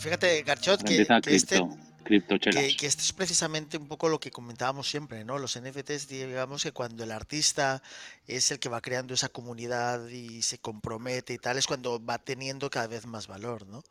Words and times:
fíjate, 0.00 0.42
Garchot, 0.42 0.82
que, 0.82 1.06
que 1.22 1.34
este, 1.34 1.60
que, 2.04 2.76
que 2.76 2.86
esto 2.86 3.02
es 3.02 3.12
precisamente 3.12 3.76
un 3.76 3.86
poco 3.86 4.08
lo 4.08 4.18
que 4.18 4.30
comentábamos 4.30 4.88
siempre, 4.88 5.24
¿no? 5.24 5.38
Los 5.38 5.58
NFTs, 5.60 6.08
digamos 6.08 6.62
que 6.62 6.72
cuando 6.72 7.04
el 7.04 7.12
artista 7.12 7.82
es 8.26 8.50
el 8.50 8.58
que 8.58 8.68
va 8.68 8.80
creando 8.80 9.14
esa 9.14 9.28
comunidad 9.28 10.08
y 10.08 10.42
se 10.42 10.58
compromete 10.58 11.34
y 11.34 11.38
tal, 11.38 11.58
es 11.58 11.66
cuando 11.66 12.04
va 12.04 12.18
teniendo 12.18 12.70
cada 12.70 12.88
vez 12.88 13.06
más 13.06 13.26
valor, 13.26 13.66
¿no? 13.66 13.84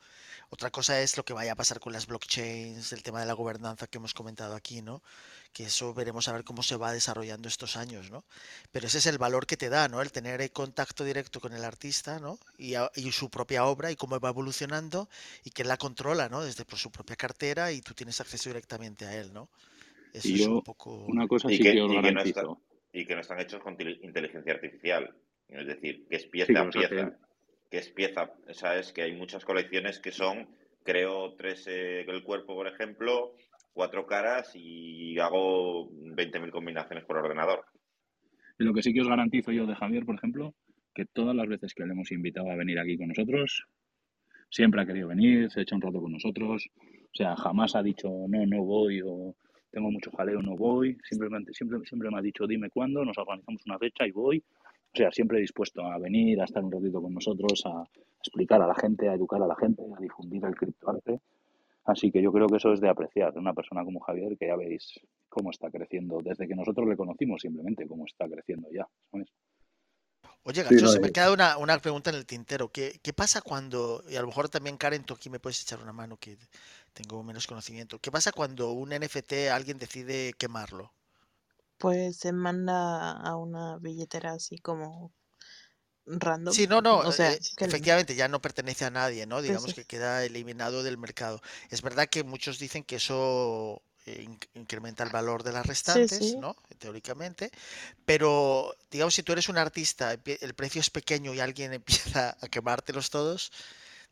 Otra 0.50 0.72
cosa 0.72 1.00
es 1.00 1.16
lo 1.16 1.24
que 1.24 1.34
vaya 1.34 1.52
a 1.52 1.56
pasar 1.56 1.80
con 1.80 1.94
las 1.94 2.08
blockchains, 2.08 2.92
el 2.92 3.04
tema 3.04 3.20
de 3.20 3.28
la 3.28 3.34
gobernanza 3.34 3.88
que 3.88 4.00
hemos 4.00 4.14
comentado 4.14 4.56
aquí, 4.56 4.82
¿no? 4.82 5.04
Que 5.52 5.64
eso 5.64 5.94
veremos 5.94 6.28
a 6.28 6.34
ver 6.34 6.44
cómo 6.44 6.62
se 6.64 6.76
va 6.78 6.94
desarrollando 6.94 7.48
estos 7.48 7.76
años, 7.76 8.12
¿no? 8.12 8.24
Pero 8.72 8.88
ese 8.88 9.00
es 9.00 9.08
el 9.08 9.18
valor 9.18 9.46
que 9.48 9.58
te 9.58 9.68
da, 9.70 9.88
¿no? 9.88 10.02
El 10.02 10.12
tener 10.12 10.42
el 10.42 10.52
contacto 10.52 11.04
directo 11.04 11.40
con 11.42 11.54
el 11.54 11.66
artista, 11.66 12.20
¿no? 12.20 12.38
Y, 12.58 12.76
a- 12.76 12.92
y 12.96 13.12
su 13.12 13.30
propia 13.30 13.66
obra 13.66 13.92
y 13.92 13.96
cómo 13.96 14.20
va 14.20 14.30
evolucionando 14.30 15.10
y 15.44 15.50
que 15.50 15.64
él 15.64 15.68
la 15.68 15.78
controla, 15.78 16.30
¿no? 16.30 16.44
Desde 16.44 16.66
por 16.66 16.78
su 16.78 16.92
propia 16.92 17.16
cartera 17.16 17.72
y 17.72 17.82
tú 17.82 17.94
tienes 17.94 18.22
acceso 18.22 18.50
directamente 18.50 19.06
a 19.06 19.16
él, 19.16 19.34
¿no? 19.34 19.50
Eso 20.14 20.28
Y 20.30 20.42
es 20.42 20.48
un 20.48 20.62
poco... 20.62 21.06
una 21.08 21.28
cosa 21.28 21.52
Y 21.52 21.58
sí 21.58 21.64
que, 21.64 21.74
que 21.74 21.82
os 21.82 21.92
y 21.92 21.96
que 22.02 22.12
no 22.12 22.22
está- 22.22 22.42
garantizo. 22.42 22.62
y 22.94 23.06
que 23.06 23.16
no 23.16 23.22
están 23.22 23.40
hechos 23.40 23.62
con 23.62 23.76
inteligencia 23.80 24.54
artificial. 24.54 25.16
Es 25.48 25.66
decir, 25.68 26.06
que 26.08 26.16
es 26.16 26.26
pieza 26.28 26.62
a 26.62 26.70
pieza. 26.70 27.18
Que 27.72 27.78
es 27.80 27.90
pieza. 27.90 28.32
Sabes 28.54 28.92
que 28.94 29.02
hay 29.02 29.14
muchas 29.14 29.44
colecciones 29.46 30.00
que 30.00 30.12
son, 30.12 30.48
creo 30.84 31.34
tres 31.36 31.66
eh, 31.68 32.02
el 32.08 32.24
cuerpo, 32.24 32.54
por 32.56 32.68
ejemplo, 32.68 33.34
cuatro 33.80 34.06
caras 34.06 34.52
y 34.56 35.18
hago 35.20 35.90
20.000 35.90 36.52
combinaciones 36.52 37.06
por 37.06 37.16
ordenador. 37.16 37.64
Lo 38.58 38.74
que 38.74 38.84
sí 38.84 38.94
que 38.94 39.00
os 39.00 39.08
garantizo 39.08 39.54
yo 39.54 39.66
de 39.66 39.74
Javier, 39.74 40.06
por 40.06 40.16
ejemplo, 40.16 40.54
que 40.94 41.06
todas 41.06 41.34
las 41.34 41.48
veces 41.48 41.74
que 41.74 41.86
le 41.86 41.94
hemos 41.94 42.12
invitado 42.12 42.52
a 42.52 42.58
venir 42.58 42.78
aquí 42.78 42.98
con 42.98 43.08
nosotros, 43.08 43.68
siempre 44.50 44.82
ha 44.82 44.86
querido 44.86 45.08
venir, 45.08 45.50
se 45.50 45.62
echa 45.62 45.78
un 45.78 45.82
rato 45.82 46.02
con 46.02 46.12
nosotros. 46.12 46.68
O 46.78 47.14
sea, 47.14 47.38
jamás 47.38 47.74
ha 47.78 47.82
dicho, 47.82 48.10
no, 48.28 48.46
no 48.46 48.66
voy 48.66 49.00
o 49.02 49.38
tengo 49.72 49.90
mucho 49.90 50.12
jaleo, 50.12 50.42
no 50.42 50.58
voy. 50.58 50.98
Simplemente, 51.06 51.54
siempre, 51.54 51.80
siempre 51.86 52.10
me 52.12 52.18
ha 52.18 52.22
dicho, 52.22 52.46
dime 52.48 52.70
cuándo, 52.70 53.06
nos 53.06 53.18
organizamos 53.18 53.66
una 53.66 53.80
fecha 53.80 54.06
y 54.06 54.12
voy. 54.12 54.44
O 54.94 54.98
sea, 54.98 55.10
siempre 55.10 55.40
dispuesto 55.40 55.86
a 55.86 55.98
venir, 56.00 56.42
a 56.42 56.44
estar 56.44 56.62
un 56.62 56.72
ratito 56.74 57.02
con 57.02 57.14
nosotros, 57.14 57.64
a 57.66 57.86
explicar 58.18 58.62
a 58.62 58.68
la 58.68 58.76
gente, 58.76 59.08
a 59.08 59.14
educar 59.14 59.42
a 59.42 59.48
la 59.48 59.56
gente, 59.56 59.84
a 59.98 60.02
difundir 60.02 60.44
el 60.44 60.56
criptoarte. 60.56 61.22
Así 61.86 62.12
que 62.12 62.22
yo 62.22 62.32
creo 62.32 62.48
que 62.48 62.58
eso 62.58 62.72
es 62.74 62.82
de 62.82 62.90
apreciar 62.90 63.34
de 63.34 63.40
una 63.40 63.54
persona 63.54 63.84
como 63.84 64.00
Javier, 64.00 64.38
que 64.38 64.48
ya 64.48 64.56
veis 64.56 65.00
cómo 65.28 65.50
está 65.50 65.72
creciendo, 65.72 66.20
desde 66.24 66.48
que 66.48 66.56
nosotros 66.56 66.88
le 66.88 66.98
conocimos 66.98 67.42
simplemente, 67.42 67.88
cómo 67.88 68.06
está 68.06 68.28
creciendo 68.28 68.68
ya. 68.72 68.88
¿sabes? 69.12 69.28
Oye, 70.44 70.64
Sí, 70.64 70.76
no, 70.76 70.88
se 70.90 71.00
me 71.00 71.08
eh, 71.08 71.12
queda 71.12 71.32
una, 71.34 71.58
una 71.58 71.78
pregunta 71.80 72.10
en 72.10 72.16
el 72.16 72.26
tintero. 72.26 72.70
¿Qué, 72.70 73.00
qué 73.02 73.14
pasa 73.14 73.42
cuando, 73.42 74.04
y 74.10 74.16
a 74.16 74.22
lo 74.22 74.28
mejor 74.28 74.50
también 74.50 74.78
Karen, 74.78 75.04
tú 75.04 75.14
aquí 75.14 75.30
me 75.30 75.40
puedes 75.40 75.62
echar 75.62 75.82
una 75.82 75.94
mano 75.94 76.18
que 76.18 76.38
tengo 76.94 77.24
menos 77.24 77.48
conocimiento. 77.48 78.00
¿Qué 78.00 78.12
pasa 78.12 78.32
cuando 78.32 78.72
un 78.72 78.90
NFT 78.90 79.50
alguien 79.52 79.78
decide 79.78 80.34
quemarlo? 80.34 80.94
Pues 81.78 82.18
se 82.18 82.34
manda 82.34 83.12
a 83.12 83.36
una 83.38 83.78
billetera 83.78 84.34
así 84.34 84.58
como 84.58 85.14
random. 86.10 86.56
Sí, 86.56 86.66
no, 86.68 86.82
no, 86.82 86.98
O 87.00 87.12
sea, 87.12 87.32
eh, 87.34 87.40
que 87.58 87.66
efectivamente 87.66 88.16
ya 88.16 88.28
no 88.28 88.42
pertenece 88.42 88.86
a 88.86 88.90
nadie, 88.90 89.26
¿no? 89.28 89.42
Sí, 89.42 89.46
Digamos 89.46 89.74
sí. 89.74 89.74
que 89.74 89.86
queda 89.86 90.24
eliminado 90.26 90.82
del 90.84 90.98
mercado. 90.98 91.42
Es 91.70 91.82
verdad 91.84 92.08
que 92.10 92.24
muchos 92.24 92.58
dicen 92.58 92.84
que 92.84 92.96
eso 92.96 93.82
eh, 94.08 94.26
inc- 94.28 94.48
incrementa 94.56 95.04
el 95.04 95.12
valor 95.12 95.44
de 95.44 95.52
las 95.52 95.66
restantes, 95.66 96.20
sí. 96.20 96.36
¿no? 96.38 96.56
Teóricamente, 96.80 97.52
pero 98.06 98.76
digamos 98.92 99.16
si 99.16 99.24
tú 99.24 99.34
eres 99.34 99.50
un 99.50 99.58
artista, 99.60 100.14
el 100.14 100.54
precio 100.56 100.82
es 100.82 100.90
pequeño 100.90 101.34
y 101.34 101.40
alguien 101.40 101.74
empieza 101.76 102.38
a 102.42 102.48
quemártelos 102.50 103.10
todos, 103.12 103.52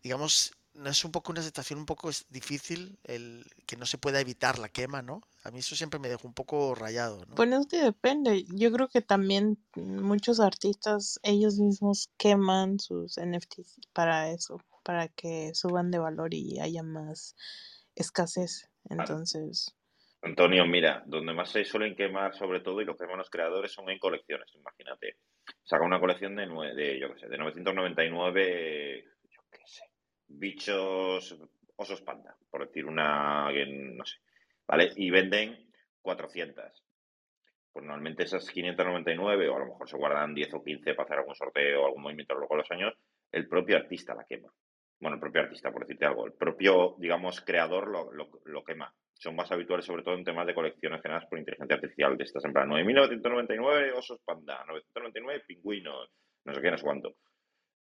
digamos, 0.03 0.53
no 0.77 0.89
es 0.89 1.03
un 1.05 1.11
poco 1.11 1.31
una 1.31 1.41
situación 1.41 1.79
un 1.79 1.85
poco 1.85 2.09
es 2.09 2.25
difícil 2.29 2.97
el 3.03 3.45
que 3.65 3.77
no 3.77 3.85
se 3.85 3.97
pueda 3.97 4.19
evitar 4.21 4.59
la 4.59 4.69
quema, 4.69 5.01
¿no? 5.01 5.21
A 5.43 5.51
mí 5.51 5.59
eso 5.59 5.75
siempre 5.75 5.99
me 5.99 6.09
dejó 6.09 6.27
un 6.27 6.33
poco 6.33 6.75
rayado, 6.75 7.25
¿no? 7.25 7.35
Bueno, 7.35 7.59
es 7.59 7.67
que 7.67 7.77
depende. 7.77 8.45
Yo 8.55 8.71
creo 8.71 8.87
que 8.87 9.01
también 9.01 9.57
muchos 9.75 10.39
artistas 10.39 11.19
ellos 11.23 11.59
mismos 11.59 12.09
queman 12.17 12.79
sus 12.79 13.17
NFTs 13.17 13.79
para 13.93 14.29
eso, 14.31 14.59
para 14.83 15.07
que 15.07 15.53
suban 15.53 15.91
de 15.91 15.99
valor 15.99 16.33
y 16.33 16.59
haya 16.59 16.83
más 16.83 17.35
escasez. 17.95 18.69
Entonces, 18.89 19.73
Antonio, 20.21 20.65
mira, 20.65 21.03
donde 21.05 21.33
más 21.33 21.51
se 21.51 21.63
suelen 21.63 21.95
quemar 21.95 22.35
sobre 22.35 22.59
todo 22.61 22.81
y 22.81 22.85
lo 22.85 22.97
queman 22.97 23.17
los 23.17 23.29
creadores 23.29 23.71
son 23.71 23.89
en 23.89 23.99
colecciones, 23.99 24.53
imagínate. 24.55 25.17
Saca 25.63 25.85
una 25.85 25.99
colección 25.99 26.35
de, 26.35 26.47
nue- 26.47 26.73
de 26.73 26.99
yo 26.99 27.13
qué 27.13 27.19
sé, 27.19 27.27
de 27.27 27.37
999, 27.37 29.03
yo 29.03 29.03
qué 29.03 29.09
sé, 29.09 29.16
bichos, 30.27 31.37
osos 31.75 32.01
panda, 32.01 32.35
por 32.49 32.67
decir 32.67 32.85
una, 32.85 33.49
no 33.51 34.05
sé, 34.05 34.17
¿vale? 34.67 34.91
Y 34.95 35.09
venden 35.09 35.71
400. 36.01 36.83
Pues 37.71 37.85
normalmente 37.85 38.23
esas 38.23 38.49
599, 38.49 39.49
o 39.49 39.55
a 39.55 39.59
lo 39.59 39.65
mejor 39.67 39.89
se 39.89 39.97
guardan 39.97 40.33
10 40.33 40.53
o 40.55 40.63
15 40.63 40.93
para 40.95 41.05
hacer 41.05 41.19
algún 41.19 41.35
sorteo 41.35 41.83
o 41.83 41.85
algún 41.85 42.01
movimiento 42.01 42.33
a 42.33 42.35
lo 42.35 42.41
largo 42.41 42.55
de 42.55 42.61
los 42.61 42.71
años, 42.71 42.93
el 43.31 43.47
propio 43.47 43.77
artista 43.77 44.15
la 44.15 44.25
quema. 44.25 44.51
Bueno, 44.99 45.15
el 45.15 45.21
propio 45.21 45.41
artista, 45.41 45.71
por 45.71 45.81
decirte 45.81 46.05
algo, 46.05 46.25
el 46.25 46.33
propio, 46.33 46.95
digamos, 46.97 47.41
creador 47.41 47.87
lo, 47.87 48.11
lo, 48.11 48.29
lo 48.45 48.63
quema. 48.63 48.91
Son 49.13 49.35
más 49.35 49.51
habituales, 49.51 49.85
sobre 49.85 50.01
todo 50.01 50.15
en 50.15 50.23
temas 50.23 50.47
de 50.47 50.55
colecciones 50.55 51.01
generadas 51.01 51.29
por 51.29 51.37
inteligencia 51.37 51.75
artificial, 51.75 52.17
de 52.17 52.23
estas 52.23 52.45
en 52.45 52.53
plan 52.53 52.69
9.999 52.69 53.93
osos 53.95 54.19
panda, 54.25 54.63
999 54.65 55.43
pingüinos, 55.47 56.09
no 56.45 56.53
sé 56.53 56.61
qué, 56.61 56.71
no 56.71 56.77
sé 56.77 56.83
cuánto. 56.83 57.15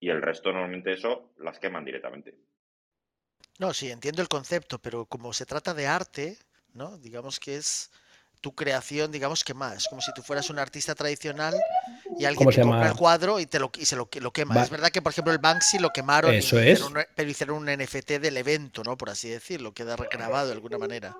Y 0.01 0.09
el 0.09 0.21
resto, 0.21 0.51
normalmente 0.51 0.91
eso, 0.91 1.31
las 1.37 1.57
queman 1.57 1.85
directamente. 1.85 2.35
No, 3.59 3.73
sí, 3.73 3.91
entiendo 3.91 4.21
el 4.21 4.27
concepto, 4.27 4.79
pero 4.79 5.05
como 5.05 5.33
se 5.33 5.45
trata 5.45 5.73
de 5.73 5.87
arte, 5.87 6.37
¿no? 6.73 6.97
Digamos 6.97 7.39
que 7.39 7.55
es 7.57 7.91
tu 8.41 8.55
creación, 8.55 9.11
digamos 9.11 9.43
que 9.43 9.53
más. 9.53 9.77
Es 9.77 9.87
como 9.87 10.01
si 10.01 10.11
tú 10.13 10.23
fueras 10.23 10.49
un 10.49 10.57
artista 10.59 10.95
tradicional 10.95 11.53
y 12.17 12.25
alguien 12.25 12.47
¿Cómo 12.47 12.51
te 12.51 12.61
compra 12.61 12.87
el 12.87 12.95
cuadro 12.95 13.39
y 13.39 13.45
te 13.45 13.59
lo, 13.59 13.71
y 13.77 13.85
se 13.85 13.95
lo, 13.95 14.09
lo 14.19 14.31
quema. 14.33 14.57
Va- 14.57 14.63
Es 14.63 14.69
verdad 14.69 14.89
que, 14.91 15.01
por 15.01 15.11
ejemplo, 15.11 15.31
el 15.33 15.39
Banksy 15.39 15.79
lo 15.79 15.91
quemaron, 15.91 16.33
y 16.35 16.37
Eso 16.39 16.57
hicieron 16.57 16.83
es. 16.83 16.97
un- 16.97 17.03
pero 17.15 17.29
hicieron 17.29 17.57
un 17.57 17.69
NFT 17.69 18.19
del 18.19 18.37
evento, 18.37 18.83
¿no? 18.83 18.97
Por 18.97 19.09
así 19.11 19.29
decirlo, 19.29 19.73
queda 19.73 19.95
grabado 20.11 20.47
de 20.47 20.53
alguna 20.53 20.77
manera. 20.79 21.17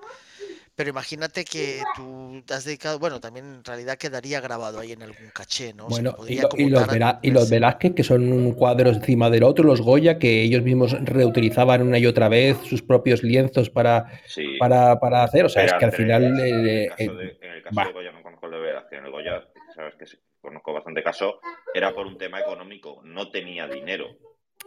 Pero 0.74 0.88
imagínate 0.88 1.44
que 1.44 1.82
tú 1.94 2.42
te 2.46 2.54
has 2.54 2.64
dedicado, 2.64 2.98
bueno, 2.98 3.20
también 3.20 3.44
en 3.46 3.64
realidad 3.64 3.98
quedaría 3.98 4.40
grabado 4.40 4.80
ahí 4.80 4.92
en 4.92 5.02
algún 5.02 5.28
caché, 5.34 5.74
¿no? 5.74 5.86
Bueno, 5.86 6.14
y, 6.26 6.36
lo- 6.40 6.48
los 6.48 6.88
y 7.22 7.30
los. 7.30 7.50
Velázquez, 7.50 7.94
que 7.94 8.02
son 8.02 8.52
cuadros 8.52 8.96
encima 8.96 9.28
del 9.28 9.42
otro, 9.42 9.64
los 9.64 9.82
Goya, 9.82 10.18
que 10.18 10.42
ellos 10.42 10.62
mismos 10.62 10.96
reutilizaban 11.04 11.82
una 11.82 11.98
y 11.98 12.06
otra 12.06 12.28
vez 12.30 12.56
sus 12.64 12.82
propios 12.82 13.22
lienzos 13.22 13.68
para, 13.68 14.06
Sí, 14.26 14.56
para, 14.58 14.98
para 14.98 15.24
hacer. 15.24 15.44
O 15.44 15.48
sea, 15.50 15.64
es 15.64 15.72
que 15.74 15.84
al 15.84 15.90
en 15.90 15.96
final. 15.96 16.22
el, 16.24 16.40
en 16.40 16.66
eh, 16.66 16.84
el 16.84 16.88
caso 16.90 17.02
eh, 17.02 17.16
de, 17.16 17.46
en 17.46 17.52
el 17.52 17.62
caso 17.62 17.76
va. 17.76 17.86
de 17.86 17.92
Goya 17.92 18.12
no 18.12 18.22
conozco 18.22 18.46
el 18.46 18.52
de 18.52 18.58
Velázquez, 18.58 18.98
en 18.98 19.04
el 19.04 19.10
Goya, 19.10 19.48
sabes 19.74 19.94
que 19.96 20.06
sí, 20.06 20.18
conozco 20.40 20.72
bastante 20.72 21.02
caso, 21.02 21.40
era 21.74 21.92
por 21.94 22.06
un 22.06 22.16
tema 22.16 22.40
económico, 22.40 23.00
no 23.04 23.30
tenía 23.30 23.68
dinero 23.68 24.06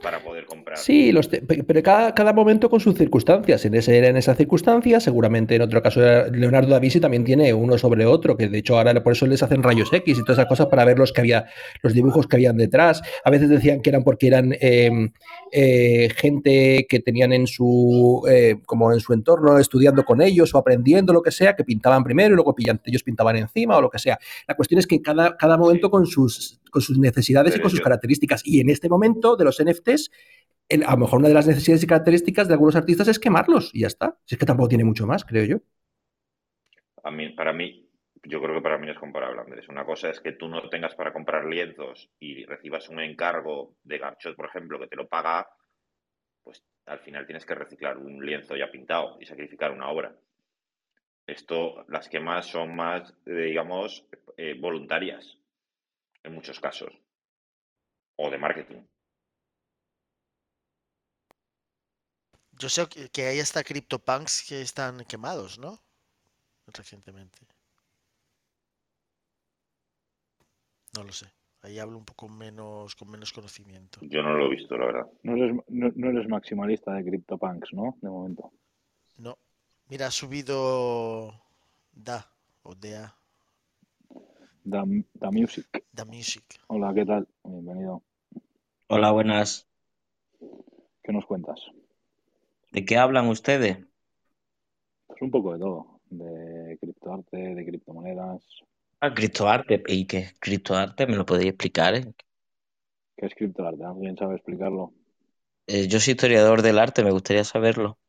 para 0.01 0.19
poder 0.23 0.45
comprar. 0.45 0.77
Sí, 0.77 1.11
los 1.11 1.27
pero 1.27 1.81
cada, 1.81 2.13
cada 2.13 2.33
momento 2.33 2.69
con 2.69 2.79
sus 2.79 2.95
circunstancias. 2.97 3.65
En 3.65 3.73
ese 3.75 3.97
era 3.97 4.07
en 4.07 4.17
esa 4.17 4.35
circunstancia, 4.35 4.99
seguramente 4.99 5.55
en 5.55 5.61
otro 5.61 5.81
caso 5.81 6.01
era 6.03 6.27
Leonardo 6.27 6.69
da 6.69 6.79
Vinci 6.79 6.99
también 6.99 7.23
tiene 7.23 7.53
uno 7.53 7.77
sobre 7.77 8.05
otro, 8.05 8.37
que 8.37 8.47
de 8.47 8.57
hecho 8.59 8.77
ahora 8.77 9.01
por 9.03 9.13
eso 9.13 9.25
les 9.25 9.41
hacen 9.41 9.63
rayos 9.63 9.91
X 9.91 10.17
y 10.17 10.21
todas 10.21 10.37
esas 10.37 10.47
cosas 10.47 10.67
para 10.67 10.85
ver 10.85 10.99
los 10.99 11.11
que 11.11 11.21
había, 11.21 11.45
los 11.81 11.93
dibujos 11.93 12.27
que 12.27 12.35
habían 12.35 12.57
detrás. 12.57 13.01
A 13.23 13.31
veces 13.31 13.49
decían 13.49 13.81
que 13.81 13.89
eran 13.89 14.03
porque 14.03 14.27
eran 14.27 14.53
eh, 14.59 15.11
eh, 15.51 16.09
gente 16.15 16.85
que 16.87 16.99
tenían 16.99 17.33
en 17.33 17.47
su 17.47 18.23
eh, 18.29 18.57
como 18.65 18.91
en 18.93 18.99
su 18.99 19.13
entorno 19.13 19.57
estudiando 19.57 20.03
con 20.03 20.21
ellos 20.21 20.53
o 20.53 20.57
aprendiendo 20.57 21.13
lo 21.13 21.21
que 21.21 21.31
sea, 21.31 21.55
que 21.55 21.63
pintaban 21.63 22.03
primero 22.03 22.33
y 22.33 22.35
luego 22.35 22.55
pillan- 22.55 22.81
ellos 22.85 23.03
pintaban 23.03 23.37
encima 23.37 23.77
o 23.77 23.81
lo 23.81 23.89
que 23.89 23.99
sea. 23.99 24.19
La 24.47 24.55
cuestión 24.55 24.79
es 24.79 24.87
que 24.87 25.01
cada, 25.01 25.35
cada 25.37 25.57
momento 25.57 25.89
con 25.89 26.05
sus, 26.05 26.59
con 26.75 26.83
sus 26.83 26.99
necesidades 26.99 27.55
y 27.55 27.61
con 27.61 27.71
sus 27.71 27.81
características. 27.81 28.43
Y 28.45 28.59
en 28.61 28.69
este 28.69 28.89
momento 28.89 29.37
de 29.37 29.45
los 29.45 29.59
NFTs, 29.61 30.11
el- 30.69 30.83
a 30.83 30.91
lo 30.91 30.97
mejor 30.97 31.19
una 31.19 31.29
de 31.29 31.33
las 31.35 31.47
necesidades 31.47 31.83
y 31.83 31.87
características 31.87 32.47
de 32.49 32.53
algunos 32.55 32.75
artistas 32.75 33.07
es 33.09 33.19
quemarlos 33.19 33.71
y 33.73 33.81
ya 33.81 33.87
está. 33.87 34.17
Si 34.25 34.35
es 34.35 34.39
que 34.39 34.45
tampoco 34.45 34.69
tiene 34.69 34.83
mucho 34.85 35.07
más, 35.07 35.25
creo 35.25 35.45
yo. 35.45 35.57
a 37.03 37.11
mí, 37.11 37.29
para 37.29 37.53
mí, 37.53 37.89
yo 38.23 38.41
creo 38.41 38.55
que 38.55 38.61
para 38.61 38.77
mí 38.77 38.89
es 38.89 38.97
comparable, 38.97 39.41
Andrés. 39.41 39.69
Una 39.69 39.85
cosa 39.85 40.09
es 40.09 40.19
que 40.19 40.33
tú 40.33 40.47
no 40.47 40.67
tengas 40.69 40.95
para 40.95 41.13
comprar 41.13 41.45
lienzos 41.45 42.09
y 42.19 42.45
recibas 42.45 42.89
un 42.89 42.99
encargo 42.99 43.75
de 43.83 43.97
Garchot, 43.99 44.35
por 44.35 44.47
ejemplo, 44.47 44.79
que 44.79 44.87
te 44.87 44.95
lo 44.95 45.07
paga, 45.07 45.47
pues 46.43 46.63
al 46.87 46.99
final 46.99 47.25
tienes 47.25 47.45
que 47.45 47.55
reciclar 47.55 47.97
un 47.97 48.25
lienzo 48.25 48.55
ya 48.55 48.71
pintado 48.71 49.17
y 49.21 49.25
sacrificar 49.25 49.71
una 49.71 49.89
obra. 49.89 50.15
Esto, 51.27 51.85
las 51.87 52.09
quemas 52.09 52.47
son 52.47 52.75
más, 52.75 53.13
eh, 53.27 53.31
digamos, 53.31 54.07
eh, 54.37 54.55
voluntarias 54.59 55.37
en 56.25 56.33
muchos 56.33 56.59
casos, 56.59 56.91
o 58.17 58.29
de 58.29 58.37
marketing. 58.37 58.81
Yo 62.57 62.69
sé 62.69 62.87
que 62.87 63.09
que 63.09 63.27
hay 63.27 63.39
hasta 63.39 63.63
CryptoPunks 63.63 64.45
que 64.47 64.61
están 64.61 65.03
quemados, 65.05 65.59
¿no? 65.59 65.79
Recientemente. 66.67 67.39
No 70.95 71.03
lo 71.03 71.11
sé. 71.11 71.31
Ahí 71.61 71.79
hablo 71.79 71.97
un 71.97 72.05
poco 72.05 72.29
menos, 72.29 72.95
con 72.95 73.09
menos 73.09 73.33
conocimiento. 73.33 73.99
Yo 74.03 74.21
no 74.21 74.33
lo 74.33 74.45
he 74.45 74.49
visto, 74.49 74.77
la 74.77 74.85
verdad. 74.85 75.07
No 75.23 75.35
eres, 75.35 75.55
no, 75.67 75.91
no 75.95 76.09
eres 76.09 76.27
maximalista 76.29 76.93
de 76.93 77.03
CryptoPunks, 77.03 77.73
¿no? 77.73 77.97
De 78.01 78.09
momento. 78.09 78.51
No. 79.17 79.37
Mira, 79.89 80.07
ha 80.07 80.11
subido 80.11 81.41
Da 81.91 82.29
o 82.63 82.75
DA, 82.75 83.15
Da, 84.73 84.83
Da 85.21 85.31
Music. 85.31 85.85
Da 85.93 86.05
Music. 86.05 86.59
Hola, 86.67 86.93
¿qué 86.93 87.05
tal? 87.05 87.27
Bienvenido. 87.43 88.03
Hola, 88.87 89.11
buenas. 89.11 89.67
¿Qué 91.03 91.13
nos 91.13 91.25
cuentas? 91.25 91.59
¿De 92.71 92.85
qué 92.85 92.97
hablan 92.99 93.27
ustedes? 93.29 93.79
Pues 95.07 95.19
un 95.23 95.31
poco 95.31 95.53
de 95.53 95.59
todo. 95.59 95.99
De 96.11 96.77
criptoarte, 96.79 97.37
de 97.37 97.65
criptomonedas. 97.65 98.43
Ah, 98.99 99.13
criptoarte. 99.13 99.81
¿Y 99.87 100.05
qué 100.05 100.17
es 100.17 100.33
criptoarte? 100.39 101.07
¿Me 101.07 101.15
lo 101.15 101.25
podéis 101.25 101.49
explicar? 101.51 101.95
eh? 101.95 102.13
¿Qué 103.17 103.25
es 103.25 103.35
criptoarte? 103.35 103.83
¿Alguien 103.83 104.15
sabe 104.15 104.35
explicarlo? 104.35 104.93
Eh, 105.67 105.87
yo 105.87 105.99
soy 105.99 106.13
historiador 106.13 106.63
del 106.63 106.79
arte, 106.79 107.03
me 107.03 107.11
gustaría 107.11 107.43
saberlo. 107.43 107.99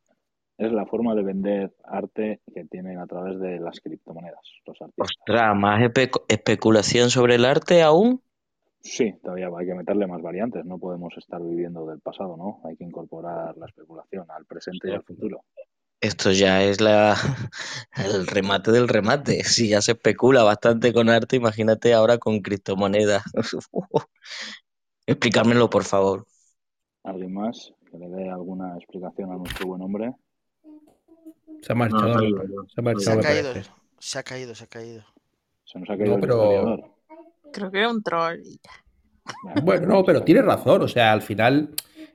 Es 0.58 0.70
la 0.70 0.84
forma 0.84 1.14
de 1.14 1.22
vender 1.22 1.74
arte 1.84 2.42
que 2.54 2.66
tienen 2.66 2.98
a 2.98 3.06
través 3.06 3.40
de 3.40 3.58
las 3.58 3.80
criptomonedas, 3.80 4.42
los 4.66 4.82
artistas. 4.82 5.16
Ostras, 5.24 5.56
¿más 5.56 5.80
espe- 5.80 6.10
especulación 6.28 7.08
sobre 7.08 7.36
el 7.36 7.46
arte 7.46 7.82
aún? 7.82 8.20
Sí, 8.80 9.12
todavía 9.22 9.50
hay 9.54 9.66
que 9.66 9.74
meterle 9.74 10.06
más 10.06 10.22
variantes. 10.22 10.64
No 10.64 10.78
podemos 10.78 11.12
estar 11.18 11.42
viviendo 11.42 11.84
del 11.84 12.00
pasado, 12.00 12.38
¿no? 12.38 12.62
Hay 12.64 12.74
que 12.76 12.84
incorporar 12.84 13.54
la 13.58 13.66
especulación 13.66 14.24
al 14.30 14.46
presente 14.46 14.88
y 14.88 14.94
al 14.94 15.02
futuro. 15.04 15.44
Esto 16.00 16.30
ya 16.32 16.62
es 16.62 16.80
la 16.80 17.16
el 17.96 18.26
remate 18.26 18.70
del 18.72 18.88
remate. 18.88 19.44
Si 19.44 19.68
ya 19.68 19.82
se 19.82 19.92
especula 19.92 20.42
bastante 20.42 20.92
con 20.92 21.08
arte, 21.10 21.36
imagínate 21.36 21.94
ahora 21.94 22.18
con 22.18 22.40
criptomonedas. 22.40 23.22
Explícamelo, 25.06 25.68
por 25.68 25.82
favor. 25.84 26.26
¿Alguien 27.04 27.32
más 27.32 27.72
que 27.90 27.96
le 27.96 28.06
dé 28.10 28.28
alguna 28.28 28.76
explicación 28.76 29.32
a 29.32 29.38
nuestro 29.38 29.64
buen 29.64 29.80
hombre? 29.80 30.12
Se 31.62 31.72
ha 31.72 31.74
marchado. 31.74 32.08
No, 32.14 32.20
me 32.20 32.30
no, 32.30 32.36
parece. 32.36 32.54
no. 32.54 32.64
Se 33.00 33.10
ha 33.10 33.14
Se 33.14 33.20
caído, 33.22 33.52
se 33.98 34.18
ha 34.18 34.22
caído, 34.22 34.54
se 34.54 34.64
ha 34.64 34.66
caído. 34.66 35.04
Se 35.64 35.78
nos 35.78 35.90
ha 35.90 35.96
caído 35.98 36.20
pero-. 36.20 36.94
Creo 37.52 37.70
que 37.70 37.78
era 37.78 37.90
un 37.90 38.02
troll. 38.02 38.40
Bueno, 39.62 39.86
no, 39.88 40.04
pero 40.04 40.22
tiene 40.22 40.42
razón. 40.42 40.82
O 40.82 40.88
sea, 40.88 41.12
al 41.12 41.22
final, 41.22 41.70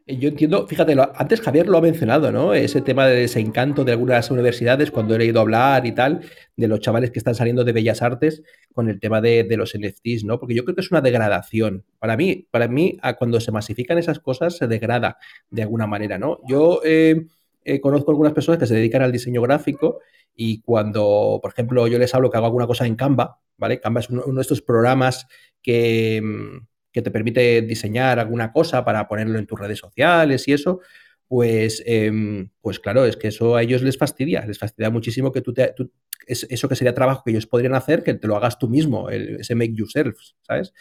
eh, 0.05 0.17
yo 0.17 0.29
entiendo, 0.29 0.65
fíjate, 0.67 0.95
lo- 0.95 1.11
antes 1.15 1.41
Javier 1.41 1.67
lo 1.67 1.77
ha 1.77 1.81
mencionado, 1.81 2.31
¿no? 2.31 2.53
Ese 2.53 2.81
tema 2.81 3.05
de 3.07 3.15
desencanto 3.17 3.83
de 3.83 3.91
algunas 3.91 4.31
universidades, 4.31 4.91
cuando 4.91 5.15
he 5.15 5.17
leído 5.17 5.41
hablar 5.41 5.85
y 5.85 5.91
tal, 5.94 6.21
de 6.55 6.67
los 6.69 6.79
chavales 6.79 7.11
que 7.11 7.19
están 7.19 7.35
saliendo 7.35 7.63
de 7.65 7.73
Bellas 7.73 8.01
Artes 8.01 8.44
con 8.73 8.89
el 8.89 8.99
tema 9.01 9.19
de, 9.19 9.44
de 9.44 9.57
los 9.57 9.73
NFTs, 9.75 10.23
¿no? 10.23 10.39
Porque 10.39 10.55
yo 10.55 10.63
creo 10.63 10.75
que 10.75 10.81
es 10.81 10.91
una 10.91 11.01
degradación. 11.01 11.83
Para 11.99 12.15
mí, 12.15 12.47
para 12.49 12.67
mí, 12.69 12.97
a 13.01 13.15
cuando 13.15 13.41
se 13.41 13.51
masifican 13.51 13.97
esas 13.97 14.19
cosas, 14.19 14.55
se 14.57 14.67
degrada 14.67 15.17
de 15.49 15.63
alguna 15.63 15.87
manera, 15.87 16.17
¿no? 16.17 16.39
Yo 16.47 16.81
eh, 16.85 17.25
eh, 17.63 17.79
conozco 17.81 18.11
algunas 18.11 18.33
personas 18.33 18.59
que 18.59 18.67
se 18.67 18.75
dedican 18.75 19.01
al 19.01 19.11
diseño 19.11 19.41
gráfico 19.41 19.99
y 20.35 20.61
cuando, 20.61 21.39
por 21.41 21.51
ejemplo, 21.51 21.87
yo 21.87 21.99
les 21.99 22.13
hablo 22.15 22.29
que 22.29 22.37
hago 22.37 22.47
alguna 22.47 22.67
cosa 22.67 22.85
en 22.85 22.95
Canva, 22.95 23.39
¿vale? 23.57 23.79
Canva 23.79 23.99
es 23.99 24.09
uno, 24.09 24.23
de 24.25 24.41
estos 24.41 24.61
programas 24.61 25.27
que, 25.61 26.21
mm, 26.23 26.65
que 26.91 27.01
te 27.01 27.11
permite 27.11 27.61
diseñar 27.61 28.19
alguna 28.19 28.51
cosa 28.51 28.83
para 28.85 29.07
ponerlo 29.07 29.39
en 29.39 29.45
tus 29.47 29.59
redes 29.59 29.79
sociales 29.79 30.47
y 30.47 30.53
eso, 30.53 30.79
pues, 31.27 31.81
em, 31.85 32.49
pues 32.61 32.79
claro, 32.79 33.05
es 33.05 33.15
que 33.17 33.29
eso 33.29 33.55
a 33.55 33.61
ellos 33.63 33.81
les 33.83 33.97
fastidia, 33.97 34.45
les 34.45 34.59
fastidia 34.59 34.89
muchísimo 34.89 35.31
que 35.31 35.41
tú 35.41 35.53
te, 35.53 35.73
eso 36.27 36.69
que 36.69 36.75
sería 36.75 36.93
trabajo 36.93 37.23
que 37.25 37.31
ellos 37.31 37.47
podrían 37.47 37.73
hacer, 37.75 38.03
que 38.03 38.13
te 38.13 38.27
lo 38.27 38.35
hagas 38.37 38.59
tú 38.59 38.69
mismo, 38.69 39.09
el- 39.09 39.39
ese 39.41 39.55
make 39.55 39.73
yourself, 39.73 40.17
¿sabes? 40.41 40.73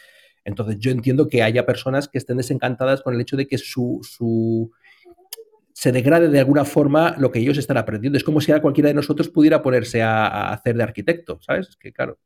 Entonces 0.45 0.77
yo 0.79 0.91
entiendo 0.91 1.27
que 1.27 1.43
haya 1.43 1.65
personas 1.65 2.07
que 2.07 2.17
estén 2.17 2.37
desencantadas 2.37 3.01
con 3.01 3.13
el 3.15 3.21
hecho 3.21 3.37
de 3.37 3.47
que 3.47 3.57
su, 3.57 3.99
su 4.03 4.71
se 5.81 5.91
degrade 5.91 6.29
de 6.29 6.37
alguna 6.39 6.63
forma 6.63 7.15
lo 7.17 7.31
que 7.31 7.39
ellos 7.39 7.57
están 7.57 7.77
aprendiendo. 7.77 8.15
Es 8.15 8.23
como 8.23 8.39
si 8.39 8.51
ahora 8.51 8.61
cualquiera 8.61 8.89
de 8.89 8.93
nosotros 8.93 9.29
pudiera 9.29 9.63
ponerse 9.63 10.03
a, 10.03 10.27
a 10.27 10.53
hacer 10.53 10.75
de 10.77 10.83
arquitecto, 10.83 11.39
¿sabes? 11.41 11.69
Es 11.69 11.75
que 11.75 11.91
claro. 11.91 12.19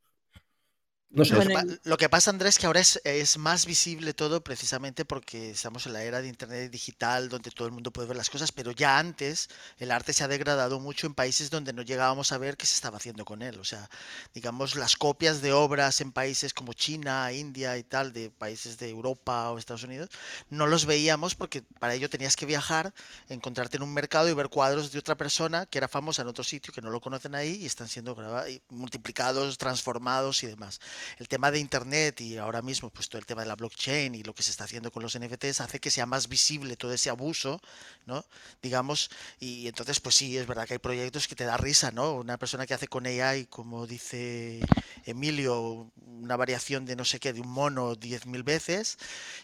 No 1.15 1.23
sé. 1.23 1.33
Lo 1.33 1.97
que, 1.97 2.05
lo 2.05 2.09
pasa, 2.09 2.29
Andrés, 2.29 2.59
que 2.59 2.65
ahora 2.65 2.81
es, 2.81 2.99
es 3.05 3.37
más 3.37 3.65
visible 3.65 4.13
todo 4.13 4.43
precisamente 4.43 5.05
porque 5.05 5.51
estamos 5.51 5.85
en 5.85 5.93
la 5.93 6.03
era 6.03 6.21
de 6.21 6.27
Internet 6.27 6.69
digital 6.69 7.29
donde 7.29 7.51
todo 7.51 7.67
el 7.67 7.73
mundo 7.73 7.91
puede 7.91 8.09
ver 8.09 8.17
las 8.17 8.29
cosas, 8.29 8.51
pero 8.51 8.71
ya 8.71 8.99
antes 8.99 9.47
el 9.77 9.91
arte 9.91 10.11
se 10.11 10.25
ha 10.25 10.27
degradado 10.27 10.79
mucho 10.81 11.07
en 11.07 11.13
países 11.13 11.49
donde 11.49 11.71
no 11.71 11.83
llegábamos 11.83 12.33
a 12.33 12.37
ver 12.37 12.57
qué 12.57 12.65
se 12.65 12.75
estaba 12.75 12.97
haciendo 12.97 13.23
con 13.23 13.41
él. 13.43 13.57
O 13.59 13.63
sea, 13.63 13.89
digamos, 14.33 14.75
las 14.75 14.97
copias 14.97 15.41
de 15.41 15.53
obras 15.53 16.01
en 16.01 16.11
países 16.11 16.53
como 16.53 16.73
China, 16.73 17.31
India 17.31 17.77
y 17.77 17.83
tal, 17.83 18.11
de 18.11 18.29
países 18.29 18.77
de 18.77 18.89
Europa 18.89 19.51
o 19.51 19.57
Estados 19.57 19.83
Unidos, 19.83 20.09
no 20.49 20.67
los 20.67 20.85
veíamos 20.85 21.33
porque 21.33 21.61
para 21.79 21.93
ello 21.93 22.09
tenías 22.09 22.35
que 22.35 22.45
viajar, 22.45 22.93
encontrarte 23.29 23.77
en 23.77 23.83
un 23.83 23.93
mercado 23.93 24.27
y 24.27 24.33
ver 24.33 24.49
cuadros 24.49 24.91
de 24.91 24.99
otra 24.99 25.15
persona 25.15 25.65
que 25.65 25.77
era 25.77 25.87
famosa 25.87 26.23
en 26.23 26.27
otro 26.27 26.43
sitio 26.43 26.73
que 26.73 26.81
no 26.81 26.89
lo 26.89 26.99
conocen 26.99 27.35
ahí 27.35 27.55
y 27.61 27.65
están 27.65 27.87
siendo 27.87 28.15
grabados, 28.15 28.49
multiplicados, 28.67 29.57
transformados 29.57 30.43
y 30.43 30.47
demás 30.47 30.81
el 31.17 31.27
tema 31.27 31.51
de 31.51 31.59
Internet 31.59 32.21
y 32.21 32.37
ahora 32.37 32.61
mismo 32.61 32.89
pues 32.89 33.09
todo 33.09 33.19
el 33.19 33.25
tema 33.25 33.41
de 33.41 33.47
la 33.47 33.55
blockchain 33.55 34.15
y 34.15 34.23
lo 34.23 34.33
que 34.33 34.43
se 34.43 34.51
está 34.51 34.65
haciendo 34.65 34.91
con 34.91 35.03
los 35.03 35.17
NFTs 35.17 35.61
hace 35.61 35.79
que 35.79 35.91
sea 35.91 36.05
más 36.05 36.27
visible 36.27 36.75
todo 36.75 36.93
ese 36.93 37.09
abuso, 37.09 37.61
¿no? 38.05 38.25
Digamos, 38.61 39.09
y 39.39 39.67
entonces 39.67 39.99
pues 39.99 40.15
sí, 40.15 40.37
es 40.37 40.47
verdad 40.47 40.67
que 40.67 40.73
hay 40.73 40.79
proyectos 40.79 41.27
que 41.27 41.35
te 41.35 41.45
da 41.45 41.57
risa, 41.57 41.91
¿no? 41.91 42.13
Una 42.13 42.37
persona 42.37 42.65
que 42.65 42.73
hace 42.73 42.87
con 42.87 43.05
AI, 43.05 43.45
como 43.45 43.87
dice 43.87 44.59
Emilio, 45.05 45.91
una 46.05 46.35
variación 46.35 46.85
de 46.85 46.95
no 46.95 47.05
sé 47.05 47.19
qué, 47.19 47.33
de 47.33 47.41
un 47.41 47.49
mono 47.49 47.95
10.000 47.95 48.43
veces 48.43 48.97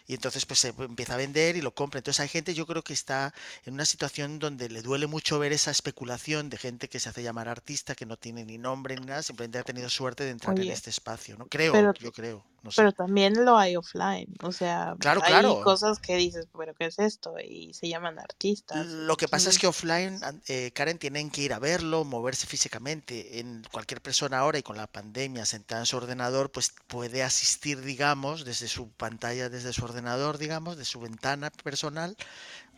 y 0.06 0.14
entonces 0.14 0.46
pues 0.46 0.60
se 0.60 0.68
empieza 0.68 1.14
a 1.14 1.16
vender 1.16 1.56
y 1.56 1.60
lo 1.60 1.74
compra. 1.74 1.98
Entonces 1.98 2.20
hay 2.20 2.28
gente, 2.28 2.54
yo 2.54 2.66
creo 2.66 2.82
que 2.82 2.92
está 2.92 3.34
en 3.64 3.74
una 3.74 3.84
situación 3.84 4.38
donde 4.38 4.68
le 4.68 4.82
duele 4.82 5.06
mucho 5.06 5.38
ver 5.38 5.52
esa 5.52 5.70
especulación 5.70 6.50
de 6.50 6.58
gente 6.58 6.88
que 6.88 7.00
se 7.00 7.08
hace 7.08 7.22
llamar 7.22 7.48
artista, 7.48 7.94
que 7.94 8.06
no 8.06 8.16
tiene 8.16 8.44
ni 8.44 8.58
nombre 8.58 8.96
ni 8.96 9.06
nada, 9.06 9.22
simplemente 9.22 9.58
ha 9.58 9.64
tenido 9.64 9.88
suerte 9.88 10.24
de 10.24 10.30
entrar 10.30 10.58
en 10.58 10.70
este 10.70 10.90
espacio, 10.90 11.36
¿no? 11.36 11.41
Creo, 11.48 11.72
pero, 11.72 11.92
yo 11.98 12.12
creo, 12.12 12.44
no 12.62 12.70
sé. 12.70 12.82
pero 12.82 12.92
también 12.92 13.44
lo 13.44 13.56
hay 13.58 13.76
offline. 13.76 14.34
O 14.42 14.52
sea, 14.52 14.94
Claro, 14.98 15.22
hay 15.22 15.30
claro. 15.32 15.60
cosas 15.62 15.98
que 15.98 16.16
dices, 16.16 16.46
pero 16.56 16.74
¿qué 16.74 16.86
es 16.86 16.98
esto? 16.98 17.34
Y 17.38 17.74
se 17.74 17.88
llaman 17.88 18.18
artistas. 18.18 18.86
Lo 18.86 19.16
que 19.16 19.28
pasa 19.28 19.50
es 19.50 19.56
Entonces, 19.56 19.60
que 19.60 19.66
offline, 19.66 20.20
eh, 20.46 20.70
Karen, 20.72 20.98
tienen 20.98 21.30
que 21.30 21.42
ir 21.42 21.52
a 21.52 21.58
verlo, 21.58 22.04
moverse 22.04 22.46
físicamente. 22.46 23.38
En 23.40 23.62
cualquier 23.70 24.00
persona 24.00 24.38
ahora 24.38 24.58
y 24.58 24.62
con 24.62 24.76
la 24.76 24.86
pandemia 24.86 25.44
sentada 25.44 25.82
en 25.82 25.86
su 25.86 25.96
ordenador, 25.96 26.50
pues 26.52 26.72
puede 26.86 27.22
asistir, 27.22 27.80
digamos, 27.82 28.44
desde 28.44 28.68
su 28.68 28.90
pantalla, 28.92 29.48
desde 29.48 29.72
su 29.72 29.84
ordenador, 29.84 30.38
digamos, 30.38 30.76
de 30.76 30.84
su 30.84 31.00
ventana 31.00 31.50
personal, 31.50 32.16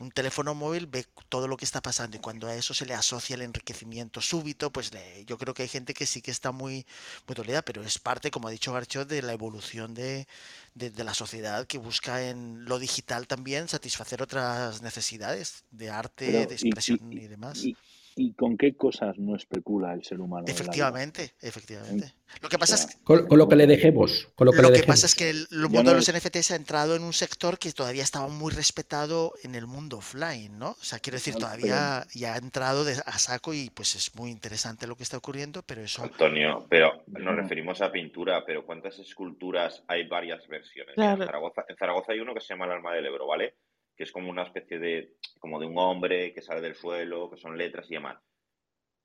un 0.00 0.10
teléfono 0.10 0.54
móvil, 0.54 0.86
ve 0.86 1.06
todo 1.28 1.48
lo 1.48 1.56
que 1.56 1.64
está 1.64 1.80
pasando 1.80 2.16
y 2.16 2.20
cuando 2.20 2.46
a 2.48 2.54
eso 2.54 2.74
se 2.74 2.86
le 2.86 2.94
asocia 2.94 3.34
el 3.34 3.42
enriquecimiento 3.42 4.20
súbito, 4.20 4.72
pues 4.72 4.92
le- 4.92 5.24
yo 5.24 5.38
creo 5.38 5.54
que 5.54 5.62
hay 5.62 5.68
gente 5.68 5.94
que 5.94 6.06
sí 6.06 6.20
que 6.22 6.30
está 6.30 6.52
muy, 6.52 6.86
muy 7.26 7.34
dolida, 7.34 7.62
pero 7.62 7.82
es 7.82 7.98
parte, 7.98 8.30
como 8.30 8.48
ha 8.48 8.50
dicho 8.50 8.72
Garchot, 8.72 9.08
de 9.08 9.22
la 9.22 9.32
evolución 9.32 9.94
de, 9.94 10.26
de, 10.74 10.90
de 10.90 11.04
la 11.04 11.14
sociedad 11.14 11.66
que 11.66 11.78
busca 11.78 12.22
en 12.28 12.64
lo 12.64 12.78
digital 12.78 13.26
también 13.26 13.68
satisfacer 13.68 14.22
otras 14.22 14.82
necesidades 14.82 15.64
de 15.70 15.90
arte, 15.90 16.26
Pero, 16.26 16.46
de 16.46 16.54
¿y, 16.60 16.68
y, 16.68 16.68
expresión 16.68 16.98
y, 17.12 17.16
y 17.16 17.26
demás. 17.28 17.64
y- 17.64 17.76
y 18.16 18.32
con 18.34 18.56
qué 18.56 18.76
cosas 18.76 19.18
no 19.18 19.36
especula 19.36 19.92
el 19.94 20.04
ser 20.04 20.20
humano? 20.20 20.46
Efectivamente, 20.48 21.34
En- 21.40 21.48
efectivamente. 21.48 22.14
Lo 22.42 22.48
que 22.48 22.56
o 22.56 22.58
pasa 22.58 22.76
sea, 22.76 22.86
es 22.88 22.96
Con, 23.04 23.26
con 23.26 23.38
lo 23.38 23.48
que 23.48 23.54
le 23.56 23.66
dejemos, 23.66 24.28
con 24.34 24.46
lo 24.46 24.52
que 24.52 24.62
Lo 24.62 24.70
le 24.70 24.80
que 24.80 24.86
pasa 24.86 25.06
es 25.06 25.14
que 25.14 25.30
el, 25.30 25.46
mundo 25.50 25.82
no 25.84 25.90
de 25.90 25.96
los 25.96 26.08
es... 26.08 26.14
NFTs 26.14 26.50
ha 26.52 26.56
entrado 26.56 26.96
en 26.96 27.02
un 27.04 27.12
sector 27.12 27.58
que 27.58 27.70
todavía 27.72 28.02
estaba 28.02 28.26
muy 28.28 28.52
respetado 28.52 29.34
en 29.42 29.54
el 29.54 29.66
mundo 29.66 29.98
offline, 29.98 30.58
¿no? 30.58 30.70
O 30.70 30.82
sea, 30.84 30.98
quiero 30.98 31.16
decir, 31.16 31.34
Pero, 31.34 31.46
todavía 31.46 32.06
ya 32.14 32.34
ha 32.34 32.38
entrado 32.38 32.84
de- 32.84 33.00
a 33.04 33.18
saco 33.18 33.54
y 33.54 33.70
pues 33.70 33.94
es 33.94 34.14
muy 34.16 34.30
interesante 34.30 34.86
lo 34.86 34.96
que 34.96 35.02
está 35.04 35.16
ocurriendo, 35.16 35.62
pero 35.62 35.82
eso, 35.82 36.02
Antonio, 36.02 36.66
pero 36.68 37.02
nos 37.06 37.22
no, 37.22 37.32
referimos 37.36 37.80
a 37.82 37.92
pintura, 37.92 38.44
pero 38.44 38.64
¿cuántas 38.66 38.98
esculturas 38.98 39.82
hay 39.86 40.08
varias 40.08 40.46
versiones? 40.48 40.94
En 40.96 41.18
Zaragoza, 41.18 41.64
en 41.68 41.76
Zaragoza 41.76 42.12
hay 42.12 42.20
uno 42.20 42.34
que 42.34 42.40
se 42.40 42.48
llama 42.54 42.64
el 42.66 42.72
Alma 42.72 42.94
del 42.94 43.06
Ebro, 43.06 43.26
¿vale? 43.26 43.54
Que 43.96 44.04
es 44.04 44.12
como 44.12 44.30
una 44.30 44.42
especie 44.42 44.78
de, 44.78 45.14
como 45.38 45.60
de 45.60 45.66
un 45.66 45.78
hombre 45.78 46.32
que 46.32 46.42
sale 46.42 46.60
del 46.60 46.74
suelo, 46.74 47.30
que 47.30 47.36
son 47.36 47.56
letras 47.56 47.90
y 47.90 47.94
demás. 47.94 48.18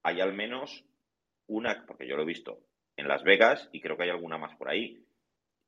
Hay 0.04 0.22
al 0.22 0.34
menos 0.34 0.86
una, 1.48 1.84
porque 1.86 2.08
yo 2.08 2.16
lo 2.16 2.24
he 2.24 2.28
visto 2.28 2.60
en 2.96 3.08
Las 3.08 3.24
Vegas 3.24 3.70
y 3.72 3.82
creo 3.82 3.98
que 3.98 4.04
hay 4.04 4.10
alguna 4.10 4.38
más 4.38 4.56
por 4.56 4.70
ahí. 4.70 5.04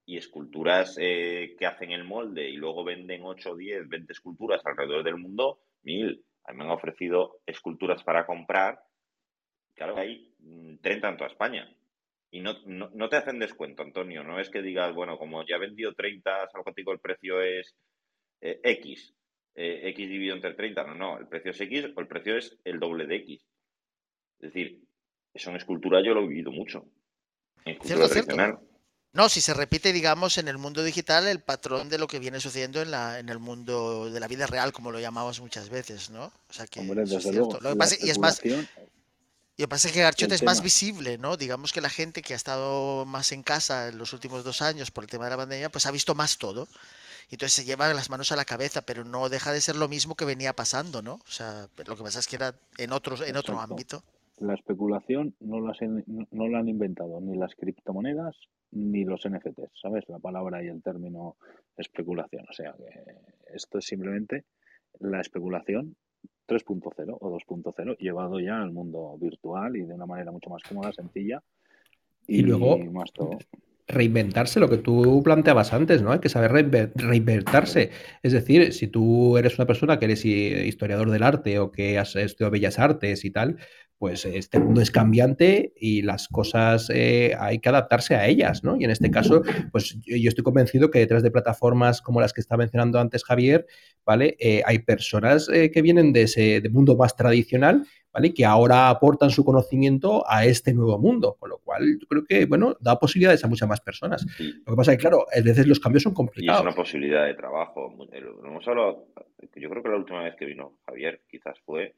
Y 0.06 0.18
esculturas 0.18 0.98
eh, 1.00 1.56
que 1.58 1.66
hacen 1.66 1.92
el 1.92 2.04
molde 2.04 2.50
y 2.50 2.58
luego 2.58 2.84
venden 2.84 3.24
8, 3.24 3.56
10, 3.56 3.88
20 3.88 4.14
esculturas 4.14 4.62
alrededor 4.66 5.04
del 5.04 5.18
mundo, 5.18 5.60
mil. 5.84 6.24
A 6.44 6.54
me 6.54 6.64
han 6.64 6.72
ofrecido 6.72 7.40
esculturas 7.46 8.04
para 8.04 8.26
comprar. 8.26 8.80
Claro, 9.76 9.98
hay 9.98 10.34
mm, 10.40 10.78
30 10.82 11.10
en 11.10 11.18
toda 11.18 11.30
España. 11.30 11.74
Y 12.32 12.40
no, 12.40 12.54
no, 12.66 12.90
no 12.94 13.10
te 13.10 13.18
hacen 13.18 13.40
descuento, 13.40 13.84
Antonio. 13.84 14.24
No 14.24 14.40
es 14.40 14.50
que 14.50 14.62
digas, 14.62 14.94
bueno, 14.94 15.18
como 15.18 15.46
ya 15.46 15.56
he 15.56 15.60
vendido 15.60 15.94
30, 15.94 16.50
salgo 16.50 16.64
contigo, 16.64 16.92
el 16.92 17.00
precio 17.00 17.42
es 17.42 17.76
eh, 18.42 18.60
X. 18.64 19.14
eh, 19.56 19.82
X 19.90 20.10
dividido 20.10 20.36
entre 20.36 20.54
30. 20.54 20.84
No, 20.86 20.96
no, 20.96 21.18
el 21.20 21.28
precio 21.28 21.52
es 21.52 21.62
X 21.62 21.86
o 21.96 22.00
el 22.00 22.08
precio 22.08 22.38
es 22.38 22.58
el 22.64 22.80
doble 22.80 23.06
de 23.08 23.16
X. 23.18 23.42
Es 24.40 24.54
decir, 24.54 24.82
eso 25.34 25.50
en 25.52 25.56
escultura 25.58 26.02
yo 26.04 26.14
lo 26.14 26.24
he 26.24 26.28
vivido 26.28 26.52
mucho. 26.52 26.86
En 27.66 27.74
escultura 27.74 28.08
cierto, 28.08 28.14
cierto. 28.14 28.36
tradicional. 28.36 28.68
No, 29.14 29.28
si 29.28 29.42
se 29.42 29.54
repite, 29.54 29.92
digamos, 29.92 30.38
en 30.38 30.48
el 30.48 30.58
mundo 30.58 30.84
digital 30.84 31.28
el 31.28 31.42
patrón 31.42 31.90
de 31.90 31.98
lo 31.98 32.08
que 32.08 32.20
viene 32.20 32.40
sucediendo 32.40 32.82
en 32.82 32.92
la, 32.92 33.20
en 33.20 33.28
el 33.28 33.40
mundo 33.40 34.10
de 34.10 34.20
la 34.22 34.28
vida 34.30 34.48
real, 34.48 34.72
como 34.72 34.90
lo 34.90 35.02
llamamos 35.02 35.42
muchas 35.42 35.70
veces, 35.70 36.10
¿no? 36.10 36.32
O 36.50 36.54
sea 36.54 36.66
que 36.66 36.80
Hombre, 36.80 37.04
eso 37.04 37.18
es 37.18 37.24
cierto. 37.24 37.60
luego, 37.60 37.60
Lo 37.62 37.70
que 37.72 37.76
pasa, 37.76 37.96
y 38.00 38.10
es 38.10 38.18
más, 38.20 38.40
y 38.44 38.52
lo 38.52 38.66
que 39.58 39.68
pasa 39.68 39.90
es 39.90 39.94
que 39.94 40.02
Garchot 40.02 40.32
es 40.32 40.44
más 40.44 40.62
visible, 40.64 41.18
¿no? 41.18 41.36
Digamos 41.36 41.74
que 41.74 41.82
la 41.82 41.90
gente 41.90 42.22
que 42.22 42.34
ha 42.34 42.38
estado 42.38 43.06
más 43.06 43.34
en 43.34 43.44
casa 43.44 43.90
en 43.90 43.98
los 43.98 44.14
últimos 44.14 44.44
dos 44.46 44.62
años 44.62 44.92
por 44.92 45.04
el 45.04 45.10
tema 45.10 45.26
de 45.26 45.32
la 45.32 45.38
pandemia, 45.38 45.70
pues 45.70 45.86
ha 45.86 45.92
visto 45.92 46.16
más 46.16 46.38
todo. 46.38 46.70
Y 47.32 47.36
entonces 47.36 47.54
se 47.54 47.64
lleva 47.64 47.94
las 47.94 48.10
manos 48.10 48.34
a 48.34 48.36
la 48.36 48.44
cabeza, 48.44 48.82
pero 48.82 49.06
no 49.06 49.30
deja 49.30 49.54
de 49.54 49.62
ser 49.62 49.78
lo 49.78 49.88
mismo 49.88 50.16
que 50.16 50.26
venía 50.26 50.52
pasando, 50.52 51.02
¿no? 51.02 51.14
O 51.14 51.32
sea, 51.32 51.70
lo 51.88 51.96
que 51.96 52.04
pasa 52.04 52.20
es 52.20 52.28
que 52.28 52.36
era 52.36 52.54
en 52.78 52.92
otros, 52.92 53.22
en 53.22 53.38
otro 53.38 53.54
exacto. 53.54 53.74
ámbito. 53.74 54.04
La 54.40 54.54
especulación 54.54 55.34
no, 55.40 55.62
las 55.62 55.78
no 55.82 56.48
la 56.50 56.60
han 56.60 56.68
inventado 56.68 57.22
ni 57.22 57.38
las 57.38 57.56
criptomonedas 57.56 58.36
ni 58.72 59.06
los 59.06 59.22
NFTs, 59.26 59.80
¿sabes? 59.82 60.04
La 60.10 60.20
palabra 60.20 60.62
y 60.62 60.68
el 60.68 60.84
término 60.84 61.38
especulación. 61.78 62.46
O 62.50 62.54
sea 62.54 62.74
que 62.74 63.56
esto 63.56 63.78
es 63.78 63.86
simplemente 63.86 64.44
la 65.00 65.22
especulación 65.22 65.96
3.0 66.50 67.18
o 67.18 67.40
2.0 67.40 67.98
llevado 67.98 68.42
ya 68.42 68.62
al 68.62 68.72
mundo 68.72 69.18
virtual 69.18 69.78
y 69.78 69.84
de 69.84 69.94
una 69.94 70.06
manera 70.06 70.34
mucho 70.34 70.50
más 70.50 70.64
cómoda, 70.64 70.92
sencilla 70.92 71.42
Y 72.28 72.40
y 72.40 72.42
luego 72.42 72.78
más 72.92 73.14
todo. 73.14 73.38
Reinventarse, 73.88 74.60
lo 74.60 74.70
que 74.70 74.78
tú 74.78 75.22
planteabas 75.24 75.74
antes, 75.74 76.02
¿no? 76.02 76.12
Hay 76.12 76.20
que 76.20 76.30
saber 76.30 76.52
reinve- 76.52 76.92
reinventarse. 76.96 77.92
Es 78.24 78.34
decir, 78.34 78.74
si 78.74 78.88
tú 78.88 79.38
eres 79.38 79.58
una 79.58 79.68
persona 79.68 80.00
que 80.00 80.06
eres 80.06 80.26
hi- 80.26 80.54
historiador 80.68 81.10
del 81.12 81.24
arte 81.24 81.60
o 81.60 81.72
que 81.72 81.98
has 82.00 82.16
estudiado 82.16 82.52
bellas 82.52 82.80
artes 82.80 83.26
y 83.26 83.32
tal, 83.32 83.58
pues 84.02 84.26
este 84.26 84.60
mundo 84.60 84.82
es 84.82 84.90
cambiante 84.90 85.74
y 85.76 86.02
las 86.02 86.28
cosas 86.28 86.90
eh, 86.92 87.36
hay 87.40 87.60
que 87.60 87.70
adaptarse 87.70 88.16
a 88.16 88.26
ellas, 88.26 88.64
¿no? 88.64 88.76
Y 88.76 88.84
en 88.84 88.90
este 88.90 89.12
caso, 89.12 89.44
pues 89.72 89.96
yo, 90.02 90.18
yo 90.18 90.28
estoy 90.28 90.44
convencido 90.44 90.90
que 90.90 90.98
detrás 90.98 91.22
de 91.22 91.30
plataformas 91.30 92.02
como 92.02 92.20
las 92.20 92.34
que 92.34 92.42
está 92.42 92.58
mencionando 92.58 93.00
antes 93.00 93.24
Javier, 93.24 93.68
¿vale? 94.04 94.38
Eh, 94.40 94.64
hay 94.66 94.80
personas 94.80 95.48
eh, 95.50 95.70
que 95.70 95.84
vienen 95.84 96.14
de 96.14 96.24
ese 96.24 96.62
de 96.62 96.70
mundo 96.70 96.98
más 96.98 97.16
tradicional 97.16 97.86
¿vale? 98.12 98.34
Que 98.34 98.44
ahora 98.44 98.90
aportan 98.90 99.30
su 99.30 99.46
conocimiento 99.46 100.24
a 100.28 100.46
este 100.46 100.74
nuevo 100.74 100.98
mundo, 100.98 101.38
con 101.40 101.52
lo 101.52 101.60
cual 101.60 102.00
yo 102.02 102.08
creo 102.08 102.26
que, 102.26 102.46
bueno, 102.46 102.76
da 102.80 103.00
posibilidades 103.00 103.46
a 103.46 103.48
muchas 103.48 103.70
más 103.70 103.82
personas. 103.82 104.26
Lo 104.66 104.74
que 104.74 104.76
pasa 104.76 104.92
es 104.92 104.98
que, 104.98 105.02
claro, 105.02 105.28
a 105.32 105.42
veces 105.42 105.68
los 105.68 105.80
cambios 105.80 106.04
son 106.04 106.12
y 106.12 106.14
es 106.14 106.20
una 106.20 106.28
complicados. 106.28 106.76
posibilidad 106.76 107.26
de 107.28 107.36
trabajo. 107.36 107.96
Hemos 108.44 108.68
hablado, 108.68 109.06
yo 109.56 109.70
creo 109.70 109.84
que 109.84 109.90
la 109.90 109.96
última 109.96 110.24
vez 110.24 110.36
que 110.36 110.46
vino 110.46 110.74
Javier 110.88 111.22
quizás 111.30 111.58
fue 111.64 111.94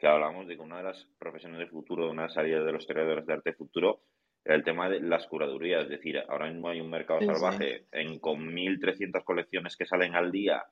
que 0.00 0.06
hablamos 0.06 0.48
de 0.48 0.56
que 0.56 0.62
una 0.62 0.78
de 0.78 0.84
las 0.84 1.06
profesiones 1.18 1.58
de 1.58 1.66
futuro, 1.66 2.10
una 2.10 2.22
de 2.22 2.28
las 2.28 2.34
salidas 2.34 2.64
de 2.64 2.72
los 2.72 2.86
creadores 2.86 3.26
de 3.26 3.34
arte 3.34 3.52
futuro, 3.52 4.00
era 4.42 4.54
el 4.54 4.64
tema 4.64 4.88
de 4.88 5.00
las 5.00 5.26
curadurías. 5.26 5.82
Es 5.84 5.90
decir, 5.90 6.18
ahora 6.28 6.50
mismo 6.50 6.70
hay 6.70 6.80
un 6.80 6.90
mercado 6.90 7.20
Sí, 7.20 7.26
sí. 7.26 7.32
salvaje 7.34 7.86
en, 7.92 8.18
con 8.18 8.40
1.300 8.48 9.22
colecciones 9.24 9.76
que 9.76 9.84
salen 9.84 10.14
al 10.14 10.32
día, 10.32 10.64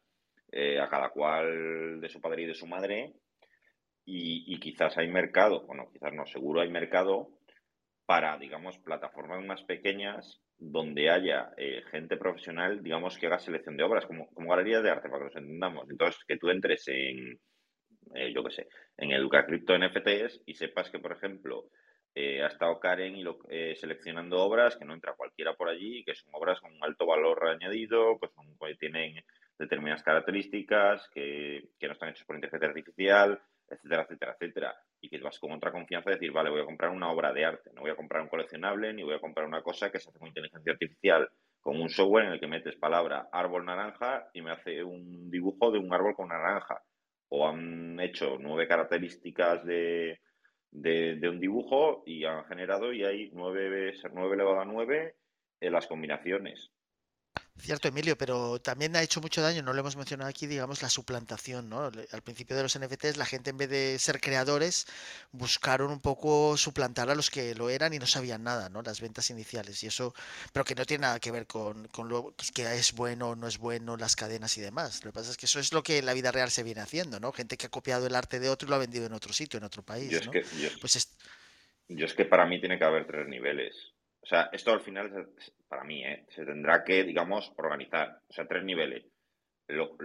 eh, 0.50 0.80
a 0.80 0.88
cada 0.88 1.10
cual 1.10 2.00
de 2.00 2.08
su 2.08 2.20
padre 2.20 2.42
y 2.42 2.46
de 2.46 2.54
su 2.54 2.66
madre, 2.66 3.12
y, 4.06 4.54
y 4.54 4.58
quizás 4.58 4.96
hay 4.96 5.08
mercado, 5.08 5.66
bueno, 5.66 5.90
quizás 5.92 6.14
no, 6.14 6.24
seguro 6.24 6.62
hay 6.62 6.70
mercado 6.70 7.28
para, 8.06 8.38
digamos, 8.38 8.78
plataformas 8.78 9.44
más 9.44 9.62
pequeñas 9.64 10.40
donde 10.56 11.10
haya 11.10 11.50
eh, 11.58 11.82
gente 11.90 12.16
profesional, 12.16 12.82
digamos, 12.82 13.18
que 13.18 13.26
haga 13.26 13.38
selección 13.38 13.76
de 13.76 13.84
obras, 13.84 14.06
como, 14.06 14.28
como 14.32 14.48
galerías 14.48 14.82
de 14.82 14.90
arte, 14.90 15.10
para 15.10 15.18
que 15.18 15.24
nos 15.26 15.36
entendamos. 15.36 15.90
Entonces, 15.90 16.24
que 16.26 16.38
tú 16.38 16.48
entres 16.48 16.88
en, 16.88 17.38
eh, 18.14 18.32
yo 18.34 18.42
qué 18.44 18.50
sé, 18.50 18.68
en 18.96 19.12
Educa 19.12 19.46
Cripto 19.46 19.74
NFTs 19.74 20.42
y 20.46 20.54
sepas 20.54 20.90
que, 20.90 20.98
por 20.98 21.12
ejemplo, 21.12 21.64
eh, 22.14 22.42
ha 22.42 22.46
estado 22.48 22.80
Karen 22.80 23.16
y 23.16 23.22
lo- 23.22 23.38
eh, 23.48 23.74
seleccionando 23.76 24.38
obras 24.40 24.76
que 24.76 24.84
no 24.84 24.94
entra 24.94 25.14
cualquiera 25.14 25.54
por 25.54 25.68
allí, 25.68 26.04
que 26.04 26.14
son 26.14 26.30
obras 26.34 26.60
con 26.60 26.72
un 26.74 26.82
alto 26.82 27.06
valor 27.06 27.46
añadido, 27.48 28.18
que, 28.20 28.28
son, 28.28 28.46
que 28.58 28.74
tienen 28.76 29.22
determinadas 29.58 30.02
características, 30.02 31.08
que, 31.10 31.68
que 31.78 31.86
no 31.86 31.92
están 31.92 32.10
hechas 32.10 32.24
por 32.26 32.36
inteligencia 32.36 32.68
artificial, 32.68 33.40
etcétera, 33.68 34.02
etcétera, 34.02 34.32
etcétera. 34.38 34.76
Y 35.00 35.08
que 35.10 35.18
vas 35.18 35.38
con 35.38 35.52
otra 35.52 35.70
confianza 35.72 36.10
de 36.10 36.16
decir, 36.16 36.32
vale, 36.32 36.50
voy 36.50 36.62
a 36.62 36.64
comprar 36.64 36.90
una 36.90 37.10
obra 37.10 37.32
de 37.32 37.44
arte, 37.44 37.70
no 37.74 37.82
voy 37.82 37.90
a 37.90 37.96
comprar 37.96 38.22
un 38.22 38.28
coleccionable, 38.28 38.92
ni 38.94 39.02
voy 39.02 39.14
a 39.14 39.20
comprar 39.20 39.46
una 39.46 39.62
cosa 39.62 39.90
que 39.90 39.98
se 40.00 40.08
hace 40.10 40.18
con 40.18 40.28
inteligencia 40.28 40.72
artificial, 40.72 41.28
con 41.60 41.80
un 41.80 41.88
software 41.88 42.26
en 42.26 42.32
el 42.32 42.40
que 42.40 42.46
metes 42.46 42.76
palabra 42.76 43.28
árbol 43.32 43.64
naranja 43.66 44.28
y 44.32 44.42
me 44.42 44.52
hace 44.52 44.82
un 44.82 45.30
dibujo 45.30 45.70
de 45.70 45.78
un 45.78 45.92
árbol 45.92 46.14
con 46.14 46.28
naranja. 46.28 46.82
O 47.30 47.46
han 47.46 48.00
hecho 48.00 48.38
nueve 48.40 48.66
características 48.66 49.64
de, 49.64 50.20
de, 50.70 51.28
un 51.28 51.40
dibujo 51.40 52.02
y 52.06 52.24
han 52.24 52.44
generado 52.44 52.92
y 52.92 53.04
hay 53.04 53.30
nueve, 53.32 53.92
nueve 54.12 54.34
elevado 54.34 54.60
a 54.60 54.64
nueve 54.64 55.16
en 55.60 55.72
las 55.72 55.86
combinaciones. 55.86 56.72
Cierto, 57.60 57.88
Emilio, 57.88 58.16
pero 58.16 58.60
también 58.60 58.94
ha 58.96 59.02
hecho 59.02 59.20
mucho 59.20 59.42
daño, 59.42 59.62
no 59.62 59.72
lo 59.72 59.80
hemos 59.80 59.96
mencionado 59.96 60.30
aquí, 60.30 60.46
digamos, 60.46 60.80
la 60.80 60.88
suplantación, 60.88 61.68
¿no? 61.68 61.90
Al 62.12 62.22
principio 62.22 62.56
de 62.56 62.62
los 62.62 62.76
NFTs, 62.76 63.16
la 63.16 63.26
gente 63.26 63.50
en 63.50 63.56
vez 63.58 63.68
de 63.68 63.98
ser 63.98 64.20
creadores, 64.20 64.86
buscaron 65.32 65.90
un 65.90 66.00
poco 66.00 66.56
suplantar 66.56 67.10
a 67.10 67.16
los 67.16 67.30
que 67.30 67.54
lo 67.56 67.68
eran 67.68 67.92
y 67.92 67.98
no 67.98 68.06
sabían 68.06 68.44
nada, 68.44 68.68
¿no? 68.68 68.80
Las 68.82 69.00
ventas 69.00 69.28
iniciales 69.30 69.82
y 69.82 69.88
eso, 69.88 70.14
pero 70.52 70.64
que 70.64 70.76
no 70.76 70.86
tiene 70.86 71.02
nada 71.02 71.18
que 71.20 71.32
ver 71.32 71.46
con, 71.48 71.88
con 71.88 72.08
lo 72.08 72.32
que 72.54 72.62
es 72.76 72.92
bueno 72.92 73.30
o 73.30 73.36
no 73.36 73.48
es 73.48 73.58
bueno, 73.58 73.96
las 73.96 74.14
cadenas 74.14 74.56
y 74.56 74.60
demás. 74.60 75.04
Lo 75.04 75.10
que 75.10 75.14
pasa 75.18 75.30
es 75.32 75.36
que 75.36 75.46
eso 75.46 75.58
es 75.58 75.72
lo 75.72 75.82
que 75.82 75.98
en 75.98 76.06
la 76.06 76.14
vida 76.14 76.30
real 76.30 76.50
se 76.50 76.62
viene 76.62 76.80
haciendo, 76.80 77.18
¿no? 77.18 77.32
Gente 77.32 77.56
que 77.56 77.66
ha 77.66 77.70
copiado 77.70 78.06
el 78.06 78.14
arte 78.14 78.38
de 78.40 78.50
otro 78.50 78.66
y 78.66 78.70
lo 78.70 78.76
ha 78.76 78.78
vendido 78.78 79.06
en 79.06 79.12
otro 79.12 79.32
sitio, 79.32 79.58
en 79.58 79.64
otro 79.64 79.82
Yo 79.82 79.86
país, 79.86 80.12
es 80.18 80.26
¿no? 80.26 80.32
que, 80.32 80.42
yo, 80.42 80.66
es- 80.68 80.78
Pues 80.80 80.96
es, 80.96 81.08
yo 81.88 82.06
es 82.06 82.14
que 82.14 82.24
para 82.24 82.46
mí 82.46 82.60
tiene 82.60 82.78
que 82.78 82.84
haber 82.84 83.06
tres 83.06 83.26
niveles. 83.28 83.74
O 84.28 84.30
sea, 84.30 84.50
esto 84.52 84.72
al 84.72 84.82
final, 84.82 85.30
para 85.68 85.84
mí, 85.84 86.04
¿eh? 86.04 86.26
se 86.28 86.44
tendrá 86.44 86.84
que, 86.84 87.02
digamos, 87.02 87.50
organizar. 87.56 88.20
O 88.28 88.32
sea, 88.34 88.46
tres 88.46 88.62
niveles. 88.62 89.06
Lo, 89.68 89.96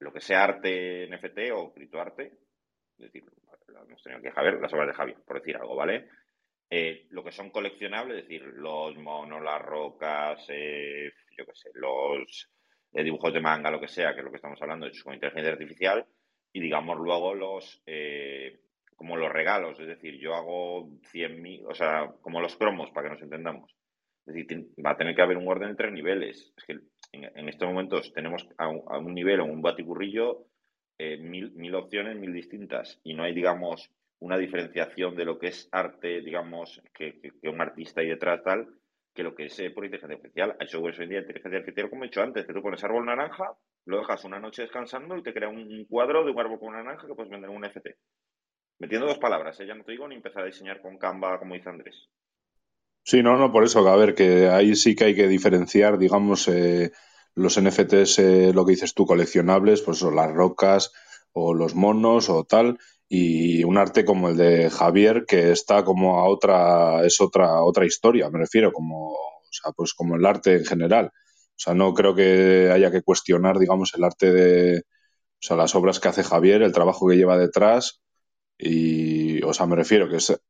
lo 0.00 0.12
que 0.12 0.20
sea 0.20 0.44
arte 0.44 1.08
NFT 1.08 1.50
o 1.54 1.72
criptoarte, 1.72 2.24
es 2.26 2.98
decir, 2.98 3.24
lo 3.68 3.82
hemos 3.82 4.02
tenido 4.02 4.20
que 4.20 4.30
Javier, 4.30 4.60
las 4.60 4.70
obras 4.74 4.88
de 4.88 4.92
Javier, 4.92 5.16
por 5.26 5.38
decir 5.38 5.56
algo, 5.56 5.74
¿vale? 5.74 6.10
Eh, 6.68 7.06
lo 7.12 7.24
que 7.24 7.32
son 7.32 7.48
coleccionables, 7.48 8.18
es 8.18 8.28
decir, 8.28 8.42
los 8.42 8.94
monos, 8.98 9.42
las 9.42 9.62
rocas, 9.62 10.44
eh, 10.50 11.10
yo 11.34 11.46
qué 11.46 11.54
sé, 11.54 11.70
los 11.72 12.46
dibujos 12.92 13.32
de 13.32 13.40
manga, 13.40 13.70
lo 13.70 13.80
que 13.80 13.88
sea, 13.88 14.12
que 14.12 14.18
es 14.18 14.24
lo 14.24 14.30
que 14.30 14.36
estamos 14.36 14.60
hablando, 14.60 14.86
hechos 14.86 15.02
con 15.02 15.14
inteligencia 15.14 15.52
artificial, 15.52 16.06
y 16.52 16.60
digamos 16.60 16.98
luego 16.98 17.34
los, 17.34 17.82
como 19.00 19.16
los 19.16 19.32
regalos, 19.32 19.80
es 19.80 19.86
decir, 19.86 20.18
yo 20.18 20.34
hago 20.34 20.90
100.000, 21.10 21.64
o 21.66 21.74
sea, 21.74 22.12
como 22.20 22.42
los 22.42 22.54
cromos, 22.56 22.90
para 22.90 23.08
que 23.08 23.14
nos 23.14 23.22
entendamos. 23.22 23.74
Es 24.26 24.34
decir, 24.34 24.66
va 24.84 24.90
a 24.90 24.96
tener 24.98 25.16
que 25.16 25.22
haber 25.22 25.38
un 25.38 25.48
orden 25.48 25.70
en 25.70 25.76
tres 25.76 25.90
niveles. 25.90 26.52
Es 26.54 26.64
que 26.66 26.80
en, 27.12 27.48
estos 27.48 27.66
momentos 27.66 28.12
tenemos 28.12 28.46
a 28.58 28.68
un, 28.68 29.14
nivel 29.14 29.40
o 29.40 29.46
un 29.46 29.62
batiburrillo 29.62 30.44
eh, 30.98 31.16
mil, 31.16 31.50
mil 31.52 31.74
opciones, 31.76 32.18
mil 32.18 32.34
distintas, 32.34 33.00
y 33.02 33.14
no 33.14 33.22
hay, 33.22 33.32
digamos, 33.32 33.90
una 34.18 34.36
diferenciación 34.36 35.16
de 35.16 35.24
lo 35.24 35.38
que 35.38 35.46
es 35.46 35.66
arte, 35.72 36.20
digamos, 36.20 36.82
que, 36.92 37.22
un 37.44 37.62
artista 37.62 38.02
hay 38.02 38.08
detrás 38.08 38.42
tal, 38.44 38.68
que 39.14 39.22
lo 39.22 39.34
que 39.34 39.46
es 39.46 39.58
eh, 39.60 39.70
por 39.70 39.86
inteligencia 39.86 40.14
artificial. 40.14 40.56
Hay 40.60 40.68
software 40.68 40.94
hoy 40.98 41.04
en 41.04 41.08
día 41.08 41.18
de 41.20 41.24
inteligencia 41.24 41.58
artificial, 41.58 41.88
como 41.88 42.04
he 42.04 42.08
dicho 42.08 42.20
antes, 42.20 42.44
que 42.44 42.52
tú 42.52 42.60
pones 42.60 42.84
árbol 42.84 43.06
naranja, 43.06 43.50
lo 43.86 43.96
dejas 43.96 44.26
una 44.26 44.38
noche 44.38 44.60
descansando 44.60 45.16
y 45.16 45.22
te 45.22 45.32
crea 45.32 45.48
un, 45.48 45.86
cuadro 45.86 46.22
de 46.22 46.32
un 46.32 46.38
árbol 46.38 46.60
con 46.60 46.74
naranja 46.74 47.06
que 47.06 47.14
puedes 47.14 47.30
vender 47.30 47.48
en 47.48 47.56
un 47.56 47.62
NFT. 47.62 47.88
Metiendo 48.80 49.06
dos 49.06 49.18
palabras, 49.18 49.60
¿eh? 49.60 49.66
ya 49.66 49.74
no 49.74 49.84
te 49.84 49.92
digo 49.92 50.08
ni 50.08 50.14
empezar 50.14 50.42
a 50.42 50.46
diseñar 50.46 50.80
con 50.80 50.96
Canva, 50.96 51.38
como 51.38 51.54
dice 51.54 51.68
Andrés. 51.68 52.08
Sí, 53.02 53.22
no, 53.22 53.36
no, 53.36 53.52
por 53.52 53.62
eso, 53.62 53.86
a 53.86 53.96
ver, 53.96 54.14
que 54.14 54.48
ahí 54.48 54.74
sí 54.74 54.96
que 54.96 55.04
hay 55.04 55.14
que 55.14 55.28
diferenciar, 55.28 55.98
digamos, 55.98 56.48
eh, 56.48 56.90
los 57.34 57.58
NFTs, 57.58 58.18
eh, 58.20 58.52
lo 58.54 58.64
que 58.64 58.72
dices 58.72 58.94
tú, 58.94 59.04
coleccionables, 59.04 59.82
pues 59.82 60.02
o 60.02 60.10
las 60.10 60.32
rocas 60.32 60.92
o 61.32 61.52
los 61.52 61.74
monos 61.74 62.30
o 62.30 62.44
tal, 62.44 62.78
y 63.06 63.64
un 63.64 63.76
arte 63.76 64.06
como 64.06 64.30
el 64.30 64.38
de 64.38 64.70
Javier, 64.70 65.24
que 65.28 65.50
está 65.52 65.84
como 65.84 66.18
a 66.18 66.24
otra, 66.28 67.04
es 67.04 67.20
otra, 67.20 67.62
otra 67.62 67.84
historia, 67.84 68.30
me 68.30 68.38
refiero, 68.38 68.72
como, 68.72 69.12
o 69.12 69.48
sea, 69.50 69.72
pues 69.72 69.92
como 69.92 70.16
el 70.16 70.24
arte 70.24 70.56
en 70.56 70.64
general. 70.64 71.06
O 71.14 71.62
sea, 71.62 71.74
no 71.74 71.92
creo 71.92 72.14
que 72.14 72.70
haya 72.72 72.90
que 72.90 73.02
cuestionar, 73.02 73.58
digamos, 73.58 73.92
el 73.94 74.04
arte 74.04 74.32
de, 74.32 74.78
o 74.80 75.42
sea, 75.42 75.56
las 75.56 75.74
obras 75.74 76.00
que 76.00 76.08
hace 76.08 76.22
Javier, 76.22 76.62
el 76.62 76.72
trabajo 76.72 77.06
que 77.08 77.16
lleva 77.16 77.36
detrás, 77.36 78.00
y, 78.60 79.42
o 79.42 79.52
sea, 79.54 79.66
me 79.66 79.76
refiero 79.76 80.08
que 80.08 80.16
es, 80.16 80.40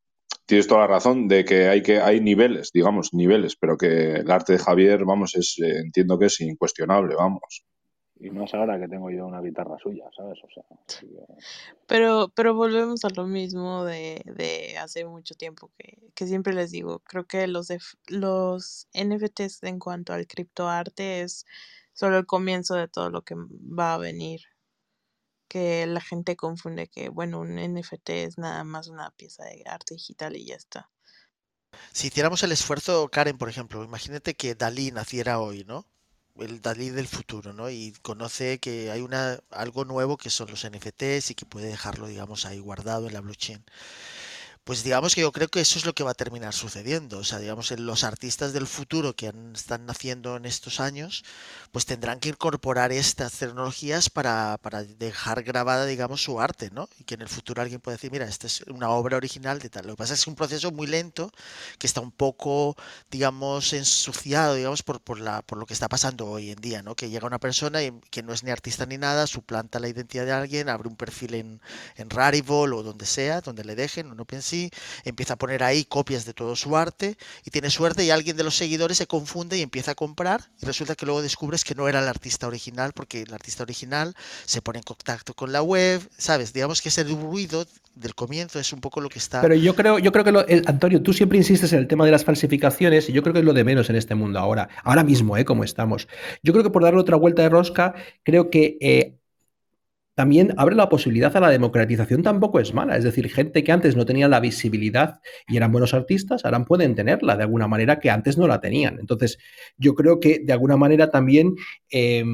tienes 0.47 0.67
toda 0.69 0.83
la 0.83 0.87
razón 0.88 1.29
de 1.29 1.45
que 1.45 1.69
hay 1.69 1.83
que 1.83 2.00
hay 2.00 2.21
niveles, 2.21 2.71
digamos, 2.73 3.14
niveles, 3.14 3.57
pero 3.57 3.76
que 3.76 4.12
el 4.14 4.31
arte 4.31 4.55
de 4.55 4.59
Javier, 4.61 5.05
vamos, 5.05 5.35
es 5.37 5.57
eh, 5.61 5.79
entiendo 5.85 6.19
que 6.19 6.26
es 6.26 6.40
incuestionable, 6.40 7.14
vamos. 7.17 7.64
Y 8.21 8.31
más 8.31 8.52
ahora 8.55 8.79
que 8.79 8.87
tengo 8.88 9.11
yo 9.11 9.26
una 9.26 9.40
guitarra 9.40 9.79
suya, 9.83 10.05
¿sabes? 10.14 10.38
O 10.45 10.49
sea, 10.52 10.64
Pero, 11.87 12.31
pero 12.35 12.55
volvemos 12.55 13.05
a 13.05 13.09
lo 13.11 13.26
mismo 13.26 13.85
de, 13.85 14.23
de 14.25 14.79
hace 14.79 15.05
mucho 15.05 15.35
tiempo 15.35 15.71
que, 15.79 15.99
que 16.14 16.26
siempre 16.26 16.52
les 16.55 16.71
digo, 16.71 17.00
creo 17.00 17.26
que 17.26 17.47
los, 17.47 17.69
def- 17.69 17.95
los 18.09 18.87
NFTs 18.93 19.62
en 19.64 19.79
cuanto 19.79 20.12
al 20.12 20.26
criptoarte 20.26 21.23
es 21.23 21.47
solo 21.93 22.19
el 22.19 22.26
comienzo 22.26 22.75
de 22.75 22.88
todo 22.88 23.11
lo 23.11 23.23
que 23.23 23.35
va 23.37 23.95
a 23.95 23.99
venir. 23.99 24.40
Que 25.50 25.85
la 25.88 26.00
gente 26.00 26.37
confunde 26.37 26.87
que, 26.87 27.09
bueno, 27.09 27.40
un 27.40 27.57
NFT 27.57 28.11
es 28.11 28.38
nada 28.38 28.62
más 28.62 28.87
una 28.87 29.11
pieza 29.11 29.42
de 29.45 29.64
arte 29.66 29.95
digital 29.95 30.37
y 30.37 30.47
ya 30.47 30.54
está. 30.54 30.88
Si 31.92 32.07
hiciéramos 32.07 32.45
el 32.45 32.52
esfuerzo, 32.52 33.09
Karen, 33.09 33.37
por 33.37 33.49
ejemplo, 33.49 33.83
imagínate 33.83 34.37
que 34.37 34.54
Dalí 34.54 34.92
naciera 34.92 35.40
hoy, 35.40 35.64
¿no? 35.64 35.87
El 36.37 36.62
Dalí 36.62 36.90
del 36.90 37.09
futuro, 37.09 37.52
¿no? 37.52 37.69
Y 37.69 37.92
conoce 38.02 38.61
que 38.61 38.92
hay 38.92 39.00
una, 39.00 39.40
algo 39.50 39.85
nuevo 39.85 40.16
que 40.16 40.30
son 40.30 40.50
los 40.50 40.64
NFTs 40.64 41.33
y 41.33 41.35
que 41.35 41.47
puede 41.47 41.66
dejarlo, 41.66 42.07
digamos, 42.07 42.47
ahí 42.47 42.61
guardado 42.61 43.09
en 43.09 43.14
la 43.14 43.21
blockchain. 43.21 43.64
Pues 44.71 44.85
digamos 44.85 45.17
que 45.17 45.23
yo 45.23 45.33
creo 45.33 45.49
que 45.49 45.61
eso 45.61 45.81
es 45.81 45.85
lo 45.85 45.95
que 45.95 46.05
va 46.05 46.12
a 46.12 46.15
terminar 46.23 46.55
sucediendo. 46.55 47.19
O 47.19 47.25
sea, 47.25 47.41
digamos, 47.41 47.73
los 47.73 48.05
artistas 48.05 48.53
del 48.53 48.69
futuro 48.69 49.17
que 49.17 49.33
están 49.53 49.85
naciendo 49.85 50.37
en 50.37 50.45
estos 50.45 50.79
años, 50.79 51.25
pues 51.73 51.87
tendrán 51.87 52.21
que 52.21 52.29
incorporar 52.29 52.93
estas 52.93 53.33
tecnologías 53.33 54.11
para, 54.11 54.59
para 54.62 54.85
dejar 54.85 55.43
grabada, 55.43 55.87
digamos, 55.87 56.23
su 56.23 56.41
arte, 56.41 56.71
¿no? 56.73 56.89
Y 57.00 57.03
que 57.05 57.15
en 57.17 57.23
el 57.23 57.29
futuro 57.29 57.61
alguien 57.62 57.81
pueda 57.81 57.97
decir, 57.97 58.12
mira, 58.12 58.27
esta 58.27 58.47
es 58.47 58.61
una 58.69 58.91
obra 58.91 59.17
original 59.17 59.59
de 59.59 59.71
tal. 59.71 59.87
Lo 59.89 59.95
que 59.95 59.99
pasa 59.99 60.15
es 60.15 60.21
que 60.21 60.23
es 60.23 60.29
un 60.29 60.37
proceso 60.37 60.71
muy 60.71 60.87
lento, 60.87 61.33
que 61.79 61.87
está 61.87 62.00
un 62.00 62.12
poco, 62.12 62.77
digamos, 63.11 63.73
ensuciado, 63.73 64.55
digamos, 64.55 64.83
por, 64.85 65.00
por 65.00 65.19
la, 65.21 65.43
por 65.43 65.59
lo 65.59 65.67
que 65.67 65.75
está 65.75 65.89
pasando 65.89 66.27
hoy 66.27 66.50
en 66.50 66.61
día, 66.61 66.83
¿no? 66.83 66.95
Que 66.95 67.11
llega 67.11 67.27
una 67.27 67.39
persona 67.41 67.83
y- 67.83 67.93
que 68.11 68.23
no 68.23 68.33
es 68.33 68.45
ni 68.45 68.50
artista 68.50 68.87
ni 68.87 68.99
nada, 68.99 69.27
suplanta 69.27 69.81
la 69.81 69.89
identidad 69.89 70.25
de 70.27 70.33
alguien, 70.33 70.69
abre 70.69 70.89
un 70.89 70.97
perfil 70.97 71.35
en, 71.35 71.61
en 71.97 72.09
o 72.12 72.83
donde 72.83 73.07
sea, 73.07 73.41
donde 73.41 73.65
le 73.65 73.75
dejen, 73.75 74.15
no 74.17 74.25
empieza 75.05 75.35
a 75.35 75.38
poner 75.38 75.62
ahí 75.62 75.85
copias 75.85 76.25
de 76.25 76.35
todo 76.35 76.57
su 76.57 76.76
arte 76.76 77.17
y 77.45 77.50
tiene 77.50 77.71
suerte 77.71 78.05
y 78.05 78.11
alguien 78.11 78.37
de 78.37 78.45
los 78.45 78.57
seguidores 78.57 78.99
se 78.99 79.07
confunde 79.07 79.57
y 79.57 79.62
empieza 79.62 79.93
a 79.93 79.95
comprar 79.95 80.50
y 80.61 80.67
resulta 80.67 80.95
que 80.95 81.07
luego 81.07 81.23
descubres 81.23 81.64
que 81.64 81.75
no 81.75 81.88
era 81.88 82.00
el 82.00 82.09
artista 82.09 82.47
original 82.47 82.93
porque 82.95 83.23
el 83.23 83.33
artista 83.33 83.62
original 83.62 84.14
se 84.45 84.61
pone 84.61 84.79
en 84.79 84.85
contacto 84.85 85.35
con 85.35 85.52
la 85.52 85.62
web, 85.62 86.02
¿sabes? 86.17 86.52
Digamos 86.52 86.83
que 86.83 86.88
ese 86.90 87.05
ruido 87.05 87.67
del 87.95 88.14
comienzo 88.14 88.59
es 88.59 88.73
un 88.73 88.81
poco 88.81 89.00
lo 89.00 89.09
que 89.09 89.19
está... 89.19 89.40
Pero 89.40 89.55
yo 89.55 89.75
creo, 89.75 89.99
yo 89.99 90.12
creo 90.12 90.25
que, 90.25 90.33
lo, 90.33 90.45
Antonio, 90.67 91.02
tú 91.02 91.12
siempre 91.12 91.38
insistes 91.38 91.73
en 91.73 91.81
el 91.81 91.88
tema 91.88 92.05
de 92.05 92.11
las 92.11 92.25
falsificaciones 92.25 93.09
y 93.09 93.12
yo 93.12 93.23
creo 93.23 93.33
que 93.33 93.40
es 93.40 93.45
lo 93.45 93.52
de 93.52 93.64
menos 93.64 93.90
en 93.90 93.97
este 93.97 94.14
mundo 94.14 94.38
ahora, 94.38 94.69
ahora 94.85 95.05
mismo, 95.05 95.37
¿eh? 95.37 95.45
Como 95.45 95.64
estamos. 95.64 96.09
Yo 96.43 96.52
creo 96.52 96.64
que 96.64 96.71
por 96.71 96.83
darle 96.83 97.00
otra 97.00 97.17
vuelta 97.17 97.43
de 97.43 97.49
rosca, 97.49 97.95
creo 98.23 98.50
que 98.50 98.79
eh, 98.81 99.20
también 100.14 100.52
abre 100.57 100.76
la 100.76 100.88
posibilidad 100.88 101.35
a 101.37 101.40
la 101.40 101.50
democratización 101.50 102.23
tampoco 102.23 102.61
es 102.61 102.75
mala. 102.75 102.97
Es 102.97 103.05
decir, 103.05 103.29
gente 103.31 103.64
que 103.64 103.73
antes 103.73 103.97
no 103.97 104.05
tenía 104.05 104.29
la 104.29 104.40
visibilidad 104.40 105.21
y 105.47 105.57
eran 105.57 105.73
buenos 105.73 105.95
artistas, 105.95 106.45
ahora 106.45 106.64
pueden 106.64 106.95
tenerla 106.95 107.37
de 107.37 107.45
alguna 107.45 107.69
manera 107.69 107.99
que 107.99 108.11
antes 108.11 108.37
no 108.37 108.47
la 108.47 108.61
tenían. 108.61 108.99
Entonces, 108.99 109.38
yo 109.76 109.95
creo 109.95 110.21
que 110.21 110.40
de 110.45 110.52
alguna 110.52 110.76
manera 110.76 111.11
también 111.11 111.55
eh, 111.90 112.25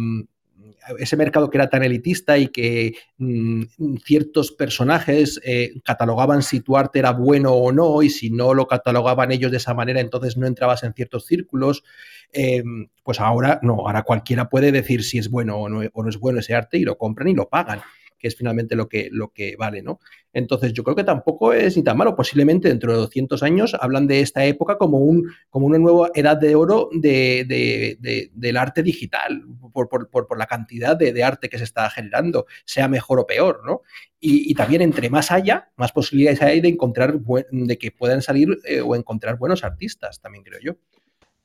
ese 0.98 1.16
mercado 1.16 1.50
que 1.50 1.58
era 1.58 1.68
tan 1.68 1.82
elitista 1.82 2.38
y 2.38 2.48
que 2.48 2.94
mmm, 3.18 3.62
ciertos 4.04 4.52
personajes 4.52 5.40
eh, 5.44 5.74
catalogaban 5.84 6.42
si 6.42 6.60
tu 6.60 6.76
arte 6.76 6.98
era 6.98 7.12
bueno 7.12 7.52
o 7.52 7.72
no, 7.72 8.02
y 8.02 8.10
si 8.10 8.30
no 8.30 8.54
lo 8.54 8.66
catalogaban 8.66 9.32
ellos 9.32 9.50
de 9.50 9.56
esa 9.58 9.74
manera, 9.74 10.00
entonces 10.00 10.36
no 10.36 10.46
entrabas 10.46 10.82
en 10.82 10.94
ciertos 10.94 11.26
círculos. 11.26 11.84
Eh, 12.32 12.62
pues 13.02 13.20
ahora 13.20 13.60
no, 13.62 13.86
ahora 13.86 14.02
cualquiera 14.02 14.48
puede 14.48 14.72
decir 14.72 15.04
si 15.04 15.18
es 15.18 15.30
bueno 15.30 15.56
o 15.56 15.68
no, 15.68 15.82
o 15.92 16.02
no, 16.02 16.08
es 16.08 16.18
bueno 16.18 16.40
ese 16.40 16.54
arte 16.54 16.76
y 16.78 16.82
lo 16.82 16.98
compran 16.98 17.28
y 17.28 17.34
lo 17.34 17.48
pagan, 17.48 17.80
que 18.18 18.28
es 18.28 18.36
finalmente 18.36 18.76
lo 18.76 18.88
que, 18.88 19.08
lo 19.10 19.32
que 19.32 19.56
vale, 19.56 19.82
¿no? 19.82 19.98
Entonces 20.32 20.72
yo 20.74 20.84
creo 20.84 20.94
que 20.94 21.04
tampoco 21.04 21.54
es 21.54 21.76
ni 21.76 21.82
tan 21.82 21.96
malo. 21.96 22.14
Posiblemente 22.14 22.68
dentro 22.68 22.92
de 22.92 22.98
200 22.98 23.42
años 23.42 23.74
hablan 23.80 24.06
de 24.06 24.20
esta 24.20 24.44
época 24.44 24.76
como, 24.76 24.98
un, 24.98 25.32
como 25.48 25.66
una 25.66 25.78
nueva 25.78 26.10
edad 26.14 26.36
de 26.36 26.54
oro 26.54 26.90
de, 26.92 27.46
de, 27.48 27.96
de, 28.00 28.30
del 28.34 28.56
arte 28.58 28.82
digital, 28.82 29.42
por, 29.72 29.88
por, 29.88 30.08
por 30.10 30.38
la 30.38 30.46
cantidad 30.46 30.96
de, 30.96 31.24
arte 31.24 31.48
que 31.48 31.58
se 31.58 31.64
está 31.64 31.88
generando, 31.88 32.46
sea 32.66 32.86
mejor 32.86 33.20
o 33.20 33.26
peor, 33.26 33.62
¿no? 33.64 33.80
Y, 34.20 34.50
y, 34.50 34.54
también 34.54 34.82
entre 34.82 35.08
más 35.08 35.30
haya, 35.30 35.70
más 35.76 35.92
posibilidades 35.92 36.42
hay 36.42 36.60
de 36.60 36.68
encontrar, 36.68 37.18
de 37.18 37.78
que 37.78 37.90
puedan 37.92 38.22
salir 38.22 38.58
eh, 38.64 38.80
o 38.80 38.94
encontrar 38.94 39.38
buenos 39.38 39.64
artistas, 39.64 40.20
también 40.20 40.44
creo 40.44 40.60
yo. 40.60 40.76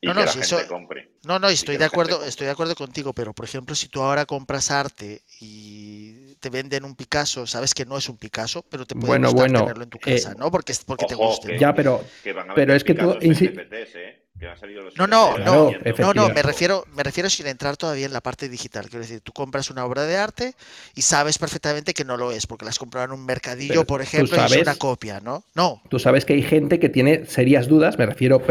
Y 0.01 0.07
no, 0.07 0.13
que 0.13 0.19
no, 0.19 0.25
la 0.25 0.31
si 0.31 0.39
gente 0.39 0.55
eso, 0.55 0.67
compre. 0.67 1.11
no, 1.23 1.37
no, 1.37 1.47
estoy 1.49 1.77
de 1.77 1.85
acuerdo, 1.85 2.13
compre. 2.13 2.29
estoy 2.29 2.45
de 2.45 2.51
acuerdo 2.51 2.75
contigo, 2.75 3.13
pero 3.13 3.33
por 3.33 3.45
ejemplo, 3.45 3.75
si 3.75 3.87
tú 3.87 4.01
ahora 4.01 4.25
compras 4.25 4.71
arte 4.71 5.21
y 5.39 6.30
te 6.41 6.49
venden 6.49 6.83
un 6.83 6.95
Picasso, 6.95 7.45
sabes 7.47 7.73
que 7.73 7.85
no 7.85 7.97
es 7.97 8.09
un 8.09 8.17
Picasso, 8.17 8.63
pero 8.63 8.85
te 8.85 8.95
puede 8.95 9.07
Bueno, 9.07 9.29
gustar 9.29 9.47
bueno, 9.49 9.59
tenerlo 9.61 9.83
en 9.83 9.89
tu 9.91 9.99
casa, 9.99 10.31
eh, 10.31 10.35
¿no? 10.37 10.51
Porque, 10.51 10.73
porque 10.85 11.05
te 11.05 11.15
Ojo, 11.15 11.47
¿no? 11.47 11.57
Ya, 11.59 11.73
pero- 11.73 12.03
pero 12.55 12.73
es 12.73 12.83
que 12.83 12.95
tú 12.95 13.15
No, 14.97 15.07
no, 15.07 15.37
no, 15.37 15.71
no, 15.99 16.13
no, 16.13 16.29
me 16.29 16.41
refiero, 16.41 16.85
me 16.95 17.03
refiero 17.03 17.29
sin 17.29 17.47
entrar 17.47 17.77
todavía 17.77 18.05
en 18.07 18.13
la 18.13 18.21
parte 18.21 18.49
digital. 18.49 18.85
Quiero 18.89 19.01
decir, 19.01 19.21
tú 19.21 19.31
compras 19.31 19.69
una 19.69 19.85
obra 19.85 20.03
de 20.05 20.17
arte 20.17 20.55
y 20.95 21.03
sabes 21.03 21.37
perfectamente 21.37 21.93
que 21.93 22.03
no 22.03 22.17
lo 22.17 22.31
es, 22.31 22.47
porque 22.47 22.65
la 22.65 22.69
has 22.69 22.79
comprado 22.79 23.05
en 23.05 23.11
un 23.19 23.25
mercadillo, 23.25 23.69
Pero 23.73 23.85
por 23.85 24.01
ejemplo, 24.01 24.35
y 24.37 24.39
es 24.53 24.57
una 24.61 24.75
copia, 24.75 25.19
¿no? 25.21 25.43
No, 25.53 25.81
Tú 25.89 25.99
sabes 25.99 26.25
que 26.25 26.33
hay 26.33 26.41
gente 26.41 26.79
que 26.79 26.89
tiene 26.89 27.25
serias 27.25 27.67
dudas, 27.67 27.97
me 27.97 28.05
refiero 28.05 28.41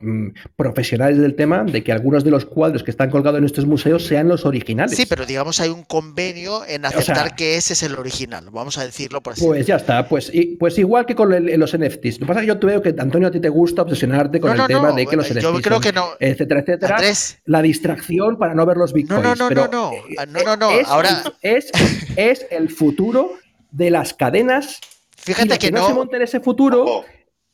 mm, 0.00 0.28
profesionales 0.56 1.18
del 1.18 1.34
tema, 1.34 1.64
de 1.64 1.82
que 1.82 1.92
algunos 1.92 2.24
de 2.24 2.30
los 2.30 2.44
cuadros 2.44 2.82
que 2.82 2.90
están 2.90 3.10
colgados 3.10 3.38
en 3.38 3.44
estos 3.44 3.66
museos 3.66 4.04
sean 4.06 4.28
los 4.28 4.44
originales. 4.46 4.96
sí, 4.96 5.06
pero 5.06 5.26
digamos 5.26 5.60
hay 5.60 5.70
un 5.70 5.82
convenio 5.84 6.64
en 6.66 6.82
sea- 6.82 6.90
aceptar 6.90 7.34
que 7.34 7.56
ese 7.56 7.72
es 7.72 7.82
el 7.82 7.94
original, 7.96 8.46
vamos 8.50 8.78
a 8.78 8.84
decirlo 8.84 9.20
por 9.22 9.32
así 9.34 9.44
Pues 9.44 9.66
ya 9.66 9.76
está, 9.76 10.08
pues, 10.08 10.30
y- 10.32 10.56
pues 10.56 10.78
igual 10.78 11.04
que 11.06 11.14
con 11.14 11.32
el- 11.32 11.58
los 11.58 11.74
NFTs. 11.74 12.20
Lo 12.20 12.26
que 12.26 12.28
pasa 12.28 12.40
es 12.40 12.44
que 12.44 12.48
yo 12.48 12.58
te 12.58 12.66
veo 12.66 12.82
que, 12.82 12.94
Antonio, 12.98 13.28
a 13.28 13.30
ti 13.30 13.40
te 13.40 13.48
gusta 13.48 13.82
obsesionarte 13.82 14.40
con 14.40 14.48
No, 14.50 14.54
el 14.54 14.60
no, 14.60 14.66
tema 14.66 14.88
no, 14.90 14.94
de 14.94 15.06
que 15.06 15.16
los 15.16 15.31
yo 15.40 15.60
creo 15.62 15.80
que 15.80 15.92
no. 15.92 16.10
etcétera, 16.20 16.60
etcétera. 16.60 16.96
Andrés, 16.96 17.38
La 17.44 17.62
distracción 17.62 18.36
para 18.38 18.54
no 18.54 18.66
ver 18.66 18.76
los 18.76 18.90
no, 18.90 18.94
bitcoins. 18.96 19.22
no, 19.22 19.34
no, 19.34 19.48
pero, 19.48 19.68
no, 19.68 19.90
no, 19.90 19.92
eh, 19.94 20.14
Ah, 20.18 20.26
no, 20.26 20.42
no, 20.42 20.56
no, 20.56 20.70
es, 20.72 20.86
ahora, 20.88 21.22
es, 21.40 21.70
es 22.16 22.46
el 22.50 22.70
futuro 22.70 23.34
de 23.70 23.90
las 23.90 24.12
cadenas. 24.14 24.80
y 25.18 25.22
fíjate 25.22 25.48
la 25.48 25.58
que 25.58 25.70
no, 25.70 25.84
se 25.86 25.88
no, 25.90 25.94
monta 25.96 26.16
en 26.16 26.22
ese 26.22 26.40
futuro. 26.40 27.04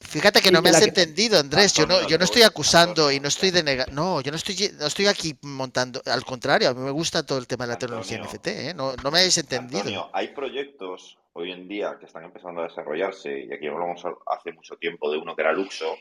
Fíjate 0.01 0.41
que 0.41 0.51
Y 0.51 0.53
no 0.53 0.63
me 0.63 0.71
que 0.71 0.77
has 0.77 0.83
que- 0.83 0.89
entendido, 0.91 1.41
Andrés. 1.41 1.75
Yo 1.75 1.85
no, 1.85 2.07
yo 2.07 2.19
no 2.19 2.25
estoy 2.25 2.43
acusando 2.43 3.11
y 3.11 3.19
no 3.19 3.27
estoy 3.27 3.51
denegando. 3.51 3.93
No, 3.93 4.21
yo 4.21 4.31
no 4.31 4.37
estoy, 4.37 4.71
no 4.79 4.87
estoy 4.87 5.07
aquí 5.07 5.37
montando. 5.43 6.01
Al 6.07 6.25
contrario, 6.25 6.69
a 6.69 6.75
mí 6.75 6.81
me 6.81 6.93
gusta 6.93 7.27
todo 7.27 7.39
el 7.39 7.49
tema 7.49 7.67
de 7.67 7.73
la 7.73 7.79
tecnología 7.79 8.19
Antonio. 8.19 8.33
NFT, 8.39 8.47
¿eh? 8.47 8.75
No, 8.75 8.95
no 9.03 9.11
me 9.11 9.19
habéis 9.19 9.37
entendido. 9.39 9.81
Antonio, 9.81 10.09
hay 10.13 10.29
proyectos 10.29 11.19
hoy 11.33 11.51
en 11.51 11.67
día 11.69 11.97
que 11.99 12.07
están 12.07 12.23
empezando 12.25 12.61
a 12.61 12.69
desarrollarse, 12.69 13.41
y 13.49 13.53
aquí 13.53 13.67
hablamos 13.67 14.01
hace 14.27 14.53
mucho 14.53 14.77
tiempo 14.77 15.11
de 15.11 15.19
uno 15.19 15.35
que 15.35 15.43
era 15.43 15.53
Luxo, 15.53 15.97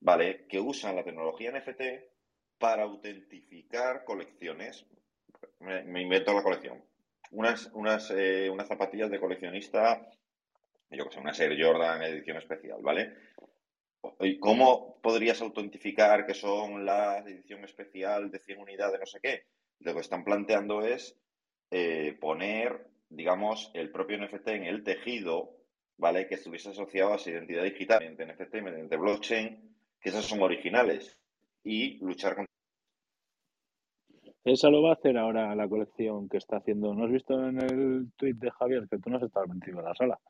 ¿vale? 0.00 0.46
Que 0.46 0.60
usan 0.60 0.96
la 0.96 1.04
tecnología 1.04 1.52
NFT 1.52 1.82
para 2.58 2.84
autentificar 2.84 4.04
colecciones. 4.04 4.86
Me, 5.60 6.00
invento 6.00 6.32
la 6.32 6.42
colección. 6.42 6.82
Unas, 7.30 7.70
unas, 7.74 8.10
eh, 8.10 8.48
unas 8.50 8.68
zapatillas 8.68 9.10
de 9.10 9.20
coleccionista, 9.20 10.08
yo 10.90 11.04
que 11.04 11.14
sé, 11.14 11.20
una 11.20 11.32
Air 11.32 11.62
Jordan 11.62 12.02
edición 12.02 12.36
especial, 12.36 12.80
¿vale? 12.82 13.14
¿Y 14.20 14.38
cómo 14.38 15.00
podrías 15.02 15.40
autentificar 15.42 16.26
que 16.26 16.34
son 16.34 16.84
la 16.84 17.18
edición 17.18 17.64
especial 17.64 18.30
de 18.30 18.38
100 18.38 18.60
unidades, 18.60 19.00
no 19.00 19.06
sé 19.06 19.18
qué? 19.20 19.44
Lo 19.80 19.94
que 19.94 20.00
están 20.00 20.24
planteando 20.24 20.82
es 20.82 21.16
eh, 21.70 22.16
poner, 22.20 22.86
digamos, 23.08 23.70
el 23.74 23.90
propio 23.90 24.18
NFT 24.18 24.48
en 24.48 24.64
el 24.64 24.84
tejido, 24.84 25.56
¿vale? 25.96 26.28
Que 26.28 26.36
estuviese 26.36 26.70
asociado 26.70 27.12
a 27.12 27.16
esa 27.16 27.30
identidad 27.30 27.64
digital 27.64 27.98
mediante 28.00 28.26
NFT, 28.26 28.54
mediante 28.62 28.96
blockchain, 28.96 29.75
que 30.00 30.08
esas 30.10 30.24
son 30.24 30.40
originales, 30.42 31.18
y 31.64 31.98
luchar 32.04 32.36
contra. 32.36 32.52
Esa 34.44 34.70
lo 34.70 34.80
va 34.82 34.90
a 34.90 34.94
hacer 34.94 35.18
ahora 35.18 35.54
la 35.56 35.68
colección 35.68 36.28
que 36.28 36.36
está 36.36 36.58
haciendo. 36.58 36.94
¿No 36.94 37.04
has 37.04 37.10
visto 37.10 37.48
en 37.48 37.60
el 37.60 38.12
tuit 38.16 38.36
de 38.36 38.50
Javier 38.52 38.86
que 38.88 38.98
tú 38.98 39.10
no 39.10 39.16
has 39.16 39.24
estado 39.24 39.46
metido 39.48 39.80
en 39.80 39.84
la 39.84 39.94
sala? 39.94 40.20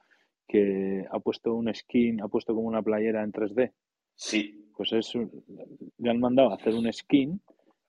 Que 0.48 1.04
ha 1.10 1.18
puesto 1.20 1.54
un 1.54 1.72
skin, 1.74 2.22
ha 2.22 2.28
puesto 2.28 2.54
como 2.54 2.68
una 2.68 2.80
playera 2.82 3.22
en 3.22 3.32
3D. 3.32 3.72
Sí, 4.14 4.62
Pues 4.76 4.92
es 4.92 5.14
un- 5.14 5.30
le 5.98 6.10
han 6.10 6.20
mandado 6.20 6.50
a 6.50 6.56
hacer 6.56 6.74
un 6.74 6.90
skin, 6.92 7.40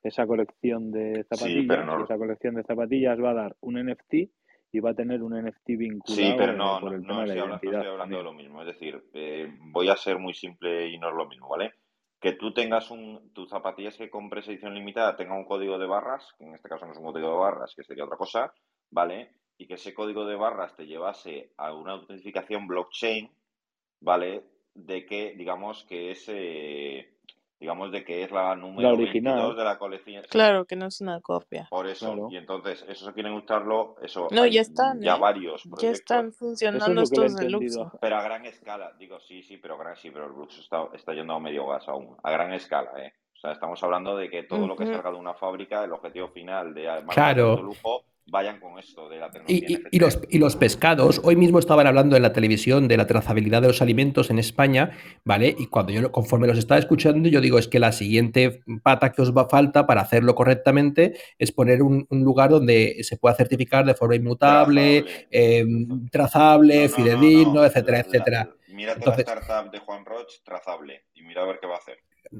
esa 0.03 0.25
colección 0.25 0.89
de 0.89 1.25
zapatillas, 1.25 1.85
no- 1.85 2.03
esa 2.05 2.17
colección 2.17 2.55
de 2.55 2.63
zapatillas 2.63 3.19
va 3.21 3.31
a 3.31 3.33
dar 3.33 3.55
un 3.59 3.75
NFT 3.77 4.29
y 4.71 4.79
va 4.79 4.91
a 4.91 4.95
tener 4.95 5.23
un 5.23 5.33
NFT 5.33 5.67
vinculado 5.67 6.29
sí, 6.29 6.35
pero 6.37 6.53
no, 6.53 6.79
por 6.79 6.91
no, 6.91 6.97
el 6.97 7.01
no 7.01 7.07
tema 7.07 7.21
de 7.21 7.27
estoy 7.27 7.37
la 7.37 7.43
hablando, 7.43 7.65
no 7.65 7.77
estoy 7.77 7.91
hablando 7.91 8.17
de 8.17 8.23
lo 8.23 8.33
mismo. 8.33 8.61
Es 8.61 8.67
decir, 8.67 9.03
eh, 9.13 9.57
voy 9.71 9.89
a 9.89 9.95
ser 9.95 10.19
muy 10.19 10.33
simple 10.33 10.89
y 10.89 10.97
no 10.97 11.09
es 11.09 11.15
lo 11.15 11.27
mismo, 11.27 11.47
¿vale? 11.47 11.73
Que 12.19 12.33
tú 12.33 12.53
tengas 12.53 12.91
un, 12.91 13.31
tus 13.33 13.49
zapatillas 13.49 13.95
que 13.95 14.09
compres 14.09 14.47
edición 14.47 14.73
limitada 14.73 15.15
tenga 15.15 15.35
un 15.35 15.45
código 15.45 15.77
de 15.77 15.87
barras, 15.87 16.33
que 16.37 16.45
en 16.45 16.55
este 16.55 16.67
caso 16.67 16.85
no 16.85 16.91
es 16.91 16.97
un 16.97 17.05
código 17.05 17.31
de 17.31 17.37
barras, 17.37 17.73
que 17.75 17.83
sería 17.83 18.05
otra 18.05 18.17
cosa, 18.17 18.53
¿vale? 18.91 19.33
Y 19.57 19.67
que 19.67 19.75
ese 19.75 19.93
código 19.93 20.25
de 20.25 20.35
barras 20.35 20.75
te 20.75 20.85
llevase 20.85 21.51
a 21.57 21.73
una 21.73 21.93
autentificación 21.93 22.67
blockchain, 22.67 23.31
¿vale? 24.01 24.43
De 24.73 25.05
que, 25.05 25.33
digamos, 25.35 25.85
que 25.85 26.11
es, 26.11 26.25
eh, 26.27 27.16
digamos, 27.59 27.91
de 27.91 28.03
que 28.03 28.23
es 28.23 28.31
la 28.31 28.55
número 28.55 28.89
La 28.89 28.93
original. 28.93 29.33
22 29.35 29.57
de 29.57 29.63
la 29.63 29.77
colección. 29.77 30.23
Claro 30.29 30.65
que 30.65 30.75
no 30.75 30.87
es 30.87 31.01
una 31.01 31.19
copia. 31.21 31.67
Por 31.69 31.87
eso. 31.87 32.07
Claro. 32.13 32.27
Y 32.31 32.37
entonces, 32.37 32.85
eso 32.87 33.05
si 33.07 33.11
quieren 33.13 33.33
usarlo, 33.33 33.95
eso 34.01 34.27
No, 34.31 34.43
hay 34.43 34.51
ya 34.51 34.61
están, 34.61 35.01
ya 35.01 35.15
¿eh? 35.15 35.19
varios 35.19 35.63
Ya 35.63 35.69
proyectos. 35.71 35.99
están 35.99 36.19
Eso 36.19 36.29
es 36.29 36.37
funcionando 36.37 37.01
he 37.01 37.03
estos 37.03 37.35
de. 37.35 37.49
Luxo. 37.49 37.91
Pero 37.99 38.15
a 38.17 38.21
gran 38.21 38.45
escala, 38.45 38.93
digo, 38.99 39.19
sí, 39.19 39.41
sí, 39.43 39.57
pero 39.57 39.77
gran, 39.77 39.95
sí, 39.97 40.11
pero 40.11 40.25
el 40.27 40.33
Luxo 40.33 40.61
está, 40.61 40.87
está 40.93 41.13
yendo 41.13 41.33
a 41.33 41.39
medio 41.39 41.65
gas 41.67 41.87
aún, 41.87 42.15
a 42.23 42.31
gran 42.31 42.53
escala, 42.53 42.91
¿eh? 42.97 43.13
O 43.35 43.39
sea, 43.39 43.51
estamos 43.51 43.81
hablando 43.83 44.17
de 44.17 44.29
que 44.31 44.43
todo 44.43 44.65
lo 44.67 44.75
que 44.75 44.87
salga 44.87 45.11
de 45.11 45.17
una 45.17 45.35
fábrica, 45.35 45.83
el 45.83 45.91
objetivo 45.93 46.27
final 46.29 46.73
de 46.73 47.03
Claro. 47.09 47.55
de 47.57 47.61
lujo, 47.61 48.03
vayan 48.29 48.59
con 48.59 48.77
esto 48.77 49.09
de 49.09 49.19
la 49.19 49.29
tecnología. 49.31 49.79
Y, 49.91 49.99
los, 49.99 50.19
y 50.29 50.37
los 50.37 50.55
pescados, 50.55 51.21
hoy 51.23 51.35
mismo 51.35 51.59
estaban 51.59 51.87
hablando 51.87 52.15
en 52.15 52.21
la 52.21 52.33
televisión 52.33 52.87
de 52.87 52.97
la 52.97 53.07
trazabilidad 53.07 53.61
de 53.61 53.69
los 53.69 53.81
alimentos 53.81 54.29
en 54.29 54.39
España, 54.39 54.91
¿vale? 55.23 55.55
Y 55.57 55.67
cuando 55.67 55.93
yo, 55.93 56.11
conforme 56.11 56.47
los 56.47 56.57
estaba 56.57 56.79
escuchando, 56.79 57.29
yo 57.29 57.41
digo, 57.41 57.57
es 57.57 57.67
que 57.67 57.79
la 57.79 57.91
siguiente 57.91 58.61
pata 58.83 59.11
que 59.11 59.21
os 59.21 59.35
va 59.35 59.43
a 59.43 59.49
falta 59.49 59.87
para 59.87 60.01
hacerlo 60.01 60.35
correctamente 60.35 61.17
es 61.37 61.51
poner 61.51 61.81
un, 61.81 62.05
lugar 62.09 62.49
donde 62.49 62.97
se 63.03 63.17
pueda 63.17 63.35
certificar 63.35 63.85
de 63.85 63.93
forma 63.93 64.15
inmutable, 64.15 65.05
trazable, 66.11 66.85
eh, 66.85 66.89
fidedigno, 66.89 67.63
etcétera, 67.63 67.99
etcétera. 67.99 68.49
Mírate 68.67 69.05
la 69.05 69.15
startup 69.15 69.71
de 69.71 69.79
Juan 69.79 70.05
Roch, 70.05 70.43
trazable, 70.43 71.05
y 71.13 71.23
mira 71.23 71.43
a 71.43 71.45
ver 71.45 71.59
qué 71.59 71.67
va 71.67 71.75
a 71.75 71.77
hacer. 71.77 71.97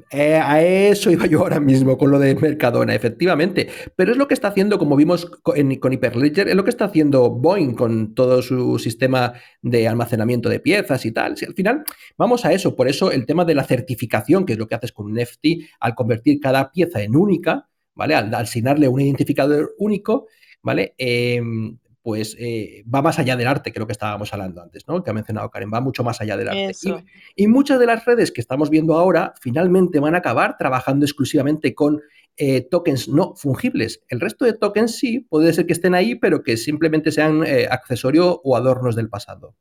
Eh, 0.09 0.35
a 0.35 0.61
eso 0.61 1.11
iba 1.11 1.25
yo 1.25 1.39
ahora 1.39 1.59
mismo 1.59 1.97
con 1.97 2.11
lo 2.11 2.19
de 2.19 2.35
Mercadona, 2.35 2.93
efectivamente. 2.95 3.69
Pero 3.95 4.11
es 4.11 4.17
lo 4.17 4.27
que 4.27 4.33
está 4.33 4.49
haciendo, 4.49 4.77
como 4.77 4.95
vimos 4.95 5.25
con, 5.25 5.71
Hyperledger, 5.71 6.47
es 6.47 6.55
lo 6.55 6.63
que 6.63 6.69
está 6.69 6.85
haciendo 6.85 7.29
Boeing 7.29 7.73
con 7.73 8.13
todo 8.13 8.41
su 8.41 8.79
sistema 8.79 9.33
de 9.61 9.87
almacenamiento 9.87 10.49
de 10.49 10.59
piezas 10.59 11.05
y 11.05 11.11
tal. 11.11 11.37
Si 11.37 11.45
al 11.45 11.53
final 11.53 11.83
vamos 12.17 12.45
a 12.45 12.53
eso, 12.53 12.75
por 12.75 12.87
eso 12.87 13.11
el 13.11 13.25
tema 13.25 13.45
de 13.45 13.55
la 13.55 13.63
certificación, 13.63 14.45
que 14.45 14.53
es 14.53 14.59
lo 14.59 14.67
que 14.67 14.75
haces 14.75 14.91
con 14.91 15.07
un 15.07 15.15
NFT, 15.15 15.69
al 15.79 15.95
convertir 15.95 16.39
cada 16.39 16.71
pieza 16.71 17.01
en 17.01 17.15
única, 17.15 17.67
¿vale? 17.95 18.15
Al, 18.15 18.33
asignarle 18.33 18.87
un 18.87 19.01
identificador 19.01 19.75
único, 19.77 20.27
¿vale? 20.61 20.95
Em, 20.97 21.77
pues 22.07 22.37
eh, 22.39 22.85
va 22.87 23.01
más 23.01 23.19
allá 23.19 23.35
del 23.35 23.47
arte, 23.47 23.73
lo 23.75 23.85
que 23.85 23.91
estábamos 23.91 24.31
hablando 24.31 24.61
antes, 24.61 24.87
¿no? 24.87 25.03
Que 25.03 25.09
ha 25.09 25.13
mencionado 25.13 25.49
Karen, 25.49 25.69
va 25.73 25.81
mucho 25.81 26.05
más 26.05 26.21
allá 26.21 26.37
del 26.37 26.47
arte. 26.47 26.71
Y, 27.35 27.47
muchas 27.47 27.81
de 27.81 27.85
las 27.85 28.05
redes 28.05 28.31
que 28.31 28.39
estamos 28.39 28.69
viendo 28.69 28.93
ahora 28.93 29.33
finalmente 29.41 29.99
van 29.99 30.15
a 30.15 30.19
acabar 30.19 30.55
trabajando 30.57 31.05
exclusivamente 31.05 31.75
con 31.75 32.01
eh, 32.37 32.61
tokens 32.61 33.09
no 33.09 33.35
fungibles. 33.35 34.05
El 34.07 34.21
resto 34.21 34.45
de 34.45 34.53
tokens 34.53 34.95
sí, 34.95 35.19
puede 35.19 35.51
ser 35.51 35.65
que 35.65 35.73
estén 35.73 35.95
ahí, 35.95 36.15
pero 36.15 36.43
que 36.43 36.55
simplemente 36.55 37.11
sean 37.11 37.43
eh, 37.45 37.67
accesorio 37.69 38.39
o 38.41 38.55
adornos 38.55 38.95
del 38.95 39.09
pasado. 39.09 39.57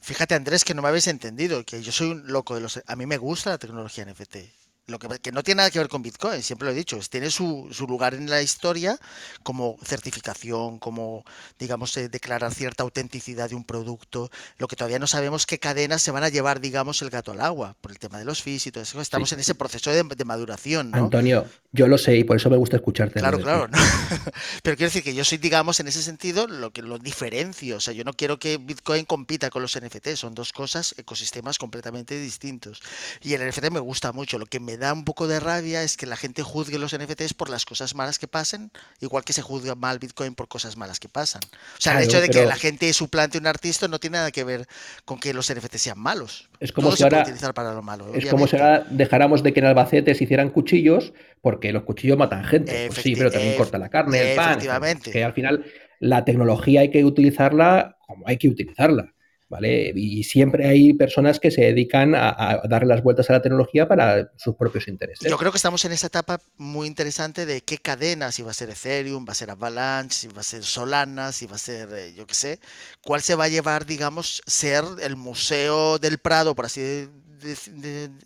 Fíjate, 0.00 0.34
Andrés, 0.34 0.64
que 0.64 0.72
no 0.72 0.80
me 0.80 0.88
habéis 0.88 1.08
entendido, 1.08 1.62
que 1.66 1.82
yo 1.82 1.92
soy 1.92 2.12
un 2.12 2.32
loco 2.32 2.54
de 2.54 2.62
los... 2.62 2.82
A 2.86 2.96
mí 2.96 3.04
me 3.04 3.18
gusta 3.18 3.50
la 3.50 3.58
tecnología 3.58 4.06
NFT 4.06 4.63
lo 4.86 4.98
que, 4.98 5.32
no 5.32 5.42
tiene 5.42 5.58
nada 5.58 5.70
que 5.70 5.78
ver 5.78 5.88
con 5.88 6.02
Bitcoin, 6.02 6.42
siempre 6.42 6.66
lo 6.66 6.72
he 6.72 6.74
dicho, 6.74 6.98
tiene 7.08 7.30
su, 7.30 7.70
lugar 7.88 8.14
en 8.14 8.28
la 8.28 8.42
historia 8.42 8.98
como 9.42 9.78
certificación, 9.82 10.78
como, 10.78 11.24
digamos, 11.58 11.96
eh, 11.96 12.10
declarar 12.10 12.52
cierta 12.52 12.82
autenticidad 12.82 13.48
de 13.48 13.54
un 13.54 13.64
producto. 13.64 14.30
Lo 14.58 14.68
que 14.68 14.76
todavía 14.76 14.98
no 14.98 15.06
sabemos 15.06 15.46
qué 15.46 15.58
cadenas 15.58 16.02
se 16.02 16.10
van 16.10 16.22
a 16.22 16.28
llevar, 16.28 16.60
digamos, 16.60 17.00
el 17.00 17.08
gato 17.08 17.32
al 17.32 17.40
agua, 17.40 17.76
por 17.80 17.92
el 17.92 17.98
tema 17.98 18.18
de 18.18 18.26
los 18.26 18.42
fees 18.42 18.66
y 18.66 18.72
todo 18.72 18.82
eso. 18.82 19.00
Estamos 19.00 19.32
en 19.32 19.40
ese 19.40 19.54
proceso 19.54 19.90
de, 19.90 20.24
maduración. 20.24 20.90
¿no? 20.90 20.98
Antonio, 21.04 21.46
yo 21.72 21.88
lo 21.88 21.98
sé 21.98 22.16
y 22.16 22.24
por 22.24 22.36
eso 22.36 22.50
me 22.50 22.56
gusta 22.56 22.76
escucharte. 22.76 23.20
Claro, 23.20 23.38
claro. 23.40 23.68
Pero 24.62 24.76
quiero 24.76 24.88
decir 24.88 25.02
que 25.02 25.14
yo 25.14 25.24
soy, 25.24 25.38
digamos, 25.38 25.80
en 25.80 25.88
ese 25.88 26.02
sentido, 26.02 26.46
lo 26.46 26.72
que 26.72 26.82
lo 26.82 26.98
diferencio. 26.98 27.76
O 27.76 27.80
sea, 27.80 27.94
yo 27.94 28.04
no 28.04 28.12
quiero 28.12 28.38
que 28.38 28.58
Bitcoin 28.58 29.06
compita 29.06 29.48
con 29.48 29.62
los 29.62 29.78
NFT, 29.78 30.08
son 30.14 30.34
dos 30.34 30.52
cosas, 30.52 30.94
ecosistemas 30.98 31.58
completamente 31.58 32.18
distintos. 32.18 32.82
Y 33.22 33.32
el 33.32 33.48
NFT 33.48 33.70
me 33.70 33.80
gusta 33.80 34.12
mucho. 34.12 34.38
Lo 34.38 34.46
que 34.46 34.60
me 34.60 34.73
da 34.76 34.92
un 34.92 35.04
poco 35.04 35.26
de 35.26 35.40
rabia 35.40 35.82
es 35.82 35.96
que 35.96 36.06
la 36.06 36.16
gente 36.16 36.42
juzgue 36.42 36.78
los 36.78 36.96
NFTs 36.96 37.34
por 37.34 37.50
las 37.50 37.64
cosas 37.64 37.94
malas 37.94 38.18
que 38.18 38.28
pasen, 38.28 38.70
igual 39.00 39.24
que 39.24 39.32
se 39.32 39.42
juzga 39.42 39.74
mal 39.74 39.98
Bitcoin 39.98 40.34
por 40.34 40.48
cosas 40.48 40.76
malas 40.76 41.00
que 41.00 41.08
pasan. 41.08 41.42
O 41.44 41.80
sea, 41.80 41.98
el 41.98 42.04
hecho 42.04 42.20
de 42.20 42.28
que 42.28 42.44
la 42.46 42.56
gente 42.56 42.92
suplante 42.92 43.38
un 43.38 43.46
artista 43.46 43.88
no 43.88 43.98
tiene 43.98 44.18
nada 44.18 44.30
que 44.30 44.44
ver 44.44 44.66
con 45.04 45.18
que 45.18 45.34
los 45.34 45.52
NFTs 45.52 45.80
sean 45.80 45.98
malos. 45.98 46.48
Es 46.60 46.72
como 46.72 46.92
si 46.92 47.02
ahora, 47.02 47.24
para 47.54 47.74
lo 47.74 47.82
malo, 47.82 48.12
es 48.14 48.26
como 48.26 48.46
si 48.46 48.56
ahora 48.56 48.86
dejáramos 48.90 49.42
de 49.42 49.52
que 49.52 49.60
en 49.60 49.66
Albacete 49.66 50.14
se 50.14 50.24
hicieran 50.24 50.50
cuchillos, 50.50 51.12
porque 51.40 51.72
los 51.72 51.84
cuchillos 51.84 52.18
matan 52.18 52.44
gente. 52.44 52.88
Pues 52.88 53.02
sí, 53.02 53.14
pero 53.16 53.30
también 53.30 53.56
corta 53.56 53.78
la 53.78 53.88
carne, 53.88 54.32
el 54.32 54.36
pan. 54.36 54.58
Que 55.00 55.24
al 55.24 55.32
final 55.32 55.64
la 56.00 56.24
tecnología 56.24 56.80
hay 56.80 56.90
que 56.90 57.04
utilizarla 57.04 57.96
como 58.06 58.26
hay 58.28 58.36
que 58.36 58.48
utilizarla. 58.48 59.13
Y 59.62 60.24
siempre 60.24 60.66
hay 60.66 60.92
personas 60.94 61.40
que 61.40 61.50
se 61.50 61.62
dedican 61.62 62.14
a, 62.14 62.62
darle 62.68 62.88
las 62.88 63.02
vueltas 63.02 63.30
a 63.30 63.34
la 63.34 63.42
tecnología 63.42 63.86
para 63.86 64.30
sus 64.36 64.54
propios 64.56 64.88
intereses. 64.88 65.28
Yo 65.28 65.36
creo 65.36 65.52
que 65.52 65.56
estamos 65.56 65.84
en 65.84 65.92
esa 65.92 66.08
etapa 66.08 66.40
muy 66.56 66.86
interesante 66.86 67.46
de 67.46 67.60
qué 67.60 67.78
cadenas, 67.78 68.34
si 68.34 68.42
va 68.42 68.50
a 68.50 68.54
ser 68.54 68.70
Ethereum, 68.70 69.24
va 69.28 69.32
a 69.32 69.36
ser 69.36 69.50
Avalanche, 69.50 70.18
si 70.18 70.28
va 70.28 70.40
a 70.40 70.44
ser 70.44 70.62
Solana, 70.64 71.32
si 71.32 71.46
va 71.46 71.56
a 71.56 71.58
ser, 71.58 71.88
eh, 71.92 72.14
yo 72.14 72.26
qué 72.26 72.34
sé, 72.34 72.60
cuál 73.02 73.22
se 73.22 73.34
va 73.34 73.44
a 73.44 73.48
llevar, 73.48 73.86
digamos, 73.86 74.42
ser 74.46 74.84
el 75.02 75.16
Museo 75.16 75.98
del 75.98 76.18
Prado, 76.18 76.54
por 76.54 76.66
así 76.66 77.08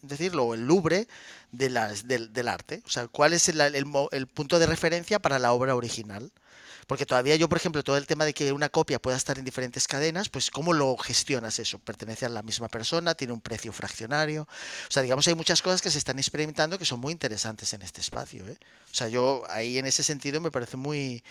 decirlo, 0.02 0.44
o 0.44 0.54
el 0.54 0.66
Louvre 0.66 1.08
de 1.52 1.68
del, 2.30 2.48
arte. 2.48 2.82
O 2.86 2.90
sea, 2.90 3.08
cuál 3.08 3.32
es 3.32 3.48
el 3.48 4.26
punto 4.28 4.58
de 4.58 4.66
referencia 4.66 5.18
para 5.18 5.38
la 5.38 5.52
obra 5.52 5.74
original. 5.74 6.30
Porque 6.88 7.04
todavía 7.04 7.36
yo, 7.36 7.50
por 7.50 7.58
ejemplo, 7.58 7.84
todo 7.84 7.98
el 7.98 8.06
tema 8.06 8.24
de 8.24 8.32
que 8.32 8.50
una 8.50 8.70
copia 8.70 8.98
pueda 8.98 9.18
estar 9.18 9.38
en 9.38 9.44
diferentes 9.44 9.86
cadenas, 9.86 10.30
pues 10.30 10.50
¿cómo 10.50 10.72
lo 10.72 10.96
gestionas 10.96 11.58
eso? 11.58 11.78
¿Pertenece 11.78 12.24
a 12.24 12.30
la 12.30 12.42
misma 12.42 12.68
persona? 12.68 13.14
¿Tiene 13.14 13.34
un 13.34 13.42
precio 13.42 13.74
fraccionario? 13.74 14.44
O 14.44 14.90
sea, 14.90 15.02
digamos, 15.02 15.28
hay 15.28 15.34
muchas 15.34 15.60
cosas 15.60 15.82
que 15.82 15.90
se 15.90 15.98
están 15.98 16.18
experimentando 16.18 16.78
que 16.78 16.86
son 16.86 16.98
muy 16.98 17.12
interesantes 17.12 17.74
en 17.74 17.82
este 17.82 18.00
espacio. 18.00 18.48
¿eh? 18.48 18.56
O 18.90 18.94
sea, 18.94 19.08
yo 19.08 19.42
ahí 19.50 19.76
en 19.76 19.84
ese 19.84 20.02
sentido 20.02 20.40
me 20.40 20.50
parece 20.50 20.78
muy, 20.78 21.22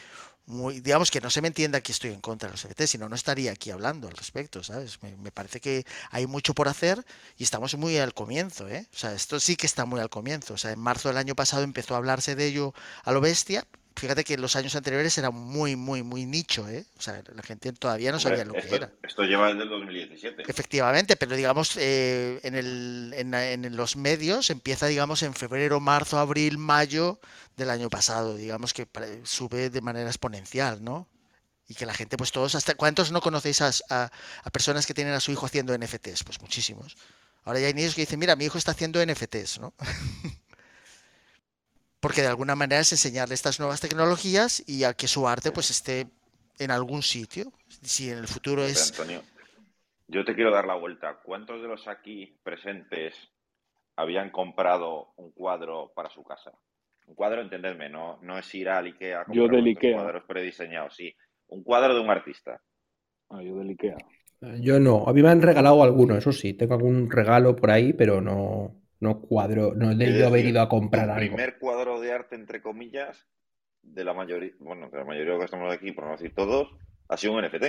muy, 0.45 0.79
digamos 0.79 1.09
que 1.09 1.21
no 1.21 1.31
se 1.31 1.41
me 1.41 1.47
entienda 1.47 1.81
que 1.81 1.91
estoy 1.91 2.11
en 2.11 2.21
contra 2.21 2.49
de 2.49 2.53
los 2.53 2.63
NFT, 2.63 2.83
sino 2.83 3.09
no 3.09 3.15
estaría 3.15 3.51
aquí 3.51 3.71
hablando 3.71 4.07
al 4.07 4.15
respecto, 4.15 4.63
¿sabes? 4.63 4.99
Me, 5.01 5.31
parece 5.31 5.59
que 5.59 5.87
hay 6.11 6.27
mucho 6.27 6.53
por 6.53 6.67
hacer 6.67 7.03
y 7.35 7.43
estamos 7.43 7.75
muy 7.75 7.97
al 7.97 8.13
comienzo, 8.13 8.69
¿eh? 8.69 8.87
O 8.93 8.97
sea, 8.97 9.13
esto 9.13 9.39
sí 9.39 9.55
que 9.55 9.65
está 9.65 9.85
muy 9.85 10.01
al 10.01 10.11
comienzo. 10.11 10.53
O 10.53 10.57
sea, 10.57 10.71
en 10.71 10.79
marzo 10.79 11.09
del 11.09 11.17
año 11.17 11.33
pasado 11.33 11.63
empezó 11.63 11.95
a 11.95 11.97
hablarse 11.97 12.35
de 12.35 12.45
ello 12.45 12.75
a 13.03 13.11
lo 13.11 13.21
bestia, 13.21 13.65
fíjate 13.97 14.23
que 14.23 14.36
en 14.36 14.41
los 14.41 14.55
años 14.55 14.75
anteriores 14.75 15.17
era 15.17 15.31
muy, 15.31 15.75
muy, 15.75 16.03
muy 16.03 16.25
nicho, 16.25 16.67
¿eh? 16.69 16.86
O 16.97 17.01
sea, 17.01 17.21
la 17.33 17.43
gente 17.43 17.71
todavía 17.73 18.12
no 18.12 18.19
sabía 18.19 18.45
lo 18.45 18.53
que 18.53 18.75
era. 18.75 18.91
Esto 19.03 19.23
lleva 19.23 19.49
desde 19.49 19.63
el 19.63 19.69
2017. 19.69 20.43
Efectivamente, 20.47 21.15
pero 21.15 21.36
digamos, 21.36 21.75
eh, 21.77 22.39
en, 22.43 22.55
el, 22.55 23.13
en, 23.15 23.75
los 23.75 23.95
medios 23.95 24.49
empieza, 24.49 24.88
digamos, 24.88 25.23
en 25.23 25.33
febrero, 25.33 25.79
marzo, 25.79 26.19
abril, 26.19 26.57
mayo 26.57 27.19
del 27.55 27.69
año 27.69 27.89
pasado, 27.89 28.36
digamos 28.36 28.73
que 28.73 28.88
sube 29.23 29.69
de 29.69 29.81
manera 29.81 30.07
exponencial, 30.07 30.83
¿no? 30.83 31.07
Y 31.67 31.73
que 31.73 31.86
la 31.86 31.93
gente, 31.93 32.15
pues 32.17 32.31
todos, 32.31 32.55
hasta 32.55 32.75
¿cuántos 32.75 33.12
no 33.12 33.19
conocéis 33.19 33.62
a, 33.62 33.71
a, 33.89 34.49
personas 34.51 34.86
que 34.86 34.93
tienen 34.93 35.13
a 35.13 35.19
su 35.19 35.31
hijo 35.31 35.45
haciendo 35.45 35.77
NFTs? 35.77 36.23
Pues 36.23 36.39
muchísimos. 36.39 36.95
Ahora 37.43 37.60
ya 37.60 37.67
hay 37.67 37.73
niños 37.73 37.95
que 37.95 38.01
dicen, 38.01 38.19
mira, 38.19 38.36
mi 38.36 38.45
hijo 38.45 38.57
está 38.57 38.71
haciendo 38.71 39.05
NFTs, 39.05 39.60
¿no? 39.60 39.73
porque 41.99 42.21
de 42.21 42.27
alguna 42.27 42.55
manera 42.55 42.81
es 42.81 42.91
enseñarle 42.91 43.33
estas 43.33 43.60
nuevas 43.60 43.81
tecnologías 43.81 44.63
y 44.67 44.83
a 44.83 44.93
que 44.93 45.07
su 45.07 45.27
arte 45.27 45.51
pues 45.51 45.71
esté 45.71 46.07
en 46.60 46.71
algún 46.71 47.01
sitio, 47.01 47.51
si 47.81 48.10
en 48.10 48.17
el 48.17 48.27
futuro 48.27 48.63
es... 48.63 48.91
Antonio, 48.91 49.21
yo 50.07 50.25
te 50.25 50.36
quiero 50.36 50.51
dar 50.51 50.65
la 50.65 50.75
vuelta. 50.75 51.19
¿Cuántos 51.23 51.62
de 51.62 51.67
los 51.67 51.88
aquí 51.88 52.38
presentes 52.43 53.13
habían 53.95 54.31
comprado 54.31 55.13
un 55.17 55.31
cuadro 55.31 55.91
para 55.95 56.10
su 56.10 56.23
casa? 56.23 56.51
Un 57.07 57.15
cuadro, 57.15 57.41
entendedme, 57.41 57.89
no, 57.89 58.19
no 58.21 58.38
es 58.38 58.53
ir 58.55 58.69
al 58.69 58.86
Ikea 58.86 59.21
a 59.21 59.25
comprar 59.25 59.49
yo 59.49 59.55
del 59.55 59.65
Ikea. 59.67 59.97
cuadros 59.97 60.23
prediseñados, 60.27 60.95
sí. 60.95 61.15
Un 61.47 61.63
cuadro 61.63 61.93
de 61.93 62.01
un 62.01 62.10
artista. 62.10 62.62
Ah, 63.29 63.41
yo 63.41 63.57
del 63.57 63.69
Ikea. 63.69 63.97
Yo 64.60 64.79
no, 64.79 65.05
a 65.07 65.13
mí 65.13 65.23
me 65.23 65.29
han 65.29 65.41
regalado 65.41 65.81
alguno, 65.81 66.15
eso 66.15 66.31
sí, 66.31 66.53
tengo 66.53 66.75
algún 66.75 67.10
regalo 67.10 67.55
por 67.55 67.71
ahí, 67.71 67.93
pero 67.93 68.21
no, 68.21 68.75
no 68.99 69.21
cuadro, 69.21 69.73
no 69.75 69.91
he 69.91 70.25
haber 70.25 70.45
ido 70.45 70.62
a 70.62 70.69
comprar 70.69 71.10
algo. 71.10 71.21
El 71.21 71.29
primer 71.29 71.57
cuadro 71.57 71.99
de 71.99 72.12
arte, 72.12 72.36
entre 72.36 72.62
comillas, 72.62 73.27
de 73.81 74.03
la 74.03 74.13
mayoría, 74.13 74.51
bueno, 74.60 74.89
de 74.89 74.97
la 74.97 75.05
mayoría 75.05 75.33
de 75.33 75.38
los 75.38 75.39
que 75.39 75.45
estamos 75.45 75.73
aquí, 75.73 75.91
por 75.91 76.05
no 76.05 76.12
decir 76.12 76.33
todos, 76.33 76.69
ha 77.10 77.17
sido 77.17 77.33
un 77.33 77.45
NFT. 77.45 77.65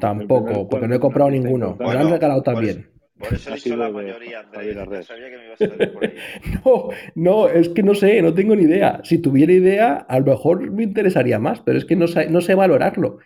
Tampoco, 0.00 0.68
porque 0.68 0.86
no 0.86 0.94
he 0.94 1.00
comprado 1.00 1.30
ninguno. 1.30 1.76
me 1.78 1.92
lo 1.92 1.98
han 1.98 2.10
regalado 2.10 2.42
también. 2.42 2.90
Por 3.18 3.32
eso 3.32 3.50
he 3.50 3.54
dicho 3.54 3.76
la 3.76 3.90
mayoría, 3.90 4.40
Andrés. 4.40 5.06
Sabía 5.06 5.30
que 5.30 5.36
me 5.36 5.46
ibas 5.46 5.60
a 5.60 5.68
salir 5.68 5.92
por 5.92 6.04
ahí. 6.04 6.14
no, 6.64 6.88
no, 7.14 7.48
es 7.48 7.68
que 7.68 7.82
no 7.82 7.94
sé, 7.94 8.20
no 8.22 8.34
tengo 8.34 8.56
ni 8.56 8.64
idea. 8.64 9.00
Si 9.04 9.18
tuviera 9.18 9.52
idea, 9.52 9.94
a 10.08 10.18
lo 10.18 10.26
mejor 10.26 10.70
me 10.70 10.82
interesaría 10.82 11.38
más, 11.38 11.60
pero 11.60 11.78
es 11.78 11.84
que 11.84 11.96
no 11.96 12.08
sé, 12.08 12.28
no 12.28 12.40
sé 12.40 12.54
valorarlo. 12.54 13.18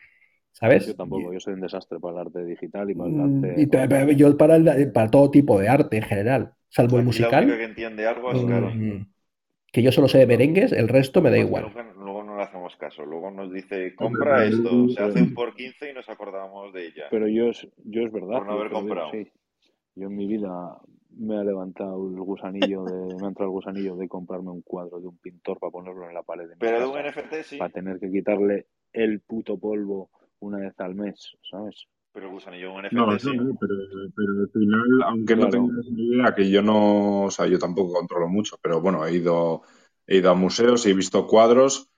¿Sabes? 0.58 0.88
Yo 0.88 0.96
tampoco, 0.96 1.32
yo 1.32 1.38
soy 1.38 1.54
un 1.54 1.60
desastre 1.60 2.00
para 2.00 2.14
el 2.14 2.26
arte 2.26 2.44
digital 2.44 2.90
y 2.90 2.94
para 2.96 3.08
el 3.08 3.14
mm, 3.14 3.44
arte. 3.44 4.16
yo 4.16 4.36
para, 4.36 4.58
para 4.92 5.08
todo 5.08 5.30
tipo 5.30 5.56
de 5.56 5.68
arte 5.68 5.98
en 5.98 6.02
general, 6.02 6.52
salvo 6.68 6.98
el 6.98 7.04
musical. 7.04 7.46
que 7.46 7.62
entiende 7.62 8.08
algo 8.08 8.32
es 8.32 8.42
mm, 8.42 9.06
Que 9.72 9.82
yo 9.84 9.92
solo 9.92 10.08
sé 10.08 10.18
de 10.18 10.26
merengues, 10.26 10.72
el 10.72 10.88
resto 10.88 11.22
me 11.22 11.30
da 11.30 11.38
igual. 11.38 11.72
Luego, 11.96 12.24
no 12.24 12.36
le 12.36 12.42
hacemos 12.42 12.74
caso, 12.74 13.04
luego 13.04 13.30
nos 13.30 13.52
dice, 13.52 13.94
compra 13.94 14.46
esto, 14.46 14.88
se 14.88 15.00
hace 15.00 15.22
un 15.22 15.32
por 15.32 15.54
15 15.54 15.92
y 15.92 15.94
nos 15.94 16.08
acordamos 16.08 16.72
de 16.72 16.86
ella. 16.86 17.04
Pero 17.08 17.28
yo 17.28 17.50
es, 17.50 17.64
yo 17.84 18.02
es 18.02 18.10
verdad. 18.10 18.38
Por 18.38 18.46
no 18.46 18.52
haber 18.54 18.72
comprado. 18.72 19.12
Sí. 19.12 19.30
Yo 19.94 20.08
en 20.08 20.16
mi 20.16 20.26
vida 20.26 20.76
me 21.10 21.36
ha 21.36 21.44
levantado 21.44 22.08
el 22.08 22.20
gusanillo 22.20 22.82
de, 22.82 23.14
me 23.14 23.26
ha 23.26 23.28
entrado 23.28 23.50
el 23.50 23.54
gusanillo 23.54 23.94
de 23.94 24.08
comprarme 24.08 24.50
un 24.50 24.62
cuadro 24.62 24.98
de 24.98 25.06
un 25.06 25.18
pintor 25.18 25.60
para 25.60 25.70
ponerlo 25.70 26.08
en 26.08 26.14
la 26.14 26.24
pared 26.24 26.48
de 26.48 26.56
mi 26.56 26.58
Pero 26.58 26.80
de 26.80 26.86
un 26.86 27.06
NFT 27.06 27.34
sí. 27.44 27.56
Para 27.58 27.70
tener 27.70 28.00
que 28.00 28.10
quitarle 28.10 28.66
el 28.92 29.20
puto 29.20 29.56
polvo 29.56 30.10
una 30.40 30.59
vez 30.59 30.74
al 30.79 30.94
mes, 30.94 31.37
¿sabes? 31.51 31.87
Pero 32.12 32.31
gusanillo 32.31 32.72
un 32.72 32.81
NFT 32.81 32.94
no, 32.94 33.18
sí. 33.18 33.31
pero, 33.61 33.74
pero 34.16 34.33
al 34.40 34.51
final, 34.53 35.03
aunque 35.05 35.37
no 35.37 35.48
tengas 35.48 35.87
ni 35.87 36.14
idea, 36.14 36.35
que 36.35 36.51
yo 36.51 36.62
no, 36.62 37.24
o 37.24 37.31
sea, 37.31 37.46
yo 37.46 37.59
tampoco 37.59 37.92
controlo 37.92 38.29
mucho, 38.29 38.59
pero 38.62 38.81
bueno, 38.81 39.07
he 39.07 39.14
ido, 39.14 39.62
he 40.07 40.16
ido 40.16 40.31
a 40.31 40.35
museos 40.35 40.87
y 40.87 40.90
he 40.90 40.94
visto 40.94 41.27
cuadros 41.27 41.90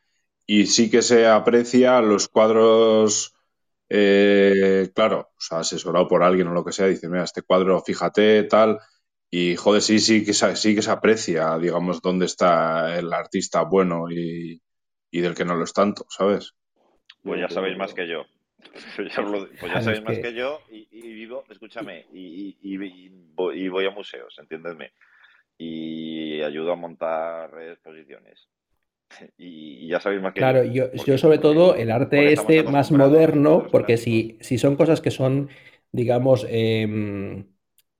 y 0.46 0.66
sí 0.66 0.90
que 0.90 1.02
se 1.02 1.26
aprecia 1.28 2.00
los 2.02 2.28
cuadros, 2.28 3.34
eh, 3.88 4.90
claro, 4.94 5.30
o 5.36 5.40
sea, 5.40 5.60
asesorado 5.60 6.08
por 6.08 6.22
alguien 6.22 6.48
o 6.48 6.52
lo 6.52 6.64
que 6.64 6.72
sea, 6.72 6.86
dice, 6.86 7.08
mira, 7.08 7.24
este 7.24 7.42
cuadro, 7.42 7.80
fíjate, 7.80 8.44
tal, 8.44 8.78
y 9.30 9.54
joder, 9.56 9.80
sí, 9.82 10.00
sí 10.00 10.24
que 10.24 10.34
se, 10.34 10.56
sí 10.56 10.74
que 10.74 10.82
se 10.82 10.90
aprecia, 10.90 11.56
digamos, 11.58 12.02
dónde 12.02 12.26
está 12.26 12.98
el 12.98 13.12
artista 13.12 13.62
bueno 13.62 14.10
y, 14.10 14.60
y 15.10 15.20
del 15.20 15.34
que 15.34 15.44
no 15.44 15.54
lo 15.54 15.64
es 15.64 15.72
tanto, 15.72 16.04
¿sabes? 16.08 16.54
Pues 17.22 17.40
ya 17.40 17.48
sabéis 17.48 17.76
más 17.76 17.94
que 17.94 18.06
yo. 18.08 18.24
Ya 19.16 19.22
lo- 19.22 19.46
pues 19.48 19.50
ya 19.50 19.56
Claro, 19.58 19.82
sabéis 19.84 20.02
más 20.04 20.16
que- 20.16 20.22
que 20.22 20.34
yo 20.34 20.60
y, 20.70 20.86
y 20.92 21.12
vivo, 21.14 21.44
escúchame, 21.50 22.06
y, 22.12 22.56
y- 22.62 22.74
y- 22.74 23.10
y 23.54 23.68
voy- 23.68 23.86
a 23.86 23.90
museos, 23.90 24.38
entiéndeme, 24.38 24.92
y 25.58 26.42
ayudo 26.42 26.72
a 26.72 26.76
montar 26.76 27.50
exposiciones. 27.62 28.48
Y, 29.38 29.88
ya 29.88 29.98
sabéis 30.00 30.22
más 30.22 30.32
que 30.34 30.40
Claro, 30.40 30.62
yo. 30.64 30.72
yo, 30.72 30.90
porque- 30.92 31.10
yo 31.10 31.18
sobre 31.18 31.38
todo 31.38 31.74
el 31.74 31.90
arte 31.90 32.32
este 32.32 32.62
más 32.62 32.92
moderno, 32.92 33.66
porque 33.70 33.96
si, 33.96 34.38
si 34.40 34.58
son 34.58 34.76
cosas 34.76 35.00
que 35.00 35.10
son, 35.10 35.48
digamos, 35.92 36.46
em, 36.48 37.46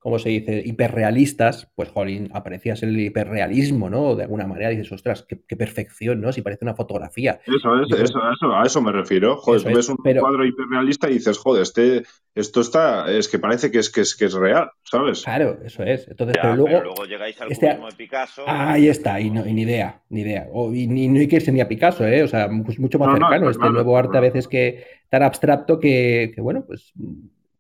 ¿cómo 0.01 0.19
se 0.19 0.31
dice? 0.31 0.63
Hiperrealistas, 0.65 1.71
pues, 1.77 1.91
jolín, 1.91 2.31
aprecias 2.33 2.83
el 2.83 2.99
hiperrealismo, 2.99 3.89
¿no? 3.91 4.17
De 4.17 4.25
alguna 4.25 4.47
manera 4.47 4.71
dices, 4.71 4.91
ostras, 4.91 5.25
qué, 5.29 5.41
qué 5.47 5.57
perfección, 5.57 6.21
¿no? 6.21 6.33
Si 6.33 6.43
parece 6.43 6.65
una 6.65 6.75
fotografía. 6.75 7.41
Eso 7.47 7.81
es, 7.83 7.93
eso, 8.11 8.19
a 8.23 8.33
eso, 8.33 8.53
a 8.57 8.65
eso 8.67 8.83
me 8.83 8.93
refiero. 8.93 9.37
Joder, 9.37 9.61
es, 9.69 9.77
ves 9.77 9.89
un 9.91 9.99
pero- 10.03 10.23
cuadro 10.23 10.45
hiperrealista 10.45 11.09
y 11.09 11.15
dices, 11.15 11.39
joder, 11.39 11.63
este, 11.63 12.03
esto 12.35 12.61
está, 12.63 13.11
es 13.13 13.29
que 13.29 13.39
parece 13.39 13.71
que 13.71 13.79
es, 13.79 13.91
que 13.91 14.01
es, 14.01 14.17
que 14.17 14.25
es 14.25 14.33
real, 14.33 14.71
¿sabes? 14.85 15.23
Claro, 15.23 15.59
eso 15.65 15.83
es. 15.85 16.09
Entonces, 16.09 16.35
Ya, 16.37 16.43
pero 16.43 16.57
luego, 16.57 17.05
llegáis 17.05 17.41
al 17.41 17.53
este- 17.53 17.67
cubismo 17.69 17.91
de 17.91 17.97
Picasso. 17.97 18.43
ahí 18.47 18.89
está, 18.89 19.21
y, 19.21 19.31
no, 19.31 19.47
y 19.47 19.53
ni 19.53 19.63
idea, 19.63 20.01
ni 20.09 20.23
idea. 20.23 20.47
O, 20.53 20.73
y 20.73 20.87
ni, 20.87 21.09
no 21.09 21.21
hay 21.21 21.29
que 21.29 21.37
irse 21.37 21.53
ni 21.53 21.61
a 21.61 21.69
Picasso, 21.69 22.07
¿eh? 22.07 22.23
O 22.23 22.29
sea, 22.29 22.49
pues 22.65 22.79
mucho 22.79 22.99
más 22.99 23.09
No, 23.09 23.15
no, 23.19 23.29
cercano. 23.29 23.51
este 23.51 23.59
claro, 23.61 23.75
nuevo 23.75 23.97
arte 23.99 24.17
a 24.17 24.21
veces 24.21 24.49
que 24.49 24.85
tan 25.11 25.23
abstracto 25.23 25.79
que, 25.79 26.33
que, 26.35 26.41
bueno, 26.41 26.65
pues, 26.67 26.93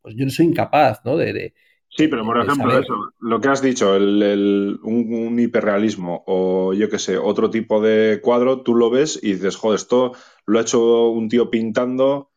pues 0.00 0.14
yo 0.16 0.24
no 0.24 0.30
soy 0.30 0.46
incapaz, 0.46 1.04
¿no? 1.04 1.16
De, 1.18 1.32
de- 1.34 1.54
Sí, 2.00 2.08
pero 2.08 2.24
por 2.24 2.36
de 2.38 2.42
ejemplo, 2.44 2.78
eso, 2.78 2.94
lo 3.18 3.40
que 3.40 3.48
has 3.48 3.60
dicho, 3.60 3.94
el, 3.94 4.22
el- 4.22 4.78
un, 4.82 5.12
un 5.12 5.38
hiperrealismo 5.38 6.24
o 6.26 6.72
yo 6.72 6.88
qué 6.88 6.98
sé, 6.98 7.18
otro 7.18 7.50
tipo 7.50 7.80
de 7.82 8.20
cuadro, 8.22 8.62
tú 8.62 8.74
lo 8.74 8.88
ves 8.90 9.18
y 9.22 9.34
dices, 9.34 9.56
joder, 9.56 9.76
esto 9.78 10.12
lo 10.46 10.58
ha 10.58 10.62
hecho 10.62 11.08
un 11.10 11.28
tío 11.28 11.50
pintando 11.50 12.30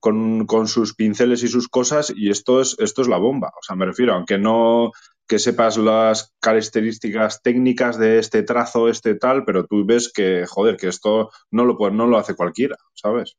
con, 0.00 0.46
con 0.46 0.68
sus 0.68 0.94
pinceles 0.94 1.42
y 1.42 1.48
sus 1.48 1.68
cosas 1.68 2.12
y 2.14 2.30
esto 2.30 2.60
es, 2.60 2.76
esto 2.78 3.02
es 3.02 3.08
la 3.08 3.16
bomba. 3.18 3.48
O 3.58 3.62
sea, 3.62 3.76
me 3.76 3.86
refiero, 3.86 4.14
aunque 4.14 4.38
no 4.38 4.92
que 5.26 5.38
sepas 5.38 5.76
las 5.78 6.34
características 6.40 7.42
técnicas 7.42 7.98
de 7.98 8.18
este 8.18 8.42
trazo, 8.42 8.88
este 8.88 9.14
tal, 9.16 9.44
pero 9.44 9.64
tú 9.66 9.84
ves 9.86 10.12
que, 10.12 10.44
joder, 10.46 10.76
que 10.76 10.88
esto 10.88 11.30
no 11.50 11.64
lo, 11.64 11.76
no 11.90 12.06
lo 12.06 12.18
hace 12.18 12.34
cualquiera, 12.36 12.76
¿sabes? 12.94 13.36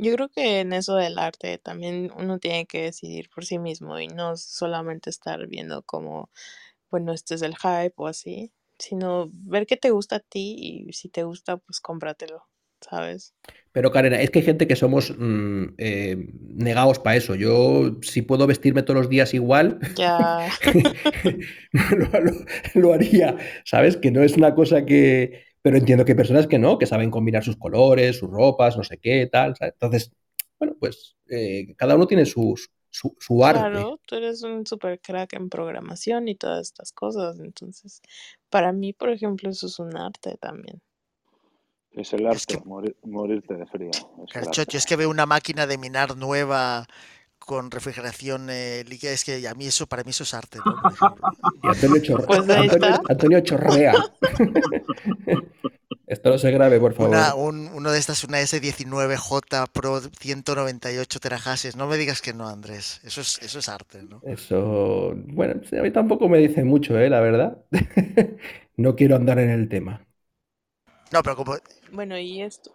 Yo 0.00 0.14
creo 0.14 0.28
que 0.30 0.60
en 0.60 0.72
eso 0.72 0.96
del 0.96 1.18
arte 1.18 1.58
también 1.58 2.10
uno 2.16 2.38
tiene 2.38 2.66
que 2.66 2.82
decidir 2.82 3.30
por 3.30 3.44
sí 3.46 3.58
mismo 3.58 3.98
y 4.00 4.08
no 4.08 4.36
solamente 4.36 5.10
estar 5.10 5.46
viendo 5.46 5.82
como, 5.82 6.30
bueno, 6.90 7.12
este 7.12 7.34
es 7.36 7.42
el 7.42 7.56
hype 7.56 7.94
o 7.96 8.06
así, 8.08 8.52
sino 8.78 9.28
ver 9.32 9.66
qué 9.66 9.76
te 9.76 9.90
gusta 9.90 10.16
a 10.16 10.20
ti 10.20 10.56
y 10.88 10.92
si 10.94 11.08
te 11.10 11.24
gusta, 11.24 11.58
pues 11.58 11.80
cómpratelo, 11.80 12.48
¿sabes? 12.80 13.34
Pero 13.72 13.92
Karen, 13.92 14.14
es 14.14 14.30
que 14.30 14.40
hay 14.40 14.44
gente 14.44 14.66
que 14.66 14.76
somos 14.76 15.14
mm, 15.16 15.74
eh, 15.78 16.16
negados 16.48 16.98
para 16.98 17.16
eso. 17.16 17.34
Yo, 17.36 17.98
si 18.02 18.22
puedo 18.22 18.46
vestirme 18.46 18.82
todos 18.82 18.98
los 19.00 19.08
días 19.08 19.32
igual, 19.34 19.78
Ya, 19.96 20.50
lo, 21.72 22.20
lo- 22.20 22.44
lo 22.74 22.92
haría, 22.94 23.36
¿sabes? 23.64 23.96
Que 23.96 24.10
no 24.10 24.22
es 24.22 24.36
una 24.36 24.54
cosa 24.54 24.84
que... 24.86 25.44
Pero 25.62 25.76
entiendo 25.76 26.04
que 26.04 26.12
hay 26.12 26.16
personas 26.16 26.46
que 26.46 26.58
no, 26.58 26.78
que 26.78 26.86
saben 26.86 27.10
combinar 27.10 27.44
sus 27.44 27.56
colores, 27.56 28.18
sus 28.18 28.30
ropas, 28.30 28.76
no 28.76 28.84
sé 28.84 28.98
qué, 28.98 29.28
tal, 29.30 29.56
¿sabes? 29.56 29.74
Entonces, 29.74 30.10
bueno, 30.58 30.74
pues 30.78 31.16
eh, 31.28 31.74
cada 31.76 31.96
uno 31.96 32.06
tiene 32.06 32.24
sus- 32.26 32.70
su, 32.90 33.14
su 33.20 33.44
arte. 33.44 33.60
claro, 33.60 34.00
tú 34.06 34.16
eres 34.16 34.42
un 34.42 34.66
super 34.66 35.00
crack 35.00 35.34
en 35.34 35.48
programación 35.48 36.28
y 36.28 36.34
todas 36.34 36.66
estas 36.66 36.92
cosas, 36.92 37.38
entonces, 37.38 38.00
para 38.48 38.72
mí, 38.72 38.92
por 38.92 39.10
ejemplo, 39.10 39.50
eso 39.50 39.66
es 39.66 39.78
un 39.78 39.96
arte 39.96 40.36
también. 40.40 40.80
Es 41.92 42.12
el 42.12 42.26
Es 42.26 42.46
arte, 42.46 42.54
que- 42.58 42.64
morir- 42.68 42.96
morirte 43.04 43.54
de 43.54 43.66
frío. 43.66 43.90
Es 44.34 44.50
yo 44.56 44.78
es 44.78 44.86
que 44.86 44.96
veo 44.96 45.10
una 45.10 45.26
máquina 45.26 45.66
de 45.66 45.76
minar 45.76 46.16
nueva 46.16 46.86
con 47.40 47.70
refrigeración 47.70 48.48
eh, 48.50 48.84
líquida, 48.88 49.10
es 49.10 49.24
que 49.24 49.46
a 49.48 49.54
mí 49.54 49.66
eso, 49.66 49.86
para 49.86 50.04
mí 50.04 50.10
eso 50.10 50.22
es 50.22 50.34
arte, 50.34 50.58
Antonio, 51.62 52.02
chorre- 52.02 52.26
Pues 52.26 52.42
Antonio- 53.08 53.40
chorrea. 53.40 53.94
Esto 56.06 56.30
no 56.30 56.38
se 56.38 56.50
grabe, 56.50 56.80
por 56.80 56.92
favor. 56.92 57.10
Una, 57.10 57.34
un- 57.36 57.70
uno 57.72 57.92
de 57.92 57.98
estas, 57.98 58.24
una 58.24 58.40
S19J 58.40 59.68
Pro 59.72 60.00
198 60.00 61.20
terahases. 61.20 61.76
No 61.76 61.86
me 61.86 61.96
digas 61.96 62.20
que 62.20 62.32
no, 62.34 62.48
Andrés. 62.48 63.00
Eso 63.04 63.20
es, 63.20 63.38
eso 63.42 63.60
es 63.60 63.68
arte, 63.68 64.02
¿no? 64.02 64.20
Eso, 64.26 65.14
bueno, 65.28 65.60
a 65.72 65.82
mí 65.82 65.90
tampoco 65.92 66.28
me 66.28 66.38
dice 66.38 66.64
mucho, 66.64 66.98
¿eh? 66.98 67.08
La 67.08 67.20
verdad. 67.20 67.58
No 68.76 68.96
quiero 68.96 69.14
andar 69.14 69.38
en 69.38 69.50
el 69.50 69.68
tema. 69.68 70.06
No, 71.12 71.22
pero 71.22 71.36
como, 71.36 71.56
Bueno, 71.92 72.16
y 72.18 72.40
esto. 72.42 72.72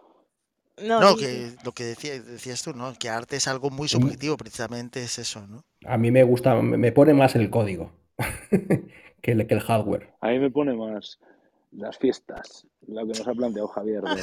No, 0.82 1.00
no, 1.00 1.16
que 1.16 1.52
lo 1.64 1.72
que 1.72 1.84
decía- 1.84 2.20
decías 2.20 2.62
tú, 2.62 2.72
¿no? 2.74 2.92
Que 2.98 3.08
arte 3.08 3.36
es 3.36 3.48
algo 3.48 3.70
muy 3.70 3.86
Mm. 3.86 3.88
subjetivo, 3.88 4.36
precisamente 4.36 5.02
es 5.02 5.18
eso, 5.18 5.46
¿no? 5.46 5.64
A 5.86 5.96
mí 5.96 6.10
me 6.10 6.22
gusta, 6.24 6.60
me 6.60 6.92
pone 6.92 7.14
más 7.14 7.34
el 7.36 7.48
código 7.50 7.92
que 9.22 9.32
el, 9.32 9.46
que 9.46 9.54
el 9.54 9.60
hardware. 9.60 10.12
A 10.20 10.28
mí 10.30 10.38
me 10.38 10.50
pone 10.50 10.74
más 10.74 11.18
las 11.72 11.96
fiestas, 11.98 12.66
lo 12.86 13.00
que 13.02 13.18
nos 13.18 13.26
ha 13.26 13.32
planteado 13.34 13.68
Javier 13.68 14.02
de. 14.02 14.22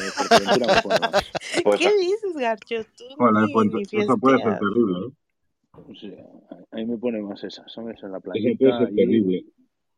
Pues, 1.63 1.79
¿Qué 1.79 1.97
dices, 1.97 2.33
Garcho? 2.35 2.83
Tú 2.97 3.03
pues, 3.17 3.31
ni 3.91 4.01
eso 4.01 4.17
puede 4.17 4.37
ser 4.39 4.59
terrible, 4.59 5.07
¿eh? 5.07 5.11
O 5.73 5.95
sea, 5.95 6.25
a 6.71 6.75
mí 6.77 6.85
me 6.85 6.97
pone 6.97 7.21
más 7.21 7.43
esa, 7.43 7.67
¿sabes? 7.67 8.01
En 8.03 8.11
la 8.11 8.17
Eso 8.19 8.57
puede 8.59 8.77
ser 8.77 8.95
terrible. 8.95 9.45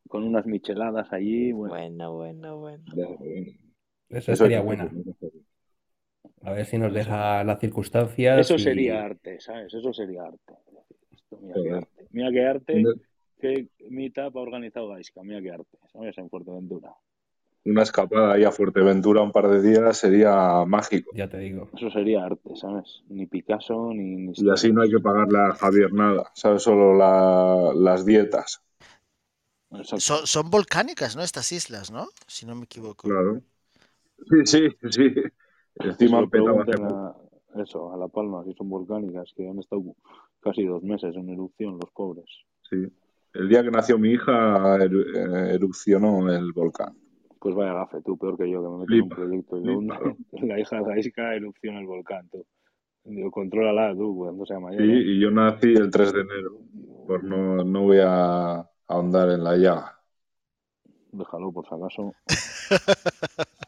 con 0.07 0.23
unas 0.23 0.45
micheladas 0.45 1.11
allí, 1.11 1.51
bueno, 1.51 1.73
Bueno, 1.75 2.13
bueno, 2.13 2.57
bueno. 2.59 2.83
Eso 4.09 4.35
sería 4.35 4.61
buena. 4.61 4.85
eso 4.85 5.31
A 6.45 6.51
ver 6.53 6.65
si 6.65 6.77
nos 6.77 6.93
deja 6.93 7.43
las 7.43 7.59
circunstancias. 7.59 8.49
eso 8.49 8.57
y- 8.57 8.63
sería 8.63 9.03
arte, 9.03 9.39
¿sabes? 9.39 9.73
Eso 9.73 9.93
sería 9.93 10.23
arte. 10.23 10.53
Esto, 11.11 11.39
mira 11.41 11.55
qué 11.61 11.71
arte. 11.71 12.07
Mira 12.11 12.31
qué 12.31 12.45
arte 12.45 12.83
que 13.41 13.67
Meetup 13.89 14.37
ha 14.37 14.41
organizado 14.41 14.89
Gaisca, 14.89 15.21
mira 15.23 15.41
qué 15.41 15.51
arte, 15.51 15.77
¿sabes? 15.91 16.17
En 16.17 16.29
Fuerteventura. 16.29 16.93
Una 17.65 17.81
escapada 17.81 18.33
ahí 18.33 18.43
a 18.43 18.51
Fuerteventura 18.51 19.21
un 19.21 19.31
par 19.31 19.47
de 19.49 19.61
días 19.61 19.97
sería 19.97 20.63
mágico. 20.65 21.11
Ya 21.15 21.27
te 21.27 21.39
digo. 21.39 21.67
Eso 21.75 21.89
sería 21.89 22.23
arte, 22.23 22.55
¿sabes? 22.55 23.01
Ni 23.09 23.25
Picasso 23.25 23.89
ni... 23.91 24.15
ni 24.15 24.33
Y 24.35 24.49
así 24.49 24.71
no 24.71 24.83
hay 24.83 24.91
que 24.91 24.99
pagarle 24.99 25.39
a 25.39 25.53
Javier 25.55 25.91
nada, 25.91 26.31
¿sabes? 26.35 26.61
Solo 26.63 26.95
la- 26.95 27.71
las 27.75 28.05
dietas. 28.05 28.61
Son, 29.97 30.25
son 30.27 30.49
volcánicas, 30.49 31.15
¿no? 31.15 31.23
Estas 31.23 31.51
islas, 31.51 31.91
¿no? 31.91 32.07
Si 32.27 32.45
no 32.45 32.55
me 32.55 32.65
equivoco. 32.65 33.07
Claro. 33.07 33.41
Sí, 34.29 34.45
sí, 34.45 34.89
sí. 34.91 35.03
Encima 35.79 36.19
Eso 36.19 36.29
poco. 36.29 36.61
a, 36.85 37.15
eso, 37.61 37.93
a 37.93 37.97
La 37.97 38.07
Palma, 38.07 38.43
si 38.45 38.53
son 38.53 38.69
volcánicas, 38.69 39.31
que 39.35 39.47
han 39.47 39.59
estado 39.59 39.83
casi 40.41 40.65
dos 40.65 40.83
meses 40.83 41.15
en 41.15 41.29
erupción 41.29 41.73
los 41.81 41.91
pobres. 41.91 42.25
Sí. 42.69 42.85
El 43.33 43.49
día 43.49 43.63
que 43.63 43.71
nació 43.71 43.97
mi 43.99 44.11
hija 44.11 44.77
eru- 44.77 45.05
eh, 45.15 45.53
erupcionó 45.55 46.29
el 46.33 46.51
volcán. 46.53 46.95
Pues 47.39 47.53
vaya 47.53 47.73
gafe, 47.73 48.01
tú, 48.01 48.17
peor 48.17 48.37
que 48.37 48.49
yo, 48.49 48.61
que 48.63 48.69
me 48.69 48.77
meto 48.79 48.93
en 48.93 49.01
un 49.03 49.09
proyecto. 49.09 49.57
Yo, 49.57 49.77
flipa. 49.79 49.99
una- 49.99 50.15
la 50.47 50.59
hija 50.59 50.77
de 50.77 50.83
Gaisca 50.83 51.35
erupciona 51.35 51.79
el 51.79 51.85
volcán, 51.87 52.27
tú. 52.29 52.45
Digo, 53.03 53.29
contrólala 53.29 53.93
tú, 53.93 54.15
cuando 54.17 54.45
sea 54.45 54.59
mayor. 54.59 54.81
Sí, 54.81 54.89
¿eh? 54.91 55.01
y 55.05 55.19
yo 55.19 55.29
nací 55.31 55.73
el 55.73 55.91
3 55.91 56.11
de 56.13 56.21
enero. 56.21 56.59
Pues 57.05 57.21
no, 57.21 57.63
no 57.63 57.81
voy 57.83 57.99
a 58.01 58.67
ahondar 58.87 59.29
en 59.29 59.43
la 59.43 59.55
llaga. 59.57 59.99
Déjalo, 61.11 61.51
por 61.51 61.67
si 61.67 61.75
acaso. 61.75 62.13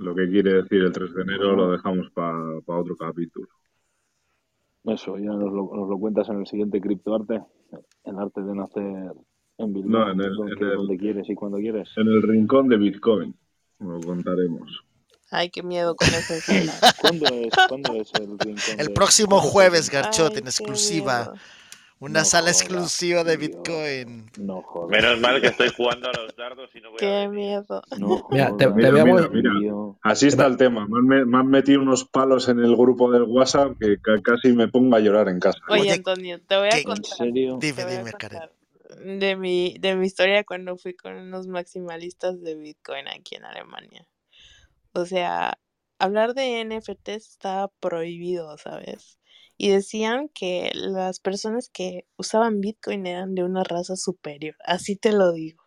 Lo 0.00 0.14
que 0.14 0.28
quiere 0.30 0.54
decir 0.62 0.80
el 0.82 0.92
3 0.92 1.14
de 1.14 1.22
enero 1.22 1.54
lo 1.54 1.70
dejamos 1.72 2.10
para 2.12 2.34
otro 2.66 2.96
capítulo. 2.96 3.48
Eso, 4.84 5.18
ya 5.18 5.28
nos 5.30 5.52
lo, 5.52 5.70
nos 5.76 5.88
lo 5.90 5.98
cuentas 5.98 6.28
en 6.30 6.40
el 6.40 6.46
siguiente 6.46 6.80
criptoarte. 6.80 7.42
El 8.04 8.18
arte 8.18 8.40
de 8.40 8.54
nacer 8.54 9.12
en 9.58 9.74
Bilbao, 9.74 10.06
No, 10.06 10.12
en 10.12 10.20
el- 10.22 10.34
donde, 10.36 10.52
en 10.54 10.62
el- 10.70 10.76
donde 10.76 10.96
quieres 10.96 11.28
y 11.28 11.34
cuando 11.34 11.58
quieres. 11.58 11.90
En 11.96 12.08
el 12.08 12.22
rincón 12.22 12.68
de 12.68 12.78
Bitcoin 12.78 13.34
lo 13.80 14.00
contaremos. 14.00 14.82
Ay, 15.30 15.50
qué 15.50 15.62
miedo 15.62 15.94
con 15.94 16.08
eso. 16.08 16.34
¿Cuándo 17.02 17.26
es, 17.26 17.52
¿cuándo 17.68 17.92
es 17.94 18.10
el 18.14 18.38
rincón? 18.38 18.80
El 18.80 18.86
de- 18.88 18.94
próximo 18.94 19.38
jueves? 19.38 19.90
Garchot, 19.90 20.32
Ay, 20.32 20.38
en 20.38 20.46
exclusiva. 20.46 21.18
miedo. 21.24 21.34
Una 22.00 22.20
No 22.20 22.24
sala 22.24 22.50
exclusiva 22.50 23.24
de 23.24 23.36
tío. 23.36 23.48
Bitcoin. 23.48 24.30
No 24.38 24.62
jodas. 24.62 24.90
menos 24.90 25.20
mal 25.20 25.40
que 25.40 25.48
estoy 25.48 25.68
jugando 25.68 26.08
a 26.08 26.12
los 26.14 26.34
dardos 26.34 26.70
y 26.74 26.80
no 26.80 26.90
voy 26.90 26.96
a 26.96 26.98
Qué 26.98 27.06
venir. 27.06 27.28
miedo. 27.30 27.82
No 27.98 28.26
Mira, 28.30 28.56
te- 28.56 28.64
jodas, 28.64 28.76
te 28.76 28.90
Mira, 28.90 29.04
mira, 29.04 29.28
mira. 29.28 29.52
Así 30.02 30.26
está 30.28 30.46
el 30.46 30.56
tema. 30.56 30.86
Me 30.88 30.98
han, 30.98 31.06
me- 31.06 31.24
me 31.26 31.38
han 31.38 31.46
metido 31.48 31.82
unos 31.82 32.06
palos 32.06 32.48
en 32.48 32.58
el 32.58 32.74
grupo 32.74 33.12
del 33.12 33.24
WhatsApp 33.24 33.76
que 33.78 33.98
ca- 34.00 34.20
casi 34.22 34.52
me 34.52 34.68
pongo 34.68 34.96
a 34.96 35.00
llorar 35.00 35.28
en 35.28 35.40
casa. 35.40 35.58
Oye, 35.68 35.92
Antonio, 35.92 36.40
te 36.40 36.56
voy 36.56 36.68
a 36.68 36.70
¿qué- 36.70 36.78
¿En 36.78 36.84
contar. 36.84 37.16
serio? 37.18 37.58
Dime, 37.60 37.82
a 37.82 37.86
dime, 37.86 38.12
Karen. 38.12 38.38
contar 38.40 38.60
de 39.04 39.36
mi, 39.36 39.76
de 39.78 39.94
mi 39.94 40.06
historia 40.06 40.42
cuando 40.42 40.76
fui 40.76 40.94
con 40.96 41.14
unos 41.14 41.46
maximalistas 41.46 42.40
de 42.42 42.56
Bitcoin 42.56 43.06
aquí 43.08 43.36
en 43.36 43.44
Alemania. 43.44 44.08
O 44.94 45.04
sea, 45.04 45.60
hablar 46.00 46.34
de 46.34 46.64
NFTs 46.64 47.28
estaba 47.28 47.68
prohibido, 47.78 48.56
¿sabes? 48.58 49.19
Y 49.62 49.68
decían 49.68 50.30
que 50.32 50.70
las 50.72 51.20
personas 51.20 51.68
que 51.70 52.06
usaban 52.16 52.62
Bitcoin 52.62 53.06
eran 53.06 53.34
de 53.34 53.44
una 53.44 53.62
raza 53.62 53.94
superior. 53.94 54.54
Así 54.64 54.96
te 54.96 55.12
lo 55.12 55.32
digo. 55.32 55.62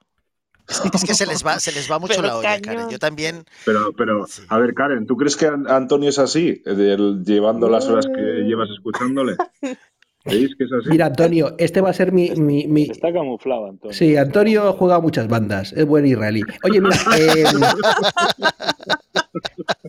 Es 0.92 1.04
que, 1.06 1.14
se 1.14 1.28
les 1.28 1.46
va, 1.46 1.60
se 1.60 1.72
les 1.72 1.92
va 1.92 2.00
mucho 2.00 2.16
Pero 2.16 2.28
la 2.28 2.38
olla, 2.38 2.60
Karen. 2.60 2.90
Yo 2.90 2.98
también. 2.98 3.44
Pero, 3.66 3.94
pero, 3.96 4.26
Sí. 4.26 4.42
a 4.50 4.58
ver, 4.58 4.74
Karen, 4.74 5.06
¿tú 5.06 5.16
crees 5.16 5.38
que 5.38 5.46
An- 5.46 5.70
Antonio 5.70 6.10
es 6.10 6.18
así? 6.18 6.64
Del- 6.66 7.24
llevando 7.24 7.70
las 7.70 7.86
horas 7.86 8.08
que 8.08 8.20
llevas 8.48 8.70
escuchándole. 8.72 9.36
¿Veis 10.26 10.56
que 10.58 10.64
es 10.64 10.72
así? 10.74 10.90
Mira, 10.90 11.06
Antonio, 11.06 11.54
este 11.60 11.80
va 11.82 11.92
a 11.92 11.94
ser 11.94 12.12
mi. 12.14 12.32
mi- 12.32 12.66
mi- 12.66 12.90
Está 12.90 13.14
camuflado, 13.14 13.68
Antonio. 13.68 13.94
Sí, 13.96 14.18
Antonio 14.18 14.74
juega 14.74 15.00
muchas 15.02 15.28
bandas, 15.28 15.72
es 15.74 15.86
buen 15.86 16.08
israelí. 16.08 16.42
Oye, 16.64 16.82
mira, 16.82 16.96
eh, 17.20 17.44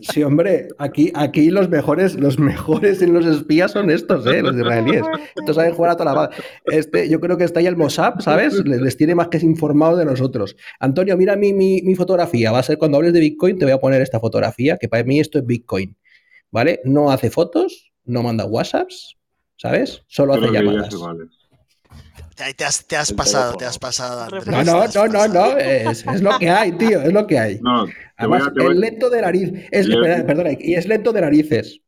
sí, 0.01 0.23
hombre, 0.23 0.67
aquí, 0.77 1.11
aquí 1.15 1.49
los 1.49 1.69
mejores, 1.69 2.15
los 2.15 2.39
mejores 2.39 3.01
en 3.01 3.13
los 3.13 3.25
espías 3.25 3.71
son 3.71 3.89
estos, 3.89 4.25
¿eh? 4.25 4.41
los 4.41 4.55
israelíes. 4.55 5.03
Estos 5.35 5.55
saben 5.55 5.73
jugar 5.73 5.91
a 5.91 5.95
toda 5.95 6.13
la 6.13 6.19
banda. 6.19 6.35
Este, 6.65 7.09
yo 7.09 7.19
creo 7.19 7.37
que 7.37 7.43
está 7.43 7.59
ahí 7.59 7.67
el 7.67 7.77
Mossad, 7.77 8.19
¿sabes? 8.19 8.65
Les, 8.65 8.81
les 8.81 8.97
tiene 8.97 9.15
más 9.15 9.27
que 9.27 9.37
informado 9.37 9.97
de 9.97 10.05
nosotros. 10.05 10.55
Antonio, 10.79 11.17
mira 11.17 11.35
mi, 11.35 11.53
mi, 11.53 11.81
mi 11.81 11.95
fotografía. 11.95 12.51
Va 12.51 12.59
a 12.59 12.63
ser 12.63 12.77
cuando 12.77 12.97
hables 12.97 13.13
de 13.13 13.19
Bitcoin, 13.19 13.57
te 13.57 13.65
voy 13.65 13.73
a 13.73 13.79
poner 13.79 14.01
esta 14.01 14.19
fotografía, 14.19 14.77
que 14.77 14.89
para 14.89 15.03
mí 15.03 15.19
esto 15.19 15.39
es 15.39 15.45
Bitcoin. 15.45 15.95
¿Vale? 16.51 16.79
No 16.85 17.11
hace 17.11 17.29
fotos, 17.29 17.91
no 18.05 18.23
manda 18.23 18.45
WhatsApps, 18.45 19.17
¿sabes? 19.57 20.03
Solo 20.07 20.33
hace 20.33 20.47
Creo 20.47 20.53
llamadas. 20.53 20.95
Te, 22.35 22.53
te 22.53 22.65
has, 22.65 22.85
te 22.85 22.95
has 22.97 23.13
pasado, 23.13 23.53
teléfono. 23.53 23.57
te 23.57 23.65
has 23.65 23.79
pasado. 23.79 24.21
Andrés, 24.23 24.47
No, 24.47 24.63
no, 24.63 24.85
no, 24.87 25.07
no, 25.07 25.27
no, 25.27 25.57
es, 25.57 26.05
es 26.05 26.21
lo 26.21 26.37
que 26.37 26.49
hay, 26.49 26.71
tío, 26.73 27.01
es 27.01 27.13
lo 27.13 27.25
que 27.27 27.39
hay. 27.39 27.59
No, 27.61 27.85
te 27.85 27.91
voy 27.93 28.03
Además, 28.17 28.43
a, 28.59 28.63
es 28.63 28.75
lento 28.77 29.09
de 29.09 29.21
nariz. 29.21 29.51
Es, 29.71 29.87
Le- 29.87 30.23
perdona, 30.23 30.49
y 30.59 30.73
es 30.75 30.87
lento 30.87 31.13
de 31.13 31.21
narices. 31.21 31.79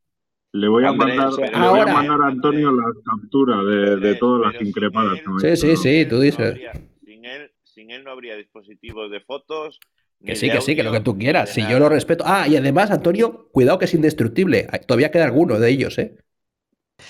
le 0.53 0.67
voy 0.69 0.85
a 0.85 0.89
Andrés, 0.89 1.17
mandar, 1.17 1.29
pero- 1.35 1.59
le 1.59 1.67
voy 1.69 1.79
a 1.81 1.85
mandar 1.85 2.21
a 2.21 2.27
Antonio 2.27 2.71
la 2.71 2.83
captura 3.05 3.57
de, 3.63 3.97
de 3.97 4.15
todas 4.15 4.53
las 4.53 4.61
increpadas 4.61 5.19
Sí, 5.41 5.57
sí, 5.57 5.75
sí, 5.77 6.05
tú 6.09 6.19
dices. 6.19 6.39
habría- 6.51 6.71
sin, 7.05 7.25
él, 7.25 7.51
sin 7.63 7.91
él 7.91 8.03
no 8.03 8.11
habría 8.11 8.35
dispositivos 8.35 9.11
de 9.11 9.19
fotos. 9.19 9.79
Que 10.25 10.35
sí, 10.35 10.49
que 10.49 10.61
sí, 10.61 10.75
que 10.75 10.81
lo 10.83 10.91
que 10.91 11.01
tú 11.01 11.17
quieras. 11.17 11.49
Si 11.49 11.61
yo 11.67 11.77
lo 11.77 11.89
respeto. 11.89 12.23
Ah, 12.25 12.47
y 12.47 12.55
además, 12.55 12.89
Antonio, 12.89 13.49
cuidado 13.51 13.77
que 13.77 13.85
es 13.85 13.93
indestructible. 13.93 14.67
Todavía 14.87 15.11
queda 15.11 15.25
alguno 15.25 15.59
de 15.59 15.69
ellos, 15.69 15.99
¿eh? 15.99 16.15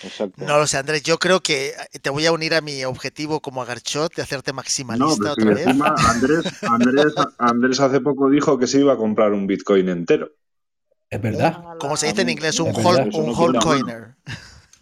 Exacto. 0.04 0.44
No 0.46 0.58
lo 0.58 0.68
sé, 0.68 0.78
Andrés. 0.78 1.02
Yo 1.04 1.18
creo 1.18 1.40
que 1.42 1.72
te 2.02 2.10
voy 2.10 2.26
a 2.26 2.32
unir 2.32 2.54
a 2.54 2.62
mi 2.62 2.84
objetivo 2.84 3.40
como 3.42 3.62
Agarchot 3.62 4.14
de 4.16 4.22
hacerte 4.22 4.54
maximalista 4.54 5.32
otra 5.34 5.54
vez. 5.54 5.66
encima 5.68 5.96
Andrés, 6.10 6.64
Andrés, 6.64 7.14
Andrés 7.38 7.80
hace 7.80 8.02
poco 8.02 8.30
dijo 8.30 8.58
que 8.60 8.68
se 8.68 8.80
iba 8.80 8.94
a 8.94 8.98
comprar 8.98 9.32
un 9.34 9.48
Bitcoin 9.48 9.90
entero. 9.90 10.32
Es 11.10 11.22
verdad. 11.22 11.64
Como 11.80 11.96
se 11.96 12.08
dice 12.08 12.22
en 12.24 12.30
inglés, 12.30 12.60
un 12.60 12.74
quita- 12.74 13.60
coiner. 13.62 14.16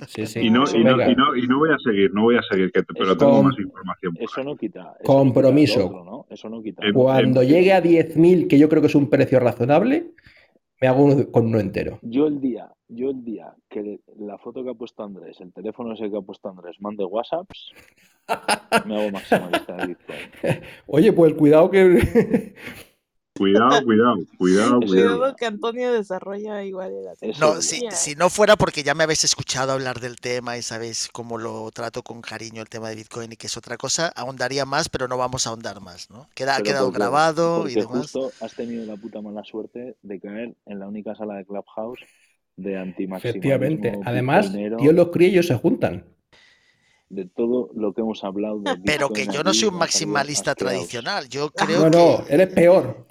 Sí, 0.08 0.26
sí. 0.26 0.40
Y 0.42 0.50
no, 0.50 0.66
y, 0.74 0.84
no, 0.84 0.98
Venga. 0.98 1.10
y, 1.10 1.16
no, 1.16 1.36
y 1.38 1.48
no 1.48 1.60
voy 1.60 1.70
a 1.70 1.78
seguir, 1.82 2.12
no 2.14 2.24
voy 2.24 2.36
a 2.38 2.42
seguir, 2.42 2.70
que, 2.72 2.84
pero 2.84 3.06
Eso- 3.06 3.18
tengo 3.18 3.44
más 3.44 3.58
información. 3.58 4.18
Eso 4.20 4.44
no 4.44 4.58
quita. 4.58 4.80
eso 5.00 5.04
Compromiso. 5.06 5.80
No 5.80 5.86
quita 5.86 5.94
lo 5.96 6.02
otro, 6.02 6.12
¿no? 6.12 6.28
Eso 6.30 6.50
no 6.50 6.62
quita. 6.62 6.86
Eh, 6.86 6.92
Cuando 6.94 7.42
eh, 7.42 7.48
llegue 7.48 7.72
a 7.72 7.82
10.000, 7.82 8.48
que 8.50 8.58
yo 8.60 8.68
creo 8.68 8.82
que 8.82 8.88
es 8.88 8.96
un 8.96 9.10
precio 9.10 9.40
razonable, 9.40 10.12
me 10.82 10.88
hago 10.88 11.04
uno 11.04 11.32
con 11.32 11.48
uno 11.48 11.60
entero. 11.60 12.00
Yo 12.02 12.28
el 12.28 12.42
día, 12.42 12.72
yo 12.88 13.10
el 13.10 13.24
día 13.24 13.54
que 13.70 14.00
la 14.20 14.38
foto 14.38 14.64
que 14.64 14.72
ha 14.72 14.74
puesto 14.74 15.04
Andrés, 15.04 15.40
el 15.40 15.54
teléfono 15.54 15.94
ese 15.94 16.10
que 16.10 16.18
ha 16.18 16.22
puesto 16.22 16.50
Andrés, 16.50 16.76
mande 16.80 17.06
WhatsApps, 17.06 17.72
me 18.86 19.00
hago 19.00 19.12
maximalista 19.12 19.76
de 19.76 19.88
Bitcoin. 19.88 20.20
Oye, 20.88 21.14
pues 21.14 21.34
cuidado 21.34 21.70
que. 21.70 22.54
Cuidado, 23.38 23.84
cuidado, 23.84 24.16
cuidado, 24.38 24.80
cuidado. 24.80 25.18
Cuidado 25.18 25.36
que 25.36 25.46
Antonio 25.46 25.92
desarrolla 25.92 26.64
igual 26.64 26.94
el 26.94 27.30
Eso- 27.32 27.40
No, 27.56 27.62
si, 27.62 28.16
no 28.16 28.30
fuera 28.30 28.56
porque 28.56 28.82
ya 28.82 28.96
me 28.96 29.04
habéis 29.04 29.26
escuchado 29.26 29.74
hablar 29.74 30.00
del 30.00 30.16
tema 30.16 30.58
y 30.58 30.62
sabéis 30.62 31.10
cómo 31.12 31.38
lo 31.38 31.70
trato 31.72 32.02
con 32.02 32.22
cariño 32.22 32.62
el 32.62 32.70
tema 32.70 32.88
de 32.90 32.96
Bitcoin 32.96 33.34
y 33.34 33.36
que 33.36 33.48
es 33.48 33.58
otra 33.58 33.76
cosa, 33.78 34.08
ahondaría 34.16 34.66
más, 34.66 34.88
pero 34.88 35.10
no 35.10 35.18
vamos 35.18 35.46
a 35.46 35.50
ahondar 35.50 35.82
más, 35.82 36.10
¿no? 36.10 36.30
Queda, 36.34 36.56
ha 36.56 36.62
quedado 36.62 36.86
porque- 36.86 37.00
grabado 37.00 37.68
y 37.68 37.74
demás. 37.74 37.90
justo 38.12 38.32
has 38.40 38.54
tenido 38.54 38.86
la 38.86 38.96
puta 38.96 39.22
mala 39.22 39.44
suerte 39.44 39.98
de 40.02 40.20
caer 40.22 40.56
en 40.66 40.80
la 40.80 40.88
única 40.88 41.14
sala 41.16 41.36
de 41.36 41.46
Clubhouse 41.46 42.00
de 42.56 42.78
antimaximalismo 42.78 43.18
Efectivamente. 43.30 44.00
Además, 44.06 44.54
Dios 44.54 44.94
los 44.96 45.10
cría 45.10 45.28
y 45.28 45.32
ellos 45.32 45.48
se 45.48 45.56
juntan. 45.56 46.06
De 47.10 47.26
todo 47.26 47.70
lo 47.76 47.94
que 47.94 48.02
hemos 48.02 48.24
hablado. 48.24 48.60
de 48.60 48.78
Pero 48.86 49.10
que 49.10 49.28
yo 49.28 49.44
no 49.44 49.54
soy 49.54 49.70
un 49.70 49.76
maximalista 49.76 50.56
tradicional. 50.56 51.30
Yo 51.30 51.52
creo 51.52 51.90
No, 51.90 51.90
no, 51.90 52.26
que. 52.26 52.34
eres 52.34 52.48
peor. 52.54 53.08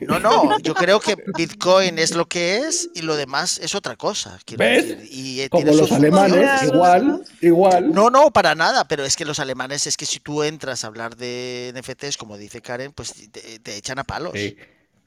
No, 0.00 0.20
no, 0.20 0.58
yo 0.60 0.74
creo 0.74 1.00
que 1.00 1.16
Bitcoin 1.36 1.98
es 1.98 2.14
lo 2.14 2.26
que 2.26 2.58
es 2.58 2.88
y 2.94 3.02
lo 3.02 3.16
demás 3.16 3.58
es 3.58 3.74
otra 3.74 3.96
cosa. 3.96 4.38
quiero 4.44 4.64
¿Ves? 4.64 4.88
decir, 4.88 5.08
Y 5.10 5.48
Como 5.48 5.64
los 5.72 5.90
alemanes, 5.90 6.62
igual, 6.62 7.24
igual. 7.40 7.90
No, 7.92 8.08
no, 8.08 8.30
para 8.30 8.54
nada, 8.54 8.86
pero 8.86 9.04
es 9.04 9.16
que 9.16 9.24
los 9.24 9.40
alemanes 9.40 9.86
es 9.88 9.96
que 9.96 10.06
si 10.06 10.20
tú 10.20 10.44
entras 10.44 10.84
a 10.84 10.86
hablar 10.86 11.16
de 11.16 11.72
NFTs, 11.74 12.16
como 12.16 12.36
dice 12.38 12.60
Karen, 12.60 12.92
pues 12.92 13.12
te, 13.32 13.58
te 13.58 13.76
echan 13.76 13.98
a 13.98 14.04
palos. 14.04 14.32
Sí. 14.34 14.56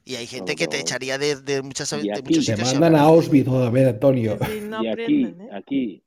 Y 0.04 0.16
hay 0.16 0.28
gente 0.28 0.56
que 0.56 0.68
te 0.68 0.80
echaría 0.80 1.18
de, 1.18 1.36
de 1.38 1.62
muchas, 1.62 1.94
Y 1.94 2.08
de 2.08 2.14
aquí 2.14 2.22
muchos 2.24 2.46
Te 2.46 2.58
mandan 2.58 2.96
a. 2.96 3.02
Auschwitz 3.02 3.48
vez, 3.72 3.88
Antonio. 3.88 4.38
Sí, 4.46 4.60
no 4.68 4.84
y 4.84 4.88
aquí, 4.90 5.04
aprenden, 5.04 5.42
¿eh? 5.42 5.50
aquí, 5.54 6.04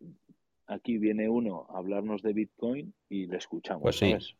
aquí 0.67 0.99
viene 0.99 1.29
uno 1.29 1.67
a 1.71 1.79
hablarnos 1.79 2.23
de 2.23 2.33
Bitcoin 2.33 2.95
y 3.09 3.27
le 3.27 3.37
escuchamos, 3.39 3.83
Pues 3.83 3.97
sí. 3.99 4.11
¿sabes? 4.11 4.35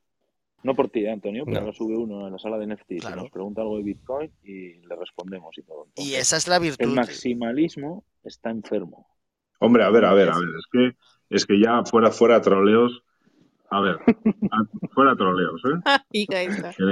No 0.63 0.75
por 0.75 0.89
ti, 0.89 1.01
¿eh, 1.05 1.11
Antonio, 1.11 1.45
pero 1.45 1.57
No. 1.59 1.67
ahora 1.67 1.73
sube 1.77 1.97
uno 1.97 2.25
a 2.25 2.31
la 2.31 2.39
sala 2.39 2.57
de 2.59 2.65
NFTs 2.65 2.97
y 2.97 3.01
Claro. 3.01 3.23
nos 3.23 3.31
pregunta 3.31 3.61
algo 3.61 3.77
de 3.77 3.83
Bitcoin 3.83 4.33
y 4.43 4.75
le 4.87 4.97
respondemos 4.97 5.57
y 5.59 5.63
todo. 5.63 5.89
Y 5.97 6.15
esa 6.15 6.39
es 6.39 6.49
la 6.49 6.57
el 6.57 6.63
virtud. 6.63 6.87
maximalismo 6.95 8.05
está 8.23 8.51
enfermo. 8.51 9.07
Hombre, 9.61 9.85
a 9.85 9.91
ver, 9.91 10.05
a 10.07 10.15
ver, 10.15 10.31
a 10.31 10.39
ver, 10.39 10.49
es 10.59 10.67
que, 10.73 10.97
es 11.31 11.47
que 11.47 11.61
ya 11.61 11.85
fuera, 11.85 12.11
fuera 12.11 12.41
troleos, 12.41 13.03
a 13.77 13.81
ver, 13.81 13.97
a- 14.53 14.89
fuera 14.95 15.17
troleos, 15.17 15.61
¿eh? 15.65 15.81
Y. 16.13 16.27
Que, 16.27 16.47
que 16.47 16.85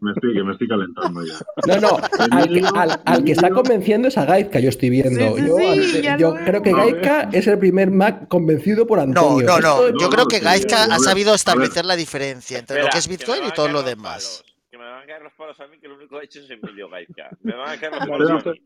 me 0.00 0.12
estoy, 0.12 0.34
que 0.34 0.42
me 0.42 0.52
estoy 0.52 0.68
calentando 0.68 1.20
ya. 1.24 1.34
No, 1.66 1.80
no, 1.80 1.98
al 2.30 2.48
que, 2.48 2.62
al- 2.74 3.00
al 3.04 3.24
que 3.24 3.32
está 3.32 3.50
convenciendo 3.50 4.08
es 4.08 4.18
a 4.18 4.24
Gaizka, 4.24 4.60
yo 4.60 4.68
estoy 4.68 4.90
viendo. 4.90 5.36
Sí, 5.36 5.82
sí, 5.84 6.02
yo 6.18 6.32
sí, 6.36 6.44
creo 6.44 6.62
que. 6.62 6.72
Gaizka 6.72 7.22
es 7.32 7.46
el 7.46 7.58
primer 7.58 7.90
Mac 7.90 8.28
convencido 8.28 8.86
por 8.86 8.98
No, 8.98 9.04
Antonio. 9.04 9.46
no, 9.46 9.60
no. 9.60 9.86
Esto- 9.86 9.98
Yo 9.98 10.06
no, 10.06 10.10
creo 10.10 10.24
no, 10.24 10.28
que 10.28 10.40
Gaizka 10.40 10.84
ha 10.84 10.98
sabido 10.98 11.34
establecer 11.34 11.84
la 11.84 11.96
diferencia 11.96 12.58
entre 12.58 12.82
lo 12.82 12.88
que 12.88 12.98
es 12.98 13.08
Bitcoin 13.08 13.42
y 13.46 13.50
todo 13.52 13.68
lo 13.68 13.82
demás. 13.82 14.42
palos, 14.44 14.54
Que 14.70 14.78
me 14.78 14.84
van 14.84 15.02
a 15.02 15.06
caer 15.06 15.22
los 15.22 15.32
palos 15.34 15.58
a 15.60 15.66
mí, 15.68 15.78
que 15.80 15.88
lo 15.88 15.96
único 15.96 16.16
que 16.16 16.20
ha 16.20 16.24
hecho 16.24 16.40
es 16.40 16.50
Emilio 16.50 16.88
Gaizka. 16.90 17.30
Me 17.42 17.54
van 17.56 17.70
a 17.70 17.80
caer 17.80 17.92
los 17.92 18.02
Espera, 18.02 18.18
palos 18.18 18.46
a 18.46 18.50
mí. 18.50 18.60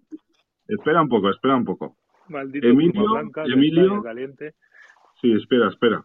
espera 0.68 1.02
un 1.02 1.08
poco, 1.08 1.30
espera 1.30 1.56
un 1.56 1.64
poco. 1.64 1.96
Maldito 2.28 2.66
Emilio, 2.66 3.04
Emilio. 3.46 4.02
Caliente. 4.02 4.54
Sí, 5.20 5.32
espera, 5.34 5.68
espera. 5.68 6.02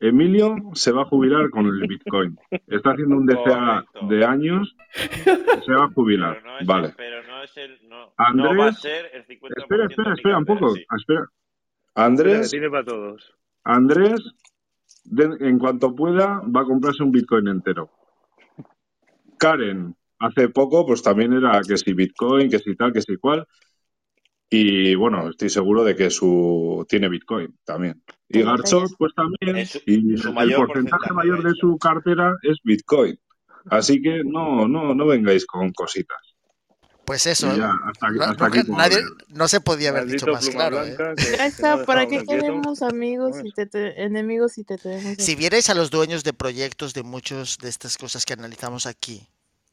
Emilio 0.00 0.56
se 0.72 0.92
va 0.92 1.02
a 1.02 1.04
jubilar 1.04 1.50
con 1.50 1.66
el 1.66 1.80
Bitcoin. 1.88 2.38
Está 2.66 2.92
haciendo 2.92 3.16
un 3.16 3.26
DCA 3.26 3.84
Correcto. 3.92 4.06
de 4.08 4.24
años, 4.24 4.74
se 5.64 5.72
va 5.72 5.84
a 5.84 5.88
jubilar. 5.92 6.38
Pero 6.42 6.46
no 6.50 6.58
es 6.58 6.66
Vale. 6.66 6.94
pero 6.96 7.22
no 7.26 7.42
es 7.42 7.56
el, 7.58 7.78
no, 7.88 8.06
no 8.06 8.12
Andrés, 8.16 8.58
va 8.58 8.66
a 8.68 8.72
ser 8.72 9.10
el 9.14 9.26
50% 9.26 9.52
Espera, 9.58 9.86
espera, 9.86 10.14
espera 10.14 10.38
un 10.38 10.44
poco. 10.46 10.74
Espera. 10.74 11.26
Andrés, 11.94 12.50
tiene 12.50 12.70
para 12.70 12.84
todos. 12.84 13.34
Andrés, 13.64 14.20
de- 15.04 15.36
en 15.40 15.58
cuanto 15.58 15.94
pueda, 15.94 16.40
va 16.54 16.62
a 16.62 16.64
comprarse 16.64 17.02
un 17.02 17.12
Bitcoin 17.12 17.48
entero. 17.48 17.90
Karen, 19.38 19.94
hace 20.18 20.48
poco, 20.48 20.86
pues 20.86 21.02
también 21.02 21.32
era 21.32 21.60
que 21.66 21.76
si 21.76 21.92
Bitcoin, 21.92 22.50
que 22.50 22.58
si 22.58 22.74
tal, 22.76 22.92
que 22.92 23.00
si 23.02 23.16
cual. 23.16 23.46
Y 24.52 24.96
bueno, 24.96 25.30
estoy 25.30 25.48
seguro 25.48 25.84
de 25.84 25.94
que 25.94 26.10
su 26.10 26.84
tiene 26.88 27.08
Bitcoin 27.08 27.56
también. 27.64 28.02
Y 28.28 28.42
Garchot, 28.42 28.90
pues 28.98 29.12
también. 29.14 29.56
Es 29.56 29.76
y 29.86 30.16
su 30.16 30.28
el 30.28 30.34
porcentaje 30.34 30.56
porcentaje, 30.66 31.12
mayor 31.12 31.42
de 31.44 31.54
su 31.54 31.78
cartera 31.78 32.34
es 32.42 32.58
Bitcoin. 32.64 33.16
Así 33.66 34.02
que 34.02 34.22
no, 34.24 34.66
no, 34.66 34.94
no 34.94 35.06
vengáis 35.06 35.46
con 35.46 35.70
cositas. 35.72 36.18
Pues 37.04 37.26
Y 37.26 37.30
eso. 37.30 37.56
ya, 37.56 37.72
hasta, 37.84 38.06
aquí- 38.08 38.18
no- 38.18 38.24
hasta 38.24 38.44
nunca- 38.44 38.58
aquí 38.60 38.66
puedo 38.68 38.78
nadie, 38.78 38.98
no 39.28 39.48
se 39.48 39.60
podía 39.60 39.88
haber 39.90 40.06
dicho 40.06 40.26
más 40.28 40.48
claro. 40.48 40.84
¿eh? 40.84 40.96
Que- 41.16 41.36
no 41.78 41.84
¿para 41.84 42.06
qué 42.06 42.24
queremos 42.24 42.82
amigos 42.82 43.36
te- 43.66 44.02
enemigos 44.04 44.52
si 44.52 44.64
te 44.64 44.78
tenemos 44.78 45.16
Si 45.18 45.34
vierais 45.36 45.68
a 45.70 45.74
los 45.74 45.90
dueños 45.90 46.24
de 46.24 46.32
proyectos 46.32 46.94
de 46.94 47.02
muchos 47.02 47.58
de 47.58 47.68
estas 47.68 47.98
cosas 47.98 48.24
que 48.24 48.32
analizamos 48.32 48.86
aquí, 48.86 49.26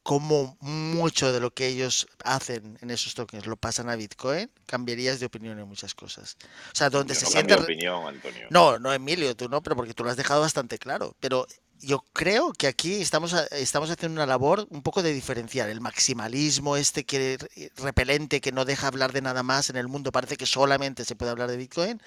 como 0.08 0.56
mucho 0.62 1.34
de 1.34 1.42
lo 1.42 1.54
que 1.54 1.68
ellos 1.68 2.08
hacen 2.24 2.78
en 2.82 2.92
esos 2.92 3.14
tokens 3.14 3.46
lo 3.46 3.58
pasan 3.58 3.90
a 3.90 3.98
Bitcoin, 3.98 4.50
cambiarías 4.66 5.20
de 5.20 5.26
opinión 5.26 5.60
en 5.60 5.68
muchas 5.68 5.94
cosas. 5.94 6.38
O 6.72 6.76
sea, 6.78 6.90
donde 6.90 7.14
Yo 7.14 7.20
se 7.20 7.26
no 7.26 7.32
siente... 7.32 7.54
opinión, 7.56 8.08
Antonio. 8.08 8.48
No, 8.50 8.80
no, 8.80 8.94
Emilio, 8.94 9.36
tú 9.36 9.50
no, 9.50 9.62
pero 9.62 9.76
porque 9.76 9.94
tú 9.94 10.06
lo 10.06 10.10
has 10.10 10.16
dejado 10.16 10.40
bastante 10.40 10.80
claro. 10.80 11.14
Pero 11.20 11.46
yo 11.82 12.04
creo 12.14 12.54
que 12.54 12.68
aquí 12.68 12.96
estamos, 12.96 13.34
estamos 13.52 13.90
haciendo 13.90 14.16
una 14.16 14.26
labor 14.26 14.68
un 14.70 14.82
poco 14.82 15.04
de 15.04 15.14
diferenciar 15.14 15.70
el 15.70 15.82
maximalismo, 15.82 16.76
este 16.76 17.06
que 17.06 17.38
repelente, 17.78 18.42
que 18.42 18.52
no 18.52 18.66
deja 18.66 18.88
hablar 18.88 19.14
de 19.14 19.22
nada 19.22 19.44
más 19.44 19.70
en 19.70 19.76
el 19.76 19.88
mundo, 19.88 20.12
parece 20.12 20.38
que 20.38 20.46
solamente 20.46 21.06
se 21.06 21.16
puede 21.16 21.32
hablar 21.32 21.50
de 21.50 21.58
Bitcoin, 21.58 22.02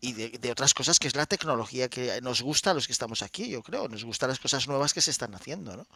y 0.00 0.12
de, 0.12 0.50
otras 0.50 0.74
cosas 0.74 0.98
que 0.98 1.08
es 1.08 1.16
la 1.16 1.26
tecnología 1.26 1.88
que 1.88 2.20
nos 2.20 2.42
gusta 2.42 2.70
a 2.70 2.74
los 2.74 2.86
que 2.86 2.92
estamos 2.92 3.22
aquí, 3.22 3.48
yo 3.48 3.62
creo, 3.62 3.88
nos 3.88 4.04
gustan 4.04 4.28
las 4.28 4.38
cosas 4.38 4.68
nuevas 4.68 4.92
que 4.92 5.00
se 5.00 5.10
están 5.10 5.34
haciendo, 5.34 5.76
¿no? 5.76 5.86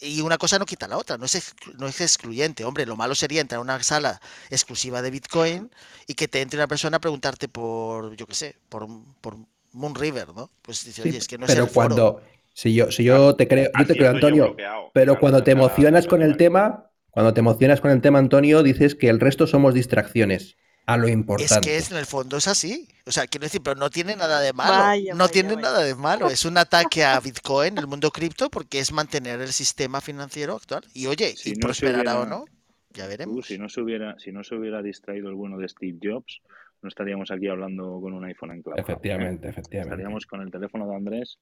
Y 0.00 0.20
una 0.20 0.38
cosa 0.38 0.58
no 0.58 0.66
quita 0.66 0.88
la 0.88 0.98
otra, 0.98 1.16
no 1.16 1.26
es, 1.26 1.54
no 1.78 1.86
es 1.86 2.00
excluyente, 2.00 2.64
hombre, 2.64 2.86
lo 2.86 2.96
malo 2.96 3.14
sería 3.14 3.40
entrar 3.40 3.58
a 3.58 3.62
una 3.62 3.82
sala 3.82 4.20
exclusiva 4.50 5.02
de 5.02 5.10
Bitcoin 5.10 5.70
y 6.06 6.14
que 6.14 6.28
te 6.28 6.40
entre 6.40 6.58
una 6.58 6.68
persona 6.68 6.96
a 6.96 7.00
preguntarte 7.00 7.48
por, 7.48 8.16
yo 8.16 8.26
qué 8.26 8.34
sé, 8.34 8.56
por, 8.68 8.88
por 9.20 9.36
Moon 9.72 9.94
River, 9.94 10.34
¿no? 10.34 10.50
Pues 10.62 10.84
dice, 10.84 11.02
oye, 11.02 11.18
es 11.18 11.26
que 11.26 11.38
no 11.38 11.46
pero 11.46 11.64
es 11.64 11.68
el 11.68 11.74
cuando, 11.74 12.22
si 12.54 12.72
yo, 12.72 12.90
si 12.92 13.02
yo 13.02 13.34
te 13.34 13.48
creo, 13.48 13.68
yo 13.76 13.86
te 13.86 13.94
creo, 13.94 14.10
Antonio, 14.10 14.56
pero 14.92 15.18
cuando 15.18 15.42
te 15.42 15.50
emocionas 15.50 16.06
con 16.06 16.22
el 16.22 16.36
tema, 16.36 16.90
cuando 17.10 17.34
te 17.34 17.40
emocionas 17.40 17.80
con 17.80 17.90
el 17.90 18.00
tema, 18.00 18.20
Antonio, 18.20 18.62
dices 18.62 18.94
que 18.94 19.08
el 19.08 19.18
resto 19.18 19.48
somos 19.48 19.74
distracciones 19.74 20.56
a 20.86 20.96
lo 20.96 21.08
importante. 21.08 21.52
Es 21.52 21.60
que 21.60 21.76
es, 21.76 21.90
en 21.90 21.96
el 21.96 22.06
fondo 22.06 22.36
es 22.36 22.46
así. 22.46 22.88
O 23.06 23.10
sea, 23.10 23.26
quiero 23.26 23.44
decir, 23.46 23.60
pero 23.62 23.74
no 23.74 23.90
tiene 23.90 24.14
nada 24.14 24.40
de 24.40 24.52
malo. 24.52 25.14
no 25.16 25.28
tiene 25.28 25.56
nada 25.56 25.82
de 25.82 25.96
malo. 25.96 26.28
Es 26.28 26.44
un 26.44 26.56
ataque 26.56 27.02
a 27.02 27.18
Bitcoin, 27.18 27.76
el 27.76 27.88
mundo 27.88 28.12
cripto, 28.12 28.48
porque 28.50 28.78
es 28.78 28.92
mantener 28.92 29.40
el 29.40 29.52
sistema 29.52 30.00
financiero 30.00 30.54
actual. 30.54 30.84
Y 30.94 31.06
oye, 31.06 31.34
y 31.44 31.56
prosperará 31.56 32.20
o 32.20 32.26
no, 32.26 32.44
ya 32.90 33.08
veremos. 33.08 33.46
si, 33.46 33.58
no 33.58 33.68
se 33.68 33.80
hubiera, 33.80 34.16
si 34.20 34.30
no 34.30 34.44
se 34.44 34.54
hubiera 34.54 34.80
distraído 34.80 35.28
el 35.28 35.34
bueno 35.34 35.58
de 35.58 35.68
Steve 35.68 35.98
Jobs, 36.00 36.40
no 36.82 36.88
estaríamos 36.88 37.32
aquí 37.32 37.48
hablando 37.48 37.98
con 38.00 38.12
un 38.12 38.24
iPhone 38.26 38.52
en 38.52 38.62
clave. 38.62 38.80
Efectivamente, 38.80 39.48
efectivamente. 39.48 39.94
Estaríamos 39.94 40.26
con 40.26 40.40
el 40.42 40.52
teléfono 40.52 40.88
de 40.88 40.94
Andrés 40.94 41.38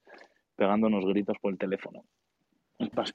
pegándonos 0.56 1.04
gritos 1.04 1.36
por 1.40 1.52
el 1.52 1.58
teléfono. 1.58 2.04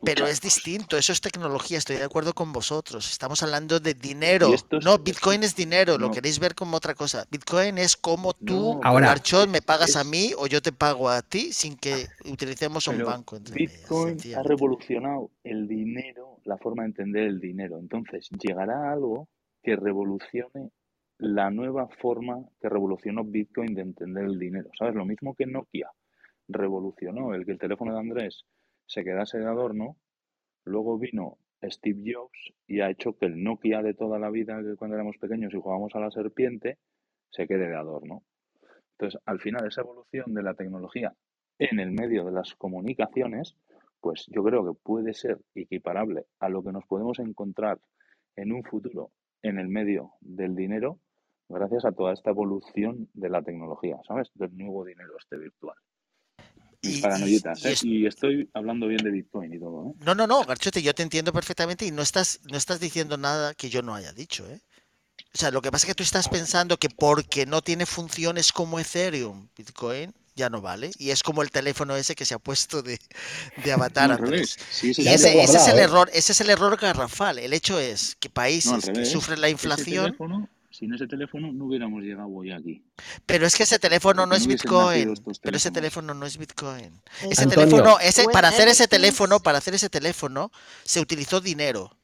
Pero 0.04 0.26
es 0.28 0.42
distinto, 0.42 0.98
eso 0.98 1.12
es 1.12 1.22
tecnología, 1.22 1.78
estoy 1.78 1.98
de 1.98 2.04
acuerdo 2.04 2.34
con 2.34 2.54
vosotros. 2.54 3.10
Estamos 3.12 3.44
hablando 3.44 3.80
de 3.80 3.94
dinero. 3.94 4.50
no, 4.84 4.98
Bitcoin 4.98 5.44
es 5.44 5.56
dinero, 5.56 5.98
lo 5.98 6.12
queréis 6.12 6.40
ver 6.40 6.56
como 6.56 6.78
otra 6.78 6.94
cosa. 6.94 7.26
Bitcoin 7.30 7.78
es 7.78 7.98
como 7.98 8.34
tú, 8.34 8.80
Ahora, 8.84 9.16
me 9.50 9.62
pagas 9.62 9.96
a 9.96 10.04
mí 10.04 10.32
o 10.38 10.48
yo 10.48 10.62
te 10.62 10.72
pago 10.72 11.10
a 11.10 11.22
ti 11.22 11.52
sin 11.52 11.76
que 11.76 12.08
utilicemos 12.30 12.88
un 12.88 13.04
banco. 13.04 13.38
Bitcoin 13.40 14.18
ha 14.36 14.44
revolucionado 14.44 15.32
el 15.44 15.68
dinero, 15.68 16.40
la 16.46 16.58
forma 16.58 16.84
de 16.84 16.90
entender 16.90 17.24
el 17.24 17.40
dinero. 17.40 17.78
Entonces, 17.80 18.30
llegará 18.40 18.92
algo 18.92 19.28
que 19.64 19.76
revolucione 19.76 20.72
la 21.20 21.50
nueva 21.50 21.90
forma 22.00 22.46
que 22.62 22.70
revolucionó 22.70 23.24
Bitcoin 23.24 23.74
de 23.74 23.82
entender 23.82 24.24
el 24.26 24.38
dinero. 24.38 24.70
¿Sabes? 24.78 24.96
Lo 24.96 25.06
mismo 25.06 25.34
que 25.34 25.46
Nokia 25.46 25.90
revolucionó 26.48 27.34
el 27.34 27.46
que 27.46 27.52
el 27.52 27.60
teléfono 27.60 27.94
de 27.94 28.00
Andrés 28.00 28.46
se 28.86 29.04
quedase 29.04 29.38
de 29.40 29.46
adorno, 29.46 29.98
luego 30.64 30.98
vino 30.98 31.38
Steve 31.64 32.14
Jobs 32.14 32.54
y 32.68 32.82
ha 32.82 32.90
hecho 32.90 33.18
que 33.18 33.26
el 33.26 33.44
Nokia 33.44 33.82
de 33.82 33.94
toda 33.94 34.20
la 34.20 34.30
vida, 34.30 34.60
cuando 34.78 34.96
éramos 34.96 35.18
pequeños 35.18 35.54
y 35.54 35.60
jugábamos 35.60 35.96
a 35.96 36.00
la 36.00 36.12
serpiente, 36.12 36.78
se 37.30 37.48
quede 37.48 37.68
de 37.68 37.76
adorno. 37.76 38.24
Entonces, 38.92 39.20
al 39.26 39.40
final, 39.40 39.68
esa 39.68 39.82
evolución 39.82 40.34
de 40.34 40.44
la 40.44 40.54
tecnología 40.54 41.14
en 41.60 41.80
el 41.80 41.92
medio 41.92 42.24
de 42.26 42.32
las 42.32 42.56
comunicaciones, 42.56 43.56
pues 44.00 44.26
yo 44.28 44.44
creo 44.44 44.66
que 44.66 44.80
puede 44.82 45.14
ser 45.14 45.40
equiparable 45.56 46.26
a 46.40 46.50
lo 46.50 46.64
que 46.64 46.72
nos 46.72 46.86
podemos 46.86 47.20
encontrar 47.20 47.80
en 48.36 48.54
un 48.54 48.64
futuro 48.64 49.12
en 49.42 49.60
el 49.60 49.68
medio 49.68 50.14
del 50.22 50.56
dinero, 50.56 51.00
gracias 51.50 51.86
a 51.86 51.92
toda 51.92 52.14
esta 52.14 52.32
evolución 52.32 53.10
de 53.14 53.30
la 53.30 53.42
tecnología, 53.42 53.98
¿sabes? 54.08 54.30
Del 54.36 54.56
nuevo 54.58 54.84
dinero 54.86 55.14
este 55.18 55.38
virtual. 55.38 55.78
Y, 56.88 57.36
¿eh? 57.36 57.76
y, 57.84 58.06
estoy 58.06 58.50
hablando 58.54 58.88
bien 58.88 59.04
de 59.04 59.12
Bitcoin 59.12 59.54
y 59.54 59.60
todo, 59.60 59.90
¿eh? 59.90 59.94
No, 60.06 60.16
no, 60.16 60.28
no, 60.28 60.44
Garchote, 60.44 60.82
yo 60.82 60.94
te 60.94 61.04
entiendo 61.04 61.34
perfectamente 61.34 61.86
y 61.86 61.92
no 61.92 62.02
estás, 62.02 62.40
no 62.50 62.58
estás 62.58 62.80
diciendo 62.80 63.18
nada 63.18 63.54
que 63.54 63.70
yo 63.70 63.82
no 63.82 63.96
haya 63.96 64.14
dicho, 64.14 64.48
¿eh? 64.50 64.62
O 65.34 65.38
sea, 65.38 65.52
lo 65.52 65.62
que 65.62 65.72
pasa 65.72 65.86
es 65.86 65.92
que 65.92 65.96
tú 65.96 66.04
estás 66.04 66.30
pensando 66.30 66.78
que 66.78 66.90
porque 66.90 67.46
no 67.46 67.62
tiene 67.62 67.86
funciones 67.86 68.52
como 68.52 68.80
Ethereum, 68.80 69.50
Bitcoin 69.56 70.14
ya 70.38 70.50
no 70.50 70.62
vale. 70.62 70.92
Y 70.98 71.10
es 71.10 71.24
como 71.24 71.42
el 71.42 71.52
teléfono 71.52 71.96
ese 71.98 72.16
que 72.16 72.24
se 72.24 72.36
ha 72.36 72.40
puesto 72.40 72.82
de, 72.82 73.00
avatar. 73.74 74.22
y 74.32 75.08
ese, 75.08 75.42
es 75.42 75.68
el 75.68 75.80
¿eh? 75.80 75.82
error, 75.82 76.10
ese 76.14 76.32
es 76.32 76.42
el 76.42 76.50
error 76.50 76.78
garrafal. 76.78 77.40
El 77.40 77.54
hecho 77.54 77.80
es 77.80 78.16
que 78.20 78.30
países 78.30 78.86
que 78.86 79.04
sufren 79.04 79.42
la 79.42 79.50
inflación 79.50 80.16
sin 80.78 80.94
ese 80.94 81.08
teléfono 81.08 81.52
no 81.52 81.66
hubiéramos 81.66 82.04
llegado 82.04 82.30
hoy 82.30 82.52
aquí. 82.52 82.84
Pero 83.26 83.48
es 83.48 83.56
que 83.56 83.64
ese 83.64 83.80
teléfono 83.80 84.28
no, 84.28 84.36
es 84.36 84.46
Bitcoin. 84.46 85.16
Pero 85.42 85.58
ese 85.58 85.72
teléfono 85.72 86.14
no 86.14 86.26
es 86.26 86.38
Bitcoin. 86.38 87.02
Ese 87.30 87.48
teléfono, 87.48 87.98
ese, 88.00 88.26
para 88.26 88.50
hacer 88.50 88.68
ese 88.68 88.88
teléfono, 88.88 89.40
para 89.40 89.58
hacer 89.58 89.74
ese 89.74 89.90
teléfono, 89.90 90.52
se 90.84 91.00
utilizó 91.00 91.42
dinero. 91.42 91.98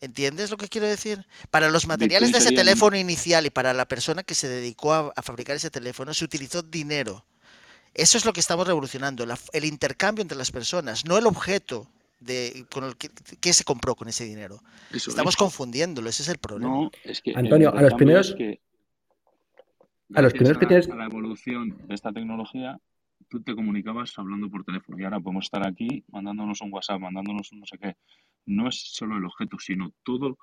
¿Entiendes 0.00 0.50
lo 0.50 0.56
que 0.56 0.68
quiero 0.68 0.88
decir? 0.88 1.24
Para 1.50 1.70
los 1.70 1.86
materiales 1.86 2.32
de 2.32 2.38
ese 2.38 2.50
teléfono 2.50 2.96
inicial 2.96 3.46
y 3.46 3.50
para 3.50 3.72
la 3.72 3.86
persona 3.86 4.24
que 4.24 4.34
se 4.34 4.48
dedicó 4.48 4.92
a, 4.92 5.22
fabricar 5.22 5.54
ese 5.54 5.70
teléfono, 5.70 6.12
se 6.12 6.24
utilizó 6.24 6.62
dinero. 6.62 7.24
Eso 7.94 8.18
es 8.18 8.24
lo 8.24 8.32
que 8.32 8.40
estamos 8.40 8.66
revolucionando, 8.66 9.24
el 9.52 9.64
intercambio 9.64 10.22
entre 10.22 10.36
las 10.36 10.50
personas, 10.50 11.04
no 11.04 11.16
el 11.16 11.26
objeto 11.26 11.88
de 12.24 12.66
con 12.72 12.84
el 12.84 12.96
que, 12.96 13.52
se 13.52 13.64
compró 13.64 13.94
con 13.94 14.08
ese 14.08 14.24
dinero. 14.24 14.58
Estamos 14.92 15.36
confundiéndolo, 15.36 16.08
ese 16.08 16.22
es 16.22 16.28
el 16.28 16.38
problema. 16.38 16.90
Antonio, 17.34 17.74
a 17.74 17.82
los 17.82 17.94
primeros 17.94 18.34
que, 18.34 18.60
a 20.14 20.22
los 20.22 20.32
primeros 20.32 20.58
que 20.58 20.66
tienes 20.66 20.88
a 20.88 20.96
la 20.96 21.06
evolución 21.06 21.76
de 21.86 21.94
esta 21.94 22.12
tecnología, 22.12 22.78
tú 23.28 23.42
te 23.42 23.54
comunicabas 23.54 24.18
hablando 24.18 24.50
por 24.50 24.64
teléfono 24.64 24.98
y 24.98 25.04
ahora 25.04 25.20
podemos 25.20 25.46
estar 25.46 25.66
aquí 25.66 26.04
mandándonos 26.08 26.60
un 26.60 26.72
WhatsApp, 26.72 27.00
mandándonos 27.00 27.52
un 27.52 27.60
no 27.60 27.66
sé 27.66 27.78
qué. 27.78 27.96
No 28.46 28.68
es 28.68 28.76
solo 28.92 29.16
el 29.16 29.24
objeto, 29.24 29.58
sino 29.58 29.92
todo 30.02 30.38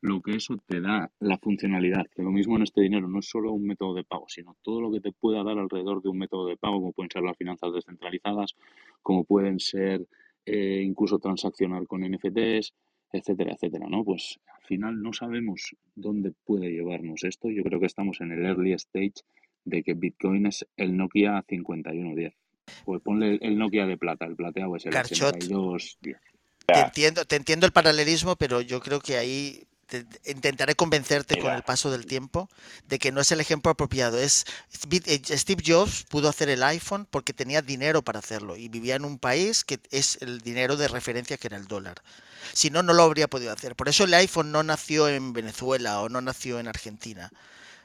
lo 0.00 0.22
que 0.22 0.36
eso 0.36 0.56
te 0.66 0.80
da, 0.80 1.10
la 1.20 1.38
funcionalidad, 1.38 2.06
que 2.14 2.22
lo 2.22 2.30
mismo 2.30 2.56
en 2.56 2.62
este 2.62 2.80
dinero 2.80 3.08
no 3.08 3.18
es 3.18 3.28
solo 3.28 3.52
un 3.52 3.66
método 3.66 3.94
de 3.94 4.04
pago, 4.04 4.26
sino 4.28 4.56
todo 4.62 4.80
lo 4.80 4.90
que 4.90 5.00
te 5.00 5.12
pueda 5.12 5.42
dar 5.42 5.58
alrededor 5.58 6.00
de 6.02 6.08
un 6.08 6.18
método 6.18 6.46
de 6.46 6.56
pago, 6.56 6.80
como 6.80 6.92
pueden 6.92 7.10
ser 7.10 7.22
las 7.22 7.36
finanzas 7.36 7.72
descentralizadas, 7.74 8.56
como 9.02 9.24
pueden 9.24 9.60
ser 9.60 10.06
eh, 10.52 10.82
incluso 10.82 11.18
transaccionar 11.18 11.86
con 11.86 12.02
NFTs, 12.02 12.74
etcétera, 13.12 13.52
etcétera, 13.52 13.86
¿no? 13.88 14.04
Pues 14.04 14.40
al 14.52 14.66
final 14.66 15.00
no 15.00 15.12
sabemos 15.12 15.76
dónde 15.94 16.32
puede 16.44 16.70
llevarnos 16.70 17.22
esto. 17.22 17.50
Yo 17.50 17.62
creo 17.62 17.78
que 17.78 17.86
estamos 17.86 18.20
en 18.20 18.32
el 18.32 18.44
early 18.44 18.72
stage 18.72 19.22
de 19.64 19.84
que 19.84 19.94
Bitcoin 19.94 20.46
es 20.46 20.66
el 20.76 20.96
Nokia 20.96 21.44
5110. 21.48 22.34
Pues 22.84 23.00
ponle 23.02 23.38
el 23.42 23.58
Nokia 23.58 23.86
de 23.86 23.96
plata, 23.96 24.26
el 24.26 24.34
plateado 24.34 24.74
es 24.74 24.86
el 24.86 24.96
8210. 24.96 26.16
Te 26.66 26.80
entiendo, 26.80 27.24
te 27.24 27.36
entiendo 27.36 27.66
el 27.66 27.72
paralelismo, 27.72 28.34
pero 28.34 28.60
yo 28.60 28.80
creo 28.80 29.00
que 29.00 29.16
ahí 29.16 29.68
intentaré 30.24 30.74
convencerte 30.74 31.38
con 31.38 31.52
el 31.52 31.62
paso 31.62 31.90
del 31.90 32.06
tiempo 32.06 32.48
de 32.88 32.98
que 32.98 33.12
no 33.12 33.20
es 33.20 33.32
el 33.32 33.40
ejemplo 33.40 33.70
apropiado. 33.70 34.18
Es 34.18 34.44
eh, 34.90 35.22
Steve 35.24 35.62
Jobs 35.66 36.04
pudo 36.08 36.28
hacer 36.28 36.48
el 36.48 36.62
iPhone 36.62 37.06
porque 37.10 37.32
tenía 37.32 37.62
dinero 37.62 38.02
para 38.02 38.18
hacerlo 38.18 38.56
y 38.56 38.68
vivía 38.68 38.96
en 38.96 39.04
un 39.04 39.18
país 39.18 39.64
que 39.64 39.80
es 39.90 40.18
el 40.20 40.40
dinero 40.40 40.76
de 40.76 40.88
referencia 40.88 41.36
que 41.36 41.48
era 41.48 41.56
el 41.56 41.66
dólar. 41.66 42.02
Si 42.52 42.70
no, 42.70 42.82
no 42.82 42.92
lo 42.92 43.02
habría 43.02 43.28
podido 43.28 43.52
hacer. 43.52 43.76
Por 43.76 43.88
eso 43.88 44.04
el 44.04 44.14
iPhone 44.14 44.52
no 44.52 44.62
nació 44.62 45.08
en 45.08 45.32
Venezuela 45.32 46.00
o 46.00 46.08
no 46.08 46.20
nació 46.20 46.58
en 46.58 46.68
Argentina 46.68 47.30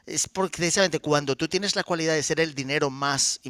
es 0.06 0.30
porque 0.30 0.58
precisamente 0.58 1.00
cuando 1.00 1.36
tú 1.36 1.48
tienes 1.48 1.76
la 1.76 1.84
cualidad 1.84 2.14
de 2.14 2.22
ser 2.22 2.40
el 2.40 2.54
dinero 2.54 2.90
más, 2.90 3.42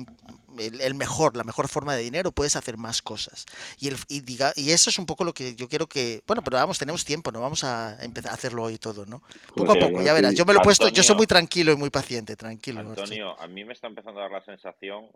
el, 0.57 0.95
mejor, 0.95 1.35
la 1.35 1.43
mejor 1.43 1.67
forma 1.67 1.95
de 1.95 2.03
dinero, 2.03 2.31
puedes 2.31 2.55
hacer 2.55 2.77
más 2.77 3.01
cosas. 3.01 3.45
Y, 3.79 3.89
el, 3.89 3.95
y, 4.07 4.21
diga, 4.21 4.53
y 4.55 4.71
eso 4.71 4.89
es 4.89 4.97
un 4.97 5.05
poco 5.05 5.25
lo 5.25 5.33
que 5.33 5.55
yo 5.55 5.67
quiero 5.67 5.87
que, 5.87 6.21
bueno, 6.25 6.41
pero 6.43 6.57
vamos, 6.57 6.79
tenemos 6.79 7.03
tiempo, 7.03 7.31
no 7.31 7.41
vamos 7.41 7.63
a 7.63 8.01
empezar 8.03 8.31
a 8.31 8.35
hacerlo 8.35 8.63
hoy 8.63 8.77
todo, 8.77 9.05
¿no? 9.05 9.21
Poco 9.53 9.73
a 9.73 9.75
poco, 9.75 10.01
ya 10.01 10.13
verás. 10.13 10.33
Yo 10.33 10.45
me 10.45 10.53
lo 10.53 10.61
he 10.61 10.63
puesto, 10.63 10.87
yo 10.89 11.03
soy 11.03 11.17
muy 11.17 11.27
tranquilo 11.27 11.73
y 11.73 11.75
muy 11.75 11.89
paciente, 11.89 12.35
tranquilo. 12.35 12.79
Antonio, 12.79 13.39
a 13.39 13.47
mí 13.47 13.65
me 13.65 13.73
está 13.73 13.87
empezando 13.87 14.21
a 14.21 14.23
dar 14.23 14.31
la 14.31 14.45
sensación 14.45 15.09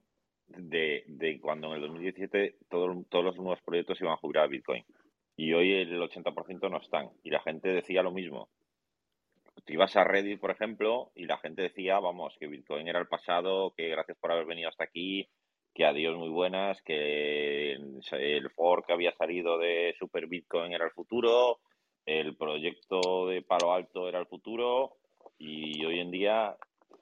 de, 0.47 1.05
de 1.07 1.39
cuando 1.39 1.67
en 1.67 1.76
el 1.76 1.82
2017 1.82 2.57
todos 2.70 3.24
los 3.24 3.38
nuevos 3.38 3.59
proyectos 3.63 3.99
iban 4.01 4.13
a 4.13 4.17
jugar 4.17 4.43
a 4.43 4.47
Bitcoin. 4.47 4.84
Y 5.38 5.53
hoy 5.53 5.72
el 5.72 6.01
80% 6.01 6.70
no 6.70 6.82
están. 6.82 7.11
Y 7.24 7.30
la 7.30 7.39
gente 7.39 7.70
decía 7.70 8.03
lo 8.03 8.11
mismo 8.11 8.49
tú 9.62 9.74
ibas 9.74 9.95
a 9.95 10.03
Reddit, 10.03 10.39
por 10.39 10.51
ejemplo, 10.51 11.12
y 11.16 11.26
la 11.26 11.38
gente 11.38 11.62
decía, 11.62 11.99
vamos, 11.99 12.36
que 12.39 12.47
Bitcoin 12.47 12.88
era 12.88 12.99
el 12.99 13.07
pasado, 13.07 13.74
que 13.76 13.89
gracias 13.89 14.18
por 14.20 14.32
haber 14.32 14.45
venido 14.45 14.70
hasta 14.70 14.84
aquí, 14.84 15.28
que 15.74 15.86
adiós 15.86 16.18
muy 16.18 16.30
buenas, 16.30 16.82
que 16.82 17.74
el 17.74 18.49
fork 18.55 18.88
que 18.88 18.93
había 18.93 19.16
salido 19.16 19.57
de 19.57 19.95
Super 19.97 20.28
Bitcoin 20.28 20.74
era 20.74 20.86
el 20.86 20.91
futuro, 20.91 21.60
el 22.05 22.36
proyecto 22.36 23.28
de 23.28 23.41
Palo 23.41 23.74
Alto 23.74 24.10
era 24.10 24.20
el 24.20 24.26
futuro, 24.26 24.97
y 25.38 25.86
hoy 25.86 25.99
en 25.99 26.12
día 26.12 26.55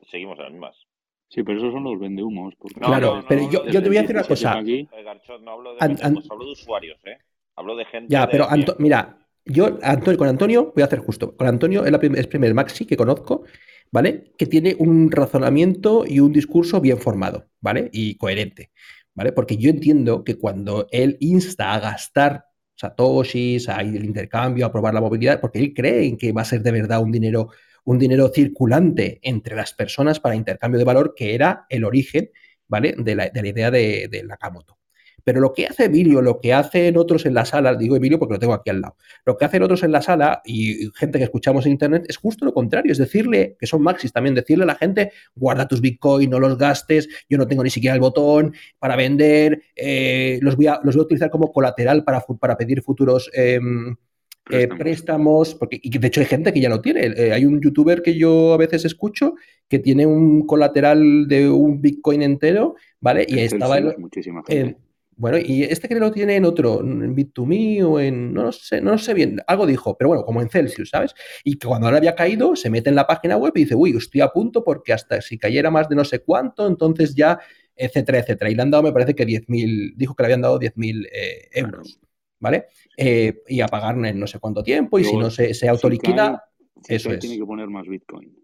seguimos 0.10 0.38
en 0.38 0.44
las 0.44 0.52
mismas. 0.52 0.88
Sí, 1.30 1.44
pero 1.44 1.58
esos 1.58 1.74
son 1.74 1.84
los 1.84 2.00
vendehumos. 2.00 2.54
claro, 2.80 3.24
pero 3.28 3.50
yo, 3.50 3.64
te 3.64 3.88
voy 3.88 3.98
a 3.98 4.02
decir 4.02 4.16
una 4.16 4.26
cosa. 4.26 4.62
no 4.62 5.52
hablo 5.52 5.76
de, 5.76 5.80
hablo 6.30 6.46
de 6.46 6.52
usuarios, 6.52 7.00
¿eh? 7.06 7.18
Hablo 7.56 7.76
de 7.76 7.86
gente. 7.86 8.14
Ya, 8.14 8.28
pero 8.30 8.48
mira, 8.78 9.18
yo 9.50 9.80
Antonio, 9.82 10.18
con 10.18 10.28
Antonio 10.28 10.72
voy 10.76 10.82
a 10.84 10.86
hacer 10.86 11.00
justo. 11.00 11.36
Con 11.36 11.48
Antonio 11.48 11.86
es, 11.86 11.92
la 11.92 11.98
el 11.98 12.28
primer 12.28 12.54
Maxi 12.54 12.86
que 12.86 12.98
conozco, 12.98 13.44
¿vale? 13.92 14.34
Que 14.38 14.46
tiene 14.46 14.76
un 14.80 15.12
razonamiento 15.12 16.06
y 16.08 16.20
un 16.20 16.34
discurso 16.34 16.82
bien 16.82 16.98
formado, 17.00 17.48
¿vale? 17.62 17.90
Y 17.92 18.16
coherente. 18.16 18.72
¿vale? 19.18 19.34
Porque 19.34 19.58
yo 19.58 19.72
entiendo 19.72 20.24
que 20.24 20.36
cuando 20.38 20.88
él 20.92 21.18
insta 21.20 21.74
a 21.74 21.80
gastar 21.80 22.46
satoshis, 22.76 23.68
a 23.68 23.82
el 23.82 24.06
intercambio, 24.06 24.66
a 24.68 24.72
probar 24.72 24.94
la 24.94 25.02
movilidad, 25.02 25.42
porque 25.42 25.60
él 25.60 25.74
cree 25.74 26.06
en 26.06 26.18
que 26.18 26.32
va 26.32 26.44
a 26.44 26.46
ser 26.46 26.62
de 26.62 26.72
verdad 26.72 27.02
un 27.02 27.12
dinero, 27.12 27.50
un 27.84 27.98
dinero 27.98 28.30
circulante 28.30 29.20
entre 29.24 29.56
las 29.56 29.74
personas 29.74 30.20
para 30.20 30.36
intercambio 30.36 30.78
de 30.78 30.86
valor, 30.86 31.16
que 31.16 31.34
era 31.34 31.66
el 31.70 31.84
origen, 31.84 32.30
¿vale? 32.68 32.96
De 32.98 33.16
la, 33.16 33.30
de 33.30 33.42
la 33.42 33.48
idea 33.48 33.72
de, 33.72 34.08
de 34.10 34.24
Nakamoto. 34.24 34.77
Pero 35.28 35.42
lo 35.42 35.52
que 35.52 35.68
hace 35.68 35.84
Emilio, 35.84 36.22
lo 36.22 36.40
que 36.40 36.54
hacen 36.54 36.96
otros 36.96 37.26
en 37.26 37.34
la 37.34 37.44
sala, 37.44 37.76
digo 37.76 37.98
Emilio 37.98 38.18
porque 38.18 38.36
lo 38.36 38.40
tengo 38.40 38.54
aquí 38.54 38.70
al 38.70 38.80
lado, 38.80 38.96
lo 39.26 39.36
que 39.36 39.44
hacen 39.44 39.62
otros 39.62 39.84
en 39.84 39.92
la 39.92 40.02
sala 40.02 40.42
y 40.46 40.90
gente 40.96 41.18
que 41.18 41.26
escuchamos 41.26 41.66
en 41.66 41.74
internet 41.74 42.06
es 42.08 42.16
justo 42.16 42.46
lo 42.46 42.54
contrario, 42.54 42.94
es 42.94 42.98
decirle, 42.98 43.58
que 43.60 43.68
son 43.68 43.82
maxis 43.82 44.14
también, 44.14 44.36
decirle 44.36 44.64
a 44.64 44.68
la 44.68 44.76
gente, 44.76 45.12
guarda 45.36 45.68
tus 45.68 45.82
bitcoins, 45.82 46.30
no 46.30 46.40
los 46.40 46.58
gastes, 46.58 47.10
yo 47.30 47.38
no 47.38 47.46
tengo 47.46 47.62
ni 47.62 47.70
siquiera 47.70 47.94
el 47.94 48.00
botón 48.00 48.54
para 48.80 48.96
vender, 48.96 49.64
eh, 49.76 50.40
los, 50.42 50.56
voy 50.56 50.68
a, 50.68 50.80
los 50.82 50.96
voy 50.96 51.02
a 51.02 51.06
utilizar 51.08 51.30
como 51.30 51.52
colateral 51.52 52.06
para, 52.06 52.22
para 52.40 52.56
pedir 52.56 52.82
futuros... 52.82 53.30
Eh, 53.36 53.60
eh, 54.50 54.70
préstamos, 54.70 55.56
porque 55.56 55.78
y 55.84 55.98
de 55.98 56.08
hecho 56.08 56.22
hay 56.22 56.26
gente 56.26 56.54
que 56.54 56.62
ya 56.62 56.70
lo 56.70 56.80
tiene. 56.80 57.02
Eh, 57.18 57.34
hay 57.34 57.44
un 57.44 57.60
youtuber 57.60 58.02
que 58.02 58.18
yo 58.18 58.54
a 58.54 58.58
veces 58.58 58.86
escucho 58.86 59.36
que 59.68 59.80
tiene 59.80 60.06
un 60.06 60.48
colateral 60.48 61.28
de 61.28 61.50
un 61.50 61.82
Bitcoin 61.82 62.22
entero, 62.22 62.76
¿vale? 63.02 63.26
Y 63.28 63.40
estaba 63.40 63.78
en, 63.78 63.94
muchísima 63.98 64.42
gente. 64.48 64.70
en- 64.70 64.87
bueno, 65.18 65.38
y 65.40 65.64
este 65.64 65.88
que 65.88 65.96
lo 65.96 66.12
tiene 66.12 66.36
en 66.36 66.46
otro, 66.46 66.80
en 66.82 67.16
Bit2Me 67.16 67.84
o 67.84 68.00
en, 68.00 68.34
no 68.34 68.44
lo 68.44 68.52
sé, 68.52 68.82
no 68.82 68.92
lo 68.92 68.98
sé 69.00 69.14
bien, 69.16 69.42
algo 69.48 69.66
dijo, 69.66 69.98
pero 69.98 70.10
bueno, 70.10 70.24
como 70.24 70.42
en 70.42 70.50
Celsius, 70.50 70.92
¿sabes? 70.92 71.14
Y 71.44 71.58
que 71.58 71.68
cuando 71.68 71.88
ahora 71.88 71.98
había 71.98 72.14
caído, 72.16 72.56
se 72.56 72.70
mete 72.70 72.90
en 72.90 72.96
la 72.96 73.08
página 73.08 73.36
web 73.36 73.52
y 73.56 73.62
dice, 73.62 73.74
uy, 73.76 73.96
estoy 73.98 74.22
a 74.22 74.30
punto 74.30 74.64
porque 74.64 74.94
hasta 74.94 75.20
si 75.22 75.38
cayera 75.40 75.72
más 75.72 75.90
de 75.90 75.96
no 75.96 76.06
sé 76.06 76.20
cuánto, 76.20 76.68
entonces 76.68 77.16
ya, 77.16 77.40
etcétera, 77.76 78.20
etcétera. 78.20 78.52
Y 78.52 78.56
le 78.56 78.62
han 78.62 78.72
dado, 78.72 78.84
me 78.84 78.92
parece 78.94 79.16
que 79.16 79.26
10.000, 79.26 79.94
dijo 79.98 80.16
que 80.16 80.24
le 80.24 80.28
habían 80.28 80.42
dado 80.42 80.60
10.000 80.60 81.08
eh, 81.12 81.50
euros, 81.52 82.00
¿vale? 82.40 82.66
Eh, 82.96 83.42
y 83.48 83.62
a 83.62 83.68
pagar 83.68 83.98
en 84.06 84.20
no 84.20 84.28
sé 84.28 84.40
cuánto 84.40 84.64
tiempo, 84.64 85.00
y 85.00 85.04
si 85.04 85.18
no 85.18 85.32
se, 85.32 85.48
se 85.54 85.62
si 85.62 85.68
autoliquida, 85.68 86.44
cae- 86.76 86.84
si 86.84 86.96
eso 86.96 87.10
cae, 87.10 87.18
es. 87.18 87.22
tiene 87.22 87.38
que 87.38 87.46
poner 87.46 87.68
más 87.70 87.88
Bitcoin. 87.88 88.38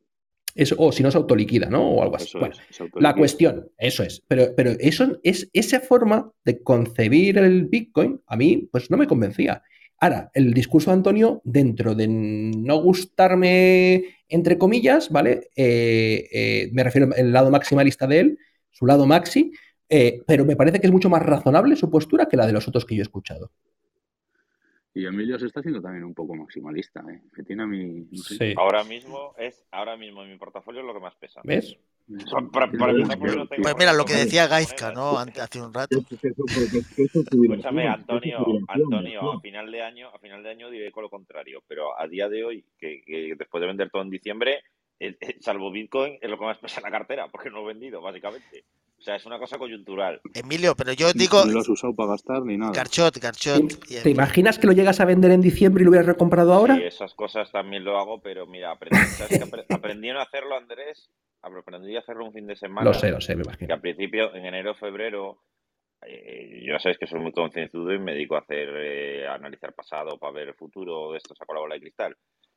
Eso, 0.56 0.76
o 0.78 0.92
si 0.92 1.02
no 1.04 1.10
se 1.10 1.18
autoliquida, 1.18 1.68
¿no? 1.70 1.84
O 1.90 2.04
algo 2.04 2.16
así. 2.16 2.28
Eso 2.28 2.40
Bueno, 2.40 2.56
es. 2.70 2.80
la 3.00 3.16
cuestión, 3.16 3.70
eso 3.78 4.04
es. 4.04 4.22
Pero, 4.28 4.54
pero 4.56 4.72
eso 4.80 5.18
es 5.24 5.50
esa 5.54 5.80
forma 5.80 6.32
de 6.46 6.62
concebir 6.62 7.38
el 7.40 7.66
Bitcoin, 7.66 8.22
a 8.28 8.36
mí, 8.36 8.70
pues 8.72 8.92
no 8.92 8.98
me 8.98 9.08
convencía. 9.08 9.64
Ahora, 10.00 10.30
el 10.34 10.54
discurso 10.54 10.92
de 10.92 10.98
Antonio, 10.98 11.42
dentro 11.46 11.96
de 11.96 12.08
no 12.08 12.82
gustarme, 12.82 14.04
entre 14.28 14.58
comillas, 14.58 15.10
¿vale? 15.10 15.50
Eh, 15.56 16.28
eh, 16.32 16.70
me 16.74 16.84
refiero 16.84 17.10
al 17.18 17.32
lado 17.32 17.50
maximalista 17.52 18.06
de 18.06 18.20
él, 18.20 18.38
su 18.70 18.86
lado 18.86 19.06
maxi, 19.06 19.52
eh, 19.90 20.22
pero 20.28 20.46
me 20.46 20.56
parece 20.56 20.80
que 20.80 20.88
es 20.88 20.94
mucho 20.94 21.10
más 21.10 21.22
razonable 21.24 21.76
su 21.76 21.90
postura 21.90 22.26
que 22.28 22.38
la 22.38 22.48
de 22.48 22.54
los 22.54 22.68
otros 22.68 22.86
que 22.86 22.96
yo 22.96 23.02
he 23.02 23.04
escuchado. 23.04 23.52
Y 24.96 25.06
Emilio 25.08 25.40
se 25.40 25.48
está 25.48 25.60
haciendo 25.60 25.82
también 25.82 26.04
un 26.04 26.14
poco 26.14 26.36
maximalista, 26.36 27.04
¿eh? 27.10 27.22
Que 27.36 27.42
tiene 27.44 27.64
a 27.64 27.66
mí. 27.66 28.06
No 28.12 28.18
sé. 28.22 28.36
Sí. 28.38 28.54
Ahora 28.56 28.84
mismo 28.84 29.34
es, 29.40 29.66
ahora 29.72 29.98
mismo 29.98 30.24
en 30.24 30.30
mi 30.32 30.38
portafolio 30.38 30.82
es 30.82 30.86
lo 30.88 30.94
que 30.94 31.00
más 31.00 31.16
pesa. 31.16 31.42
¿Ves? 31.44 31.76
Para, 32.32 32.48
para- 32.50 32.72
para 32.78 32.92
empezar, 32.92 33.18
porque 33.20 33.36
no 33.36 33.48
tengo 33.48 33.64
Pues 33.64 33.76
mira, 33.80 33.94
lo 33.94 34.06
que 34.06 34.14
decía 34.14 34.46
Gaizka, 34.48 34.92
¿no? 34.92 35.18
Ante- 35.18 35.42
Hace 35.42 35.62
un 35.62 35.74
rato. 35.74 35.98
Escúchame, 36.98 37.88
Antonio, 37.88 38.46
Antonio, 38.68 39.32
a 39.34 39.40
final 39.40 39.72
de 39.72 39.82
año, 39.82 40.10
a 40.10 40.20
final 40.20 40.44
de 40.44 40.50
año 40.50 40.70
diré 40.70 40.92
con 40.92 41.04
lo 41.04 41.10
contrario, 41.10 41.64
pero 41.68 42.00
a 42.00 42.08
día 42.08 42.30
de 42.30 42.44
hoy, 42.44 42.66
que, 42.78 43.02
que 43.06 43.36
después 43.38 43.62
de 43.62 43.68
vender 43.68 43.90
todo 43.90 44.02
en 44.02 44.10
diciembre, 44.10 44.62
eh, 45.00 45.16
eh, 45.20 45.38
salvo 45.40 45.72
Bitcoin, 45.72 46.18
es 46.22 46.30
lo 46.30 46.38
que 46.38 46.46
más 46.46 46.58
pesa 46.60 46.80
en 46.82 46.84
la 46.84 46.92
cartera, 46.92 47.28
porque 47.30 47.50
no 47.50 47.62
he 47.62 47.68
vendido, 47.74 48.02
básicamente. 48.02 48.66
O 49.04 49.06
sea, 49.06 49.18
es 49.18 49.26
una 49.26 49.38
cosa 49.38 49.58
coyuntural. 49.58 50.22
Emilio, 50.34 50.76
pero 50.78 50.94
yo 50.94 51.12
digo, 51.12 51.44
Ni 51.46 51.52
lo 51.52 51.60
has 51.60 51.68
usado 51.68 51.94
para 51.94 52.12
gastar 52.12 52.42
ni 52.44 52.58
nada. 52.58 52.72
Garchot, 52.72 53.18
Garchot. 53.18 53.62
y- 53.90 54.02
¿Te 54.02 54.10
imaginas 54.10 54.58
que 54.58 54.66
lo 54.66 54.72
llegas 54.72 55.02
a 55.02 55.06
vender 55.06 55.32
en 55.32 55.42
diciembre 55.42 55.82
y 55.82 55.84
lo 55.84 55.90
hubieras 55.90 56.08
recomprado 56.08 56.54
ahora? 56.54 56.78
Y 56.80 56.84
esas 56.84 57.14
cosas 57.14 57.52
también 57.52 57.84
lo 57.84 57.98
hago, 57.98 58.22
pero 58.22 58.48
mira, 58.48 58.72
aprendí, 58.72 58.96
¿sabes 59.18 59.38
que 59.38 59.44
apre- 59.44 59.66
aprendí 59.70 60.10
a 60.12 60.22
hacerlo, 60.22 60.56
Andrés? 60.56 61.10
Aprendí 61.42 61.98
a 61.98 62.00
hacerlo 62.00 62.24
un 62.24 62.32
fin 62.32 62.48
de 62.48 62.56
semana. 62.56 62.86
Lo 62.86 62.94
sé, 62.94 63.12
lo 63.12 63.20
sé, 63.20 63.36
me 63.36 63.42
que 63.44 63.50
imagino. 63.50 63.74
al 63.74 63.82
principio, 63.82 64.34
en 64.34 64.46
enero, 64.46 64.74
febrero, 64.76 65.42
eh, 66.08 66.62
yo 66.66 66.72
ya 66.72 66.80
sabéis 66.80 66.98
que 66.98 67.08
soy 67.08 67.20
muy 67.20 67.34
concienzudo 67.34 67.94
y 67.94 68.00
me 68.00 68.14
dedico 68.14 68.38
a 68.38 68.40
hacer, 68.40 68.70
eh, 68.74 69.28
a 69.28 69.34
analizar 69.34 69.74
pasado 69.74 70.18
para 70.18 70.32
ver 70.32 70.48
el 70.48 70.54
futuro 70.56 71.12
de 71.12 71.18
esto, 71.18 71.36
saco 71.36 71.54
la 71.54 71.60
bola 71.60 71.76
de 71.76 71.82
cristal. 71.82 72.16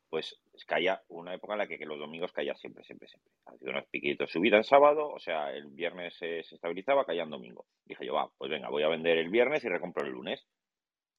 Pues 0.08 0.38
caía 0.66 1.02
una 1.08 1.34
época 1.34 1.54
en 1.54 1.58
la 1.58 1.66
que, 1.66 1.84
los 1.84 1.98
domingos 1.98 2.32
caía 2.32 2.54
siempre, 2.54 2.84
siempre, 2.84 3.08
siempre. 3.08 3.30
Hacía 3.46 3.70
unos 3.70 3.86
piquitos, 3.86 4.30
subida 4.30 4.56
en 4.56 4.64
sábado, 4.64 5.08
o 5.08 5.18
sea, 5.18 5.50
el 5.52 5.66
viernes 5.66 6.14
se, 6.16 6.40
estabilizaba, 6.40 7.04
caía 7.04 7.24
en 7.24 7.30
domingo. 7.30 7.66
Dije 7.84 8.06
yo, 8.06 8.14
va, 8.14 8.30
pues 8.38 8.50
venga, 8.50 8.68
voy 8.68 8.84
a 8.84 8.88
vender 8.88 9.18
el 9.18 9.30
viernes 9.30 9.64
y 9.64 9.68
recompro 9.68 10.04
el 10.06 10.12
lunes. 10.12 10.46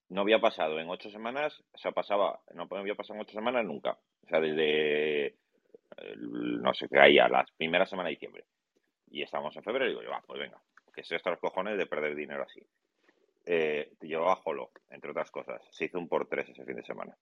No 0.10 0.22
había 0.22 0.40
pasado 0.40 0.80
en 0.80 0.90
ocho 0.90 1.10
semanas, 1.10 1.64
o 1.74 1.78
sea, 1.78 1.92
pasaba, 1.92 2.40
no 2.54 2.68
había 2.72 2.96
pasado 2.96 3.16
en 3.16 3.22
ocho 3.22 3.34
semanas 3.34 3.66
nunca. 3.66 3.98
O 4.24 4.28
sea, 4.30 4.40
desde, 4.40 5.36
el- 5.98 6.62
no 6.62 6.74
sé, 6.74 6.88
caía 6.90 7.28
la 7.30 7.46
primera 7.58 7.86
semana 7.86 8.10
de 8.10 8.16
diciembre 8.16 8.46
y 9.10 9.22
estamos 9.24 9.56
en 9.56 9.64
febrero, 9.64 9.92
y 9.92 10.00
digo 10.00 10.12
va, 10.12 10.22
pues 10.26 10.40
venga, 10.40 10.62
que 10.94 11.02
estoy 11.02 11.18
hasta 11.18 11.32
los 11.32 11.40
cojones 11.40 11.78
de 11.78 11.86
perder 11.88 12.16
dinero 12.16 12.44
así. 12.44 12.62
Eh, 13.46 13.92
llevaba 14.02 14.36
Jolo, 14.38 14.72
entre 14.90 15.12
otras 15.12 15.32
cosas. 15.32 15.62
Se 15.72 15.86
hizo 15.86 15.98
un 16.00 16.08
por 16.08 16.28
tres 16.28 16.50
ese 16.50 16.66
fin 16.66 16.76
de 16.76 16.84
semana. 16.84 17.18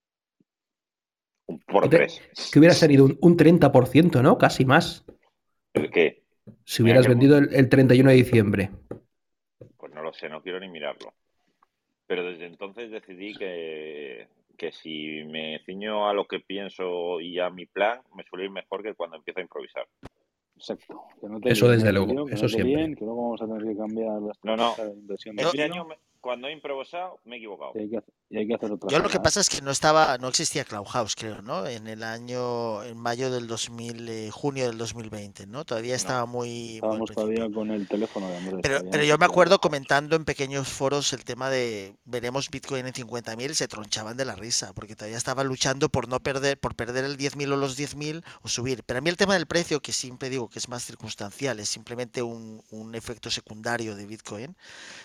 Por 1.75 1.83
Que 1.83 1.89
te- 1.89 1.97
tres. 1.97 2.49
Que 2.53 2.59
hubiera 2.59 2.73
salido 2.73 3.03
un, 3.05 3.17
un 3.21 3.35
30%, 3.37 4.21
¿no? 4.21 4.37
Casi 4.37 4.63
más. 4.65 5.05
¿El 5.73 5.91
qué? 5.91 6.23
Si 6.63 6.81
hubieras 6.83 7.05
vendido 7.07 7.37
el, 7.37 7.53
el 7.53 7.67
31 7.69 8.09
de 8.11 8.15
diciembre. 8.15 8.69
Pues 9.77 9.93
no 9.93 10.01
lo 10.01 10.13
sé, 10.13 10.29
no 10.29 10.41
quiero 10.41 10.59
ni 10.59 10.69
mirarlo. 10.69 11.13
Pero 12.07 12.23
desde 12.23 12.45
entonces 12.45 12.91
decidí 12.91 13.33
que, 13.33 14.27
que 14.57 14.71
si 14.71 15.23
me 15.25 15.59
ciño 15.65 16.07
a 16.07 16.13
lo 16.13 16.25
que 16.27 16.39
pienso 16.39 17.19
y 17.19 17.39
a 17.39 17.49
mi 17.49 17.65
plan, 17.65 17.99
me 18.15 18.23
suele 18.23 18.45
ir 18.45 18.51
mejor 18.51 18.81
que 18.83 18.93
cuando 18.93 19.17
empiezo 19.17 19.39
a 19.39 19.43
improvisar. 19.43 19.85
Exacto. 20.55 21.01
Que 21.19 21.27
no 21.27 21.39
te 21.41 21.49
Eso 21.51 21.67
desde 21.67 21.89
¿eh, 21.89 21.93
luego? 21.93 22.25
Que 22.25 22.35
eso 22.35 22.43
no 22.43 22.49
siempre. 22.49 22.95
que 22.95 23.03
luego 23.05 23.23
vamos 23.23 23.41
a 23.41 23.47
tener 23.47 23.63
que 23.63 23.77
cambiar 23.77 24.21
las 24.21 24.37
No, 24.43 24.55
no. 24.55 24.75
de 24.77 24.93
inversión 24.93 25.37
Este 25.39 25.63
año, 25.63 25.83
me- 25.85 25.97
cuando 26.21 26.47
he 26.47 26.53
improvisado, 26.53 27.19
me 27.25 27.35
he 27.35 27.39
equivocado. 27.39 27.71
y 27.75 27.79
hay 27.79 27.89
que, 27.89 27.97
hacer- 27.97 28.13
y 28.29 28.37
hay 28.37 28.47
que 28.47 28.55
hacer 28.55 28.71
otra 28.71 28.89
Yo 28.89 28.99
lo 28.99 29.09
que 29.09 29.19
cosa. 29.19 29.21
pasa 29.21 29.39
es 29.41 29.49
que 29.49 29.61
no 29.61 29.71
estaba, 29.71 30.17
no 30.17 30.27
existía 30.29 30.65
Clubhouse, 30.65 31.15
creo, 31.15 31.41
¿no? 31.41 31.67
En 31.67 31.87
el 31.87 32.03
año, 32.03 32.83
en 32.83 32.97
mayo 32.97 33.31
del 33.31 33.47
2000, 33.47 34.09
eh, 34.09 34.31
junio 34.31 34.67
del 34.67 34.77
2020, 34.77 35.47
¿no? 35.47 35.65
Todavía 35.65 35.95
estaba 35.95 36.25
muy, 36.25 36.81
muy 36.83 37.01
Estábamos 37.01 37.11
todavía 37.11 37.47
principio. 37.47 37.51
con 37.51 37.71
el 37.71 37.87
teléfono 37.87 38.29
de 38.29 38.37
Andrés. 38.37 38.61
Pero, 38.61 38.79
todavía 38.79 38.91
pero 38.91 39.03
yo 39.03 39.17
me 39.17 39.25
acuerdo 39.25 39.59
comentando 39.59 40.15
en 40.15 40.25
pequeños 40.25 40.67
foros 40.67 41.13
el 41.13 41.23
tema 41.23 41.49
de 41.49 41.95
veremos 42.05 42.49
Bitcoin 42.49 42.87
en 42.87 42.93
50.000, 42.93 43.53
se 43.53 43.67
tronchaban 43.67 44.17
de 44.17 44.25
la 44.25 44.35
risa, 44.35 44.73
porque 44.73 44.95
todavía 44.95 45.17
estaba 45.17 45.43
luchando 45.43 45.89
por 45.89 46.07
no 46.07 46.19
perder, 46.19 46.59
por 46.59 46.75
perder 46.75 47.05
el 47.05 47.17
10.000 47.17 47.53
o 47.53 47.57
los 47.57 47.77
10.000 47.77 48.23
o 48.41 48.47
subir. 48.47 48.83
Pero 48.83 48.99
a 48.99 49.01
mí 49.01 49.09
el 49.09 49.17
tema 49.17 49.35
del 49.35 49.45
precio, 49.47 49.81
que 49.81 49.93
siempre 49.93 50.29
digo 50.29 50.49
que 50.49 50.59
es 50.59 50.69
más 50.69 50.83
circunstancial, 50.85 51.59
es 51.59 51.69
simplemente 51.69 52.23
un, 52.23 52.63
un 52.71 52.95
efecto 52.95 53.29
secundario 53.29 53.95
de 53.95 54.05
Bitcoin, 54.07 54.55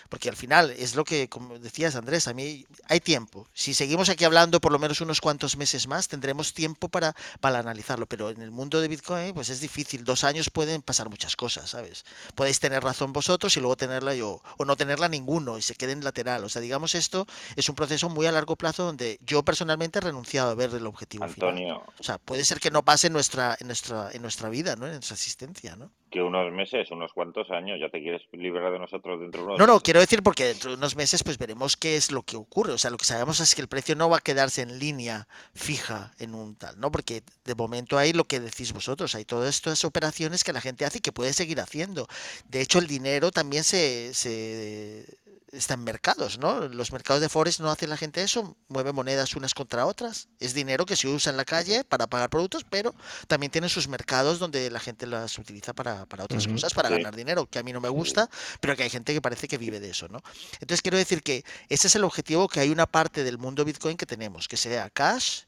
porque 0.09 0.29
al 0.29 0.35
final 0.35 0.71
es 0.71 0.95
lo 0.95 1.03
que, 1.03 1.29
como 1.29 1.59
decías 1.59 1.95
Andrés, 1.95 2.27
a 2.27 2.33
mí 2.33 2.65
hay 2.87 2.99
tiempo. 3.21 3.47
Si 3.53 3.73
seguimos 3.73 4.09
aquí 4.09 4.25
hablando 4.25 4.59
por 4.59 4.71
lo 4.71 4.79
menos 4.79 5.01
unos 5.01 5.21
cuantos 5.21 5.57
meses 5.57 5.87
más, 5.87 6.07
tendremos 6.07 6.53
tiempo 6.53 6.89
para, 6.89 7.15
para 7.39 7.59
analizarlo, 7.59 8.07
pero 8.07 8.29
en 8.29 8.41
el 8.41 8.51
mundo 8.51 8.81
de 8.81 8.87
Bitcoin 8.87 9.33
pues 9.33 9.49
es 9.49 9.59
difícil. 9.61 10.03
Dos 10.03 10.23
años 10.23 10.49
pueden 10.49 10.81
pasar 10.81 11.09
muchas 11.09 11.35
cosas, 11.35 11.69
¿sabes? 11.69 12.03
Podéis 12.35 12.59
tener 12.59 12.83
razón 12.83 13.13
vosotros 13.13 13.55
y 13.57 13.59
luego 13.59 13.75
tenerla 13.77 14.15
yo, 14.15 14.41
o 14.57 14.65
no 14.65 14.75
tenerla 14.75 15.07
ninguno 15.07 15.57
y 15.57 15.61
se 15.61 15.75
quede 15.75 15.91
en 15.91 16.03
lateral. 16.03 16.43
O 16.43 16.49
sea, 16.49 16.61
digamos 16.61 16.95
esto 16.95 17.27
es 17.55 17.69
un 17.69 17.75
proceso 17.75 18.09
muy 18.09 18.25
a 18.25 18.31
largo 18.31 18.55
plazo 18.55 18.83
donde 18.83 19.19
yo 19.21 19.43
personalmente 19.43 19.99
he 19.99 20.01
renunciado 20.01 20.51
a 20.51 20.55
ver 20.55 20.73
el 20.73 20.87
objetivo 20.87 21.27
final. 21.27 21.49
Antonio, 21.49 21.83
O 21.99 22.03
sea, 22.03 22.17
puede 22.17 22.43
ser 22.43 22.59
que 22.59 22.71
no 22.71 22.83
pase 22.83 23.07
en 23.07 23.13
nuestra, 23.13 23.55
en 23.59 23.67
nuestra, 23.67 24.09
en 24.11 24.21
nuestra 24.21 24.49
vida, 24.49 24.75
¿no? 24.75 24.87
En 24.87 24.93
nuestra 24.93 25.15
existencia, 25.15 25.75
¿no? 25.75 25.91
Que 26.11 26.21
unos 26.21 26.51
meses, 26.51 26.91
unos 26.91 27.13
cuantos 27.13 27.49
años, 27.49 27.79
ya 27.79 27.89
te 27.89 28.01
quieres 28.01 28.21
librar 28.33 28.71
de 28.71 28.79
nosotros 28.79 29.19
dentro 29.19 29.41
de 29.41 29.47
unos 29.47 29.59
No, 29.59 29.65
no, 29.65 29.79
quiero 29.79 29.99
decir 29.99 30.21
porque 30.21 30.45
dentro 30.45 30.71
de 30.71 30.77
unos 30.77 30.95
meses 30.95 31.23
pues 31.23 31.37
veremos 31.37 31.77
qué 31.77 31.95
es 31.95 32.11
lo 32.11 32.21
que 32.21 32.37
ocurre. 32.37 32.73
O 32.73 32.77
sea, 32.77 32.91
lo 32.91 32.97
que 32.97 33.05
sabemos 33.05 33.39
es 33.39 33.55
que 33.55 33.61
el 33.61 33.67
precio 33.67 33.95
no 33.95 34.09
va 34.09 34.17
a 34.17 34.21
quedarse 34.21 34.61
en 34.61 34.77
línea 34.77 35.27
fija 35.55 36.11
en 36.19 36.35
un 36.35 36.55
tal, 36.55 36.79
¿no? 36.79 36.91
Porque 36.91 37.23
de 37.45 37.55
momento 37.55 37.97
hay 37.97 38.13
lo 38.13 38.25
que 38.25 38.39
decís 38.39 38.73
vosotros, 38.73 39.15
hay 39.15 39.25
todas 39.25 39.49
estas 39.49 39.83
operaciones 39.85 40.43
que 40.43 40.53
la 40.53 40.61
gente 40.61 40.85
hace 40.85 40.99
y 40.99 41.01
que 41.01 41.13
puede 41.13 41.33
seguir 41.33 41.59
haciendo. 41.61 42.07
De 42.49 42.61
hecho, 42.61 42.79
el 42.79 42.87
dinero 42.87 43.31
también 43.31 43.63
se, 43.63 44.13
se 44.13 45.05
está 45.51 45.73
en 45.73 45.83
mercados, 45.83 46.37
¿no? 46.39 46.67
Los 46.69 46.91
mercados 46.91 47.21
de 47.21 47.29
Forex 47.29 47.59
no 47.59 47.69
hace 47.69 47.85
la 47.87 47.97
gente 47.97 48.23
eso, 48.23 48.55
mueve 48.69 48.93
monedas 48.93 49.35
unas 49.35 49.53
contra 49.53 49.85
otras. 49.85 50.29
Es 50.39 50.53
dinero 50.53 50.85
que 50.85 50.95
se 50.95 51.07
usa 51.07 51.29
en 51.31 51.37
la 51.37 51.45
calle 51.45 51.83
para 51.83 52.07
pagar 52.07 52.29
productos, 52.29 52.65
pero 52.69 52.95
también 53.27 53.51
tiene 53.51 53.67
sus 53.69 53.87
mercados 53.87 54.39
donde 54.39 54.69
la 54.71 54.79
gente 54.79 55.05
las 55.07 55.37
utiliza 55.37 55.73
para, 55.73 56.05
para 56.05 56.23
otras 56.23 56.47
cosas, 56.47 56.73
para 56.73 56.89
Sí. 56.89 56.95
ganar 56.95 57.15
dinero, 57.15 57.45
que 57.47 57.59
a 57.59 57.63
mí 57.63 57.73
no 57.73 57.81
me 57.81 57.89
gusta, 57.89 58.29
pero 58.59 58.75
que 58.75 58.83
hay 58.83 58.89
gente 58.89 59.13
que 59.13 59.21
parece 59.21 59.47
que 59.47 59.57
vive 59.57 59.79
de 59.79 59.89
eso, 59.89 60.07
¿no? 60.07 60.21
Entonces 60.53 60.81
quiero 60.81 60.97
decir 60.97 61.21
que 61.21 61.43
ese 61.69 61.87
es 61.87 61.95
el 61.95 62.03
objetivo 62.03 62.47
que 62.47 62.59
hay 62.61 62.69
una 62.69 62.85
parte 62.85 63.23
del 63.23 63.37
mundo 63.37 63.65
Bitcoin 63.65 63.97
que 63.97 64.05
tenemos, 64.05 64.47
que 64.47 64.57
sea 64.57 64.89
cash, 64.89 65.43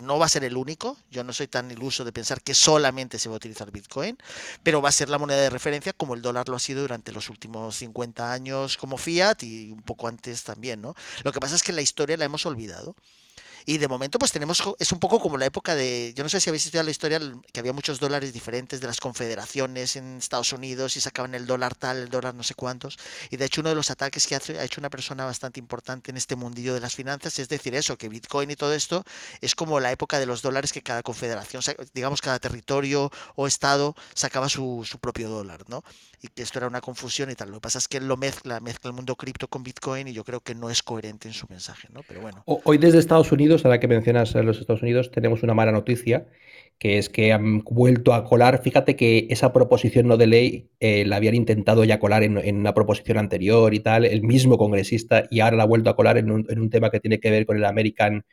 no 0.00 0.18
va 0.18 0.26
a 0.26 0.28
ser 0.28 0.44
el 0.44 0.56
único, 0.56 0.96
yo 1.10 1.24
no 1.24 1.32
soy 1.32 1.48
tan 1.48 1.70
iluso 1.70 2.04
de 2.04 2.12
pensar 2.12 2.42
que 2.42 2.54
solamente 2.54 3.18
se 3.18 3.28
va 3.28 3.34
a 3.34 3.36
utilizar 3.36 3.70
Bitcoin, 3.70 4.16
pero 4.62 4.82
va 4.82 4.88
a 4.88 4.92
ser 4.92 5.08
la 5.08 5.18
moneda 5.18 5.40
de 5.40 5.50
referencia 5.50 5.92
como 5.92 6.14
el 6.14 6.22
dólar 6.22 6.48
lo 6.48 6.56
ha 6.56 6.60
sido 6.60 6.82
durante 6.82 7.12
los 7.12 7.28
últimos 7.30 7.76
50 7.76 8.32
años 8.32 8.76
como 8.76 8.96
fiat 8.96 9.42
y 9.42 9.70
un 9.70 9.82
poco 9.82 10.08
antes 10.08 10.44
también, 10.44 10.80
¿no? 10.80 10.94
Lo 11.24 11.32
que 11.32 11.40
pasa 11.40 11.56
es 11.56 11.62
que 11.62 11.72
la 11.72 11.82
historia 11.82 12.16
la 12.16 12.24
hemos 12.24 12.46
olvidado. 12.46 12.94
Y 13.68 13.76
de 13.76 13.86
momento, 13.86 14.18
pues 14.18 14.32
tenemos, 14.32 14.62
es 14.78 14.92
un 14.92 14.98
poco 14.98 15.20
como 15.20 15.36
la 15.36 15.44
época 15.44 15.74
de, 15.74 16.14
yo 16.16 16.22
no 16.22 16.30
sé 16.30 16.40
si 16.40 16.48
habéis 16.48 16.64
estudiado 16.64 16.86
la 16.86 16.90
historia, 16.90 17.20
que 17.52 17.60
había 17.60 17.74
muchos 17.74 18.00
dólares 18.00 18.32
diferentes 18.32 18.80
de 18.80 18.86
las 18.86 18.98
confederaciones 18.98 19.94
en 19.96 20.16
Estados 20.16 20.54
Unidos 20.54 20.96
y 20.96 21.02
sacaban 21.02 21.34
el 21.34 21.44
dólar 21.44 21.74
tal, 21.74 21.98
el 21.98 22.08
dólar 22.08 22.34
no 22.34 22.42
sé 22.42 22.54
cuántos. 22.54 22.96
Y 23.28 23.36
de 23.36 23.44
hecho, 23.44 23.60
uno 23.60 23.68
de 23.68 23.74
los 23.74 23.90
ataques 23.90 24.26
que 24.26 24.36
ha 24.36 24.64
hecho 24.64 24.80
una 24.80 24.88
persona 24.88 25.26
bastante 25.26 25.60
importante 25.60 26.10
en 26.10 26.16
este 26.16 26.34
mundillo 26.34 26.72
de 26.72 26.80
las 26.80 26.94
finanzas 26.94 27.38
es 27.38 27.50
decir 27.50 27.74
eso, 27.74 27.98
que 27.98 28.08
Bitcoin 28.08 28.50
y 28.50 28.56
todo 28.56 28.72
esto 28.72 29.04
es 29.42 29.54
como 29.54 29.80
la 29.80 29.92
época 29.92 30.18
de 30.18 30.24
los 30.24 30.40
dólares 30.40 30.72
que 30.72 30.80
cada 30.80 31.02
confederación, 31.02 31.62
digamos, 31.92 32.22
cada 32.22 32.38
territorio 32.38 33.12
o 33.34 33.46
estado 33.46 33.94
sacaba 34.14 34.48
su, 34.48 34.86
su 34.88 34.98
propio 34.98 35.28
dólar, 35.28 35.68
¿no? 35.68 35.84
Y 36.22 36.28
que 36.28 36.42
esto 36.42 36.58
era 36.58 36.68
una 36.68 36.80
confusión 36.80 37.30
y 37.30 37.34
tal. 37.34 37.50
Lo 37.50 37.56
que 37.56 37.60
pasa 37.60 37.76
es 37.76 37.86
que 37.86 37.98
él 37.98 38.08
lo 38.08 38.16
mezcla, 38.16 38.60
mezcla 38.60 38.88
el 38.88 38.96
mundo 38.96 39.14
cripto 39.14 39.46
con 39.46 39.62
Bitcoin 39.62 40.08
y 40.08 40.14
yo 40.14 40.24
creo 40.24 40.40
que 40.40 40.54
no 40.54 40.70
es 40.70 40.82
coherente 40.82 41.28
en 41.28 41.34
su 41.34 41.46
mensaje, 41.50 41.88
¿no? 41.92 42.00
Pero 42.08 42.22
bueno. 42.22 42.42
Hoy 42.46 42.78
desde 42.78 42.98
Estados 42.98 43.30
Unidos 43.30 43.57
ahora 43.64 43.80
que 43.80 43.88
mencionas 43.88 44.34
los 44.34 44.60
Estados 44.60 44.82
Unidos, 44.82 45.10
tenemos 45.10 45.42
una 45.42 45.54
mala 45.54 45.72
noticia, 45.72 46.26
que 46.78 46.98
es 46.98 47.08
que 47.08 47.32
han 47.32 47.60
vuelto 47.64 48.14
a 48.14 48.24
colar. 48.24 48.62
Fíjate 48.62 48.96
que 48.96 49.26
esa 49.30 49.52
proposición 49.52 50.06
no 50.06 50.16
de 50.16 50.26
ley 50.26 50.70
eh, 50.80 51.04
la 51.04 51.16
habían 51.16 51.34
intentado 51.34 51.84
ya 51.84 51.98
colar 51.98 52.22
en, 52.22 52.38
una 52.56 52.74
proposición 52.74 53.18
anterior 53.18 53.74
y 53.74 53.80
tal, 53.80 54.04
el 54.04 54.22
mismo 54.22 54.58
congresista, 54.58 55.24
y 55.30 55.40
ahora 55.40 55.56
la 55.56 55.62
ha 55.64 55.66
vuelto 55.66 55.90
a 55.90 55.96
colar 55.96 56.18
en 56.18 56.30
un, 56.30 56.70
tema 56.70 56.90
que 56.90 57.00
tiene 57.00 57.20
que 57.20 57.30
ver 57.30 57.46
con 57.46 57.56
el 57.56 57.64
American 57.64 58.24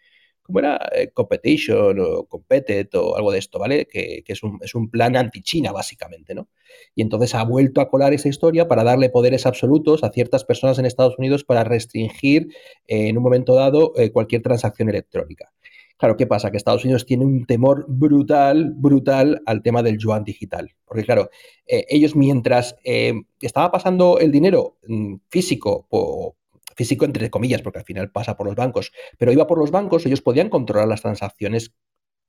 ¿cómo 0.45 0.59
era? 0.59 0.79
Eh, 0.95 1.09
competition 1.11 1.99
o 1.99 2.25
Competet 2.25 2.93
o 2.95 3.15
algo 3.17 3.31
de 3.31 3.39
esto, 3.39 3.57
¿vale? 3.57 3.87
Que, 3.87 4.23
es, 4.25 4.43
un, 4.43 4.59
es, 4.61 4.75
un, 4.75 4.89
plan 4.91 5.15
anti-China, 5.15 5.71
básicamente, 5.71 6.35
¿no? 6.35 6.49
Y 6.93 7.01
entonces 7.01 7.33
ha 7.33 7.43
vuelto 7.43 7.81
a 7.81 7.89
colar 7.89 8.13
esa 8.13 8.29
historia 8.29 8.67
para 8.67 8.83
darle 8.83 9.09
poderes 9.09 9.47
absolutos 9.47 10.03
a 10.03 10.11
ciertas 10.11 10.45
personas 10.45 10.77
en 10.77 10.85
Estados 10.85 11.17
Unidos 11.17 11.43
para 11.43 11.63
restringir 11.63 12.49
eh, 12.87 13.07
en 13.07 13.17
un 13.17 13.23
momento 13.23 13.55
dado 13.55 13.93
eh, 13.97 14.11
cualquier 14.11 14.43
transacción 14.43 14.87
electrónica. 14.89 15.51
Claro, 15.97 16.15
¿qué 16.15 16.27
pasa? 16.27 16.51
Que 16.51 16.57
Estados 16.57 16.83
Unidos 16.83 17.05
tiene 17.05 17.25
un 17.25 17.45
temor 17.45 17.85
brutal, 17.87 18.73
brutal 18.75 19.41
al 19.45 19.63
tema 19.63 19.81
del 19.81 19.97
yuan 19.97 20.25
digital. 20.25 20.75
Porque 20.83 21.05
claro, 21.05 21.29
ellos 21.65 22.17
mientras 22.17 22.75
estaba 22.83 23.71
pasando 23.71 24.19
el 24.19 24.29
dinero 24.29 24.77
mm, 24.87 25.15
físico 25.29 25.87
o 25.89 26.35
físico 26.75 27.05
entre 27.05 27.29
comillas, 27.29 27.61
porque 27.61 27.79
al 27.79 27.85
final 27.85 28.11
pasa 28.11 28.37
por 28.37 28.47
los 28.47 28.55
bancos, 28.55 28.91
pero 29.17 29.31
iba 29.31 29.47
por 29.47 29.57
los 29.57 29.71
bancos, 29.71 30.05
ellos 30.05 30.21
podían 30.21 30.49
controlar 30.49 30.87
las 30.87 31.01
transacciones 31.01 31.73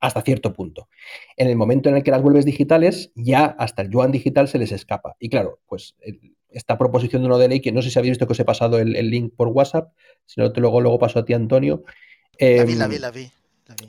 hasta 0.00 0.22
cierto 0.22 0.52
punto. 0.52 0.88
En 1.36 1.48
el 1.48 1.56
momento 1.56 1.88
en 1.88 1.96
el 1.96 2.02
que 2.02 2.10
las 2.10 2.22
vuelves 2.22 2.44
digitales, 2.44 3.12
ya 3.14 3.44
hasta 3.44 3.82
el 3.82 3.90
yuan 3.90 4.12
digital 4.12 4.48
se 4.48 4.58
les 4.58 4.72
escapa. 4.72 5.16
Y 5.18 5.28
claro, 5.28 5.60
pues 5.66 5.96
esta 6.50 6.78
proposición 6.78 7.22
de 7.22 7.26
uno 7.26 7.38
de 7.38 7.48
ley, 7.48 7.60
que 7.60 7.72
no 7.72 7.82
sé 7.82 7.90
si 7.90 7.98
habéis 7.98 8.12
visto 8.12 8.26
que 8.26 8.32
os 8.32 8.40
he 8.40 8.44
pasado 8.44 8.78
el, 8.78 9.10
link 9.10 9.34
por 9.36 9.48
WhatsApp, 9.48 9.92
si 10.24 10.40
no 10.40 10.52
te 10.52 10.60
luego, 10.60 10.80
luego 10.80 10.98
paso 10.98 11.18
a 11.18 11.24
ti, 11.24 11.32
Antonio. 11.32 11.84
la 12.38 12.64
vi, 12.64 12.74
la 12.74 12.84
em, 12.84 12.90
vi, 12.90 12.98
la 12.98 13.10
vi, 13.10 13.30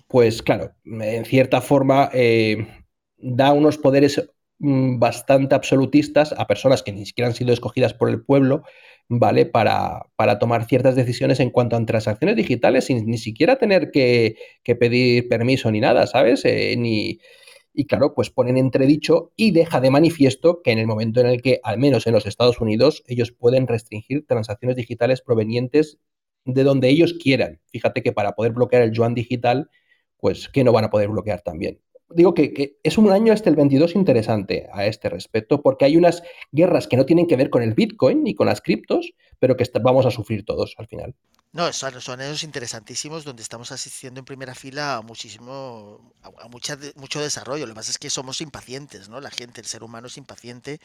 Pues 0.08 0.42
claro, 0.42 0.74
en 0.86 1.26
cierta 1.26 1.62
forma 1.62 2.10
eh, 2.14 2.68
da 3.18 3.54
unos 3.54 3.78
poderes 3.78 4.30
mm, 4.60 5.00
bastante 5.00 5.56
absolutistas 5.56 6.34
a 6.38 6.48
personas 6.48 6.84
que 6.84 6.94
ni 6.94 7.06
siquiera 7.06 7.28
han 7.28 7.36
sido 7.36 7.54
escogidas 7.54 7.94
por 7.94 8.10
el 8.10 8.22
pueblo 8.22 8.64
¿vale? 9.10 9.46
Para, 9.46 10.08
para, 10.16 10.40
tomar 10.40 10.66
ciertas 10.66 10.96
decisiones 10.96 11.40
en 11.40 11.50
cuanto 11.50 11.76
a 11.76 11.86
transacciones 11.86 12.36
digitales 12.36 12.86
sin 12.86 13.06
ni 13.06 13.18
siquiera 13.18 13.58
tener 13.58 13.92
que, 13.92 14.36
pedir 14.64 15.28
permiso 15.30 15.72
ni 15.72 15.80
nada, 15.80 16.08
¿sabes? 16.08 16.44
Eh, 16.46 16.76
ni, 16.78 17.20
y 17.74 17.86
claro, 17.86 18.14
pues 18.16 18.30
ponen 18.30 18.58
entredicho 18.58 19.34
y 19.36 19.52
deja 19.52 19.80
de 19.80 19.92
manifiesto 19.92 20.62
que 20.64 20.72
en 20.72 20.80
el 20.80 20.88
momento 20.88 21.22
en 21.22 21.28
el 21.28 21.42
que, 21.42 21.60
al 21.64 21.78
menos 21.78 22.08
en 22.08 22.14
los 22.14 22.26
Estados 22.26 22.60
Unidos, 22.60 23.04
ellos 23.08 23.32
pueden 23.32 23.68
restringir 23.68 24.26
transacciones 24.26 24.76
digitales 24.76 25.22
provenientes 25.22 26.00
de 26.46 26.64
donde 26.64 26.90
ellos 26.90 27.14
quieran. 27.14 27.62
Fíjate 27.68 28.02
que 28.04 28.14
para 28.14 28.34
poder 28.34 28.54
bloquear 28.54 28.82
el 28.84 28.94
yuan 28.94 29.14
digital, 29.14 29.70
pues 30.18 30.50
que 30.50 30.64
no 30.64 30.72
van 30.74 30.86
a 30.86 30.90
poder 30.90 31.10
bloquear 31.10 31.42
también 31.42 31.80
digo 32.10 32.34
que, 32.34 32.80
es 32.84 32.98
un 32.98 33.12
año 33.12 33.34
este 33.34 33.50
el 33.50 33.56
22 33.56 33.96
interesante 33.96 34.68
a 34.74 34.86
este 34.86 35.10
respecto, 35.10 35.62
porque 35.62 35.86
hay 35.86 35.98
unas 35.98 36.24
guerras 36.52 36.88
que 36.88 36.98
no 36.98 37.06
tienen 37.06 37.28
que 37.28 37.36
ver 37.36 37.50
con 37.50 37.64
el 37.64 37.74
Bitcoin 37.74 38.24
ni 38.24 38.34
con 38.34 38.48
las 38.48 38.62
criptos, 38.62 39.14
pero 39.40 39.58
que 39.58 39.70
vamos 39.82 40.06
a 40.06 40.12
sufrir 40.12 40.46
todos 40.46 40.76
al 40.78 40.88
final. 40.88 41.16
No, 41.54 41.72
son, 41.74 42.00
son 42.02 42.22
años 42.22 42.44
interesantísimos 42.44 43.24
donde 43.24 43.42
estamos 43.42 43.72
asistiendo 43.72 44.20
en 44.20 44.26
primera 44.26 44.54
fila 44.54 44.98
a 44.98 45.02
muchísimo, 45.02 46.14
a, 46.22 46.48
mucho 46.50 47.22
desarrollo. 47.22 47.66
Lo 47.66 47.74
que 47.74 47.78
pasa 47.78 47.92
es 47.92 47.98
que 47.98 48.10
somos 48.10 48.42
impacientes, 48.42 49.10
¿no? 49.10 49.22
La 49.22 49.32
gente, 49.32 49.62
el 49.62 49.68
ser 49.68 49.84
humano 49.84 50.08
es 50.08 50.18
impaciente, 50.18 50.80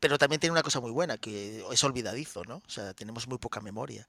pero 0.00 0.18
también 0.18 0.40
tiene 0.40 0.52
una 0.52 0.62
cosa 0.62 0.80
muy 0.80 0.90
buena, 0.90 1.18
que 1.18 1.62
es 1.70 1.84
olvidadizo, 1.84 2.44
¿no? 2.44 2.56
O 2.66 2.70
sea, 2.70 2.94
tenemos 2.94 3.28
muy 3.28 3.38
poca 3.38 3.60
memoria 3.60 4.08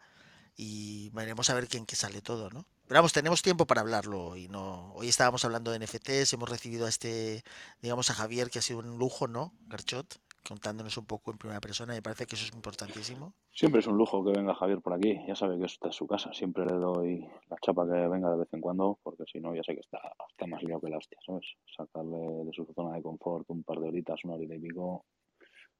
y 0.63 1.09
veremos 1.09 1.49
a 1.49 1.55
ver 1.55 1.67
quién 1.67 1.87
que 1.87 1.95
sale 1.95 2.21
todo, 2.21 2.51
¿no? 2.51 2.67
Pero 2.87 2.99
vamos, 2.99 3.13
tenemos 3.13 3.41
tiempo 3.41 3.65
para 3.65 3.81
hablarlo 3.81 4.37
y 4.37 4.47
no. 4.47 4.93
Hoy 4.93 5.07
estábamos 5.07 5.43
hablando 5.43 5.71
de 5.71 5.79
NFTs, 5.79 6.33
hemos 6.33 6.47
recibido 6.47 6.85
a 6.85 6.89
este, 6.89 7.41
digamos, 7.81 8.11
a 8.11 8.13
Javier, 8.13 8.51
que 8.51 8.59
ha 8.59 8.61
sido 8.61 8.77
un 8.77 8.99
lujo, 8.99 9.27
¿no? 9.27 9.53
Garchot, 9.65 10.19
contándonos 10.47 10.95
un 10.97 11.05
poco 11.07 11.31
en 11.31 11.39
primera 11.39 11.59
persona, 11.59 11.93
me 11.93 12.03
parece 12.03 12.27
que 12.27 12.35
eso 12.35 12.45
es 12.45 12.53
importantísimo. 12.53 13.33
Siempre 13.51 13.79
es 13.79 13.87
un 13.87 13.97
lujo 13.97 14.23
que 14.23 14.33
venga 14.33 14.53
Javier 14.53 14.81
por 14.81 14.93
aquí, 14.93 15.19
ya 15.27 15.35
sabe 15.35 15.57
que 15.57 15.65
esta 15.65 15.89
es 15.89 15.95
su 15.95 16.05
casa, 16.05 16.31
siempre 16.31 16.63
le 16.63 16.75
doy 16.75 17.27
la 17.49 17.57
chapa 17.59 17.87
que 17.87 18.07
venga 18.07 18.29
de 18.29 18.37
vez 18.37 18.53
en 18.53 18.61
cuando, 18.61 18.99
porque 19.01 19.23
si 19.31 19.39
no 19.39 19.55
ya 19.55 19.63
sé 19.63 19.73
que 19.73 19.81
está, 19.81 19.97
está 20.29 20.45
más 20.45 20.61
liado 20.61 20.81
que 20.81 20.91
la 20.91 20.97
hostia, 20.97 21.17
¿sabes? 21.25 21.55
Sacarle 21.75 22.45
de 22.45 22.53
su 22.53 22.71
zona 22.75 22.95
de 22.95 23.01
confort 23.01 23.49
un 23.49 23.63
par 23.63 23.79
de 23.79 23.87
horitas, 23.87 24.23
una 24.25 24.35
hora 24.35 24.43
y 24.43 24.59
pico, 24.59 25.05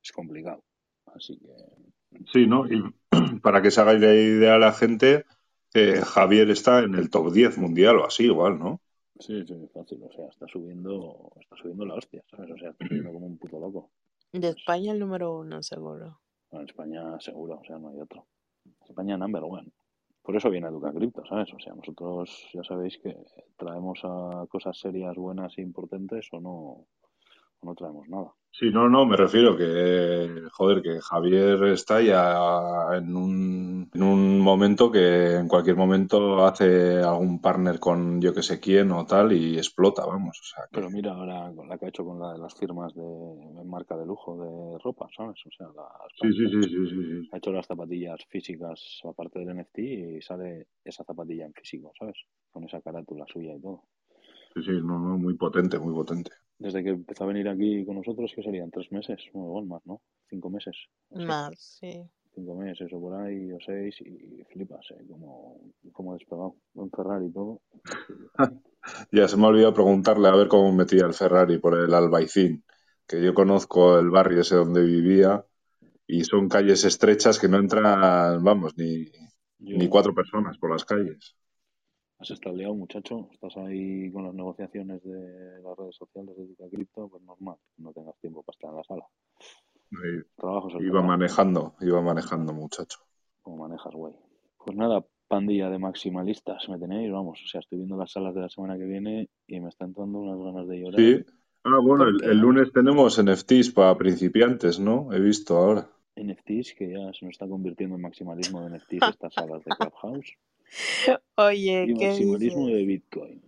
es 0.03 0.11
complicado. 0.11 0.63
Así 1.05 1.37
que 1.37 1.53
Sí, 2.31 2.47
¿no? 2.47 2.65
Y 2.67 2.83
para 3.41 3.61
que 3.61 3.71
se 3.71 3.81
haga 3.81 3.93
la 3.93 4.13
idea 4.13 4.55
a 4.55 4.59
la 4.59 4.73
gente, 4.73 5.25
eh, 5.73 6.01
Javier 6.03 6.49
está 6.49 6.79
en 6.79 6.95
el 6.95 7.09
top 7.09 7.31
10 7.31 7.57
mundial 7.57 7.97
o 7.97 8.05
así, 8.05 8.25
igual, 8.25 8.59
¿no? 8.59 8.81
Sí, 9.19 9.45
sí, 9.45 9.69
fácil. 9.73 10.01
O 10.03 10.11
sea, 10.11 10.27
está 10.27 10.47
subiendo, 10.47 11.31
está 11.39 11.55
subiendo 11.55 11.85
la 11.85 11.95
hostia, 11.95 12.23
¿sabes? 12.31 12.51
O 12.51 12.57
sea, 12.57 12.71
está 12.71 12.87
subiendo 12.87 13.13
como 13.13 13.27
un 13.27 13.37
puto 13.37 13.59
loco. 13.59 13.91
De 14.31 14.47
España 14.47 14.93
el 14.93 14.99
número 14.99 15.37
uno, 15.37 15.61
seguro. 15.61 16.19
En 16.51 16.61
España 16.61 17.19
seguro, 17.19 17.59
o 17.59 17.65
sea, 17.65 17.77
no 17.77 17.89
hay 17.89 17.99
otro. 17.99 18.25
España 18.87 19.17
number 19.17 19.43
one. 19.43 19.71
Por 20.21 20.35
eso 20.35 20.49
viene 20.49 20.67
Educa 20.67 20.93
Cripto, 20.93 21.25
¿sabes? 21.25 21.51
O 21.53 21.59
sea, 21.59 21.73
nosotros 21.73 22.47
ya 22.53 22.63
sabéis 22.63 22.97
que 22.99 23.15
traemos 23.57 23.99
a 24.03 24.45
cosas 24.47 24.77
serias, 24.77 25.15
buenas 25.15 25.57
e 25.57 25.61
importantes 25.61 26.27
o 26.31 26.39
no, 26.39 26.87
no 27.63 27.75
traemos 27.75 28.07
nada. 28.09 28.33
Sí, 28.53 28.69
no, 28.69 28.89
no, 28.89 29.05
me 29.05 29.15
refiero 29.15 29.55
que, 29.55 30.43
joder, 30.51 30.81
que 30.81 30.99
Javier 30.99 31.63
está 31.67 32.01
ya 32.01 32.97
en 32.97 33.15
un, 33.15 33.89
en 33.93 34.03
un 34.03 34.39
momento 34.41 34.91
que 34.91 35.35
en 35.35 35.47
cualquier 35.47 35.77
momento 35.77 36.45
hace 36.45 36.99
algún 36.99 37.39
partner 37.39 37.79
con 37.79 38.21
yo 38.21 38.33
que 38.33 38.43
sé 38.43 38.59
quién 38.59 38.91
o 38.91 39.05
tal 39.05 39.31
y 39.31 39.57
explota, 39.57 40.05
vamos. 40.05 40.37
O 40.37 40.43
sea, 40.43 40.65
Pero 40.69 40.89
mira 40.89 41.13
ahora 41.13 41.49
la 41.65 41.77
que 41.77 41.85
ha 41.85 41.89
hecho 41.89 42.03
con 42.03 42.19
la, 42.19 42.37
las 42.37 42.53
firmas 42.53 42.93
de, 42.93 43.63
marca 43.63 43.95
de 43.95 44.05
lujo 44.05 44.37
de 44.37 44.77
ropa, 44.83 45.07
¿sabes? 45.15 45.39
O 45.45 45.49
sea, 45.49 45.67
sí, 46.21 46.33
sí, 46.33 46.49
sí, 46.49 46.61
sí, 46.61 46.89
sí, 46.89 47.29
ha 47.31 47.37
hecho 47.37 47.53
las 47.53 47.65
zapatillas 47.65 48.19
físicas 48.27 48.99
aparte 49.05 49.39
del 49.39 49.55
NFT 49.55 49.79
y 49.79 50.21
sale 50.21 50.67
esa 50.83 51.05
zapatilla 51.05 51.45
en 51.45 51.53
físico, 51.53 51.93
¿sabes? 51.97 52.17
Con 52.51 52.65
esa 52.65 52.81
carátula 52.81 53.25
suya 53.31 53.55
y 53.55 53.61
todo. 53.61 53.85
Sí, 54.53 54.61
sí, 54.61 54.71
no, 54.83 54.99
no, 54.99 55.17
muy 55.17 55.35
potente, 55.35 55.79
muy 55.79 55.93
potente. 55.93 56.31
Desde 56.61 56.83
que 56.83 56.89
empezó 56.91 57.23
a 57.23 57.27
venir 57.27 57.49
aquí 57.49 57.83
con 57.85 57.95
nosotros, 57.95 58.31
que 58.35 58.43
serían 58.43 58.69
tres 58.69 58.91
meses, 58.91 59.19
o 59.33 59.63
más, 59.63 59.81
¿no? 59.87 59.99
Cinco 60.29 60.51
meses. 60.51 60.75
Más, 61.09 61.57
sí. 61.57 62.03
Cinco 62.35 62.53
meses 62.53 62.93
o 62.93 63.01
por 63.01 63.19
ahí, 63.19 63.51
o 63.51 63.57
seis, 63.65 63.95
y 63.99 64.43
flipas, 64.43 64.85
¿eh? 64.91 65.03
Como, 65.09 65.59
como 65.91 66.13
despegado. 66.13 66.55
Un 66.75 66.91
Ferrari 66.91 67.25
y 67.25 67.31
todo. 67.31 67.61
ya 69.11 69.27
se 69.27 69.37
me 69.37 69.45
ha 69.45 69.47
olvidado 69.47 69.73
preguntarle 69.73 70.27
a 70.27 70.35
ver 70.35 70.47
cómo 70.47 70.71
metía 70.71 71.07
el 71.07 71.15
Ferrari 71.15 71.57
por 71.57 71.75
el 71.79 71.91
Albaicín, 71.95 72.63
que 73.07 73.23
yo 73.23 73.33
conozco 73.33 73.97
el 73.97 74.11
barrio 74.11 74.41
ese 74.41 74.55
donde 74.55 74.83
vivía, 74.83 75.43
y 76.05 76.23
son 76.25 76.47
calles 76.47 76.85
estrechas 76.85 77.39
que 77.39 77.47
no 77.47 77.57
entran, 77.57 78.43
vamos, 78.43 78.77
ni, 78.77 79.09
ni 79.57 79.89
cuatro 79.89 80.13
personas 80.13 80.59
por 80.59 80.71
las 80.71 80.85
calles. 80.85 81.35
Has 82.21 82.29
estado 82.29 82.75
muchacho. 82.75 83.29
Estás 83.33 83.57
ahí 83.57 84.11
con 84.11 84.25
las 84.25 84.35
negociaciones 84.35 85.03
de 85.03 85.59
las 85.63 85.75
redes 85.75 85.95
sociales 85.95 86.37
de 86.37 86.45
Duca 86.45 86.65
Cripto, 86.71 87.09
pues 87.09 87.23
normal, 87.23 87.55
no 87.77 87.91
tengas 87.93 88.15
tiempo 88.19 88.43
para 88.43 88.55
estar 88.55 88.69
en 88.69 88.77
la 88.77 88.83
sala. 88.83 89.07
iba 90.81 91.01
manejando, 91.01 91.73
iba 91.81 91.99
manejando, 91.99 92.53
muchacho. 92.53 92.99
¿Cómo 93.41 93.67
manejas, 93.67 93.91
güey? 93.95 94.13
Pues 94.63 94.77
nada, 94.77 95.03
pandilla 95.27 95.71
de 95.71 95.79
maximalistas 95.79 96.69
me 96.69 96.77
tenéis, 96.77 97.11
vamos. 97.11 97.41
O 97.43 97.47
sea, 97.47 97.61
estoy 97.61 97.79
viendo 97.79 97.97
las 97.97 98.11
salas 98.11 98.35
de 98.35 98.41
la 98.41 98.49
semana 98.49 98.77
que 98.77 98.85
viene 98.85 99.27
y 99.47 99.59
me 99.59 99.69
están 99.69 99.91
dando 99.91 100.19
unas 100.19 100.37
ganas 100.37 100.67
de 100.67 100.79
llorar. 100.79 101.01
Sí. 101.01 101.25
Ah, 101.63 101.79
bueno, 101.81 102.05
el, 102.05 102.37
lunes 102.37 102.71
tenemos 102.71 103.19
NFTs 103.19 103.71
para 103.71 103.97
principiantes, 103.97 104.79
¿no? 104.79 105.11
He 105.11 105.19
visto 105.19 105.57
ahora. 105.57 105.89
NFTs, 106.15 106.75
que 106.75 106.87
ya 106.91 107.11
se 107.13 107.25
nos 107.25 107.31
está 107.31 107.47
convirtiendo 107.47 107.95
en 107.95 108.01
maximalismo 108.03 108.61
de 108.61 108.77
NFTs 108.77 109.01
estas 109.09 109.33
salas 109.33 109.63
de 109.63 109.71
Clubhouse. 109.75 110.37
Oye, 111.35 111.85
y 111.87 111.93
maximalismo 111.93 112.67
de 112.67 112.85
Bitcoin. 112.85 113.41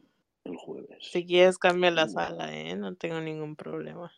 Si 0.99 1.25
quieres 1.25 1.57
cambia 1.57 1.89
la 1.91 2.07
sala, 2.07 2.53
¿eh? 2.53 2.75
No 2.75 2.95
tengo 2.95 3.21
ningún 3.21 3.55
problema. 3.55 4.11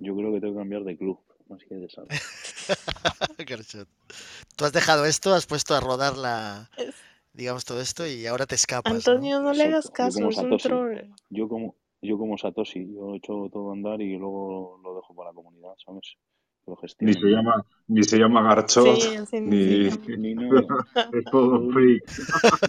Yo 0.00 0.16
creo 0.16 0.32
que 0.32 0.40
tengo 0.40 0.54
que 0.54 0.58
cambiar 0.58 0.84
de 0.84 0.96
club, 0.96 1.20
más 1.48 1.62
que 1.64 1.74
de 1.76 1.88
sala. 1.88 2.08
Tú 4.56 4.64
has 4.64 4.72
dejado 4.72 5.06
esto, 5.06 5.34
has 5.34 5.46
puesto 5.46 5.74
a 5.74 5.80
rodar 5.80 6.16
la, 6.16 6.70
digamos, 7.32 7.64
todo 7.64 7.80
esto 7.80 8.06
y 8.06 8.26
ahora 8.26 8.46
te 8.46 8.54
escapas. 8.54 8.92
Antonio, 8.92 9.40
no, 9.40 9.52
le 9.52 9.64
hagas 9.64 9.90
caso, 9.90 10.18
como 10.18 10.30
es 10.30 10.38
un 10.38 10.56
troll. 10.58 10.98
Yo 11.30 11.48
como, 11.48 11.76
yo 12.02 12.18
como 12.18 12.36
Satoshi, 12.36 12.92
yo 12.92 13.14
echo 13.14 13.48
todo 13.52 13.70
a 13.70 13.74
andar 13.74 14.00
y 14.00 14.16
luego 14.16 14.80
lo 14.82 14.96
dejo 14.96 15.14
para 15.14 15.30
la 15.30 15.34
comunidad, 15.34 15.74
¿sabes? 15.84 16.16
Ni 17.00 17.12
se 17.14 17.26
llama, 17.26 17.64
ni 17.88 18.02
se 18.04 18.18
llama 18.18 18.42
Garchot, 18.42 19.00
Sí, 19.00 19.40
ni 19.44 19.50
ni... 19.50 19.90
se 19.90 19.96
llama. 19.96 20.06
Ni 20.18 20.34
no, 20.34 20.58
es 21.12 21.24
todo 21.30 21.58
lo, 21.58 21.72
fake. 21.72 22.04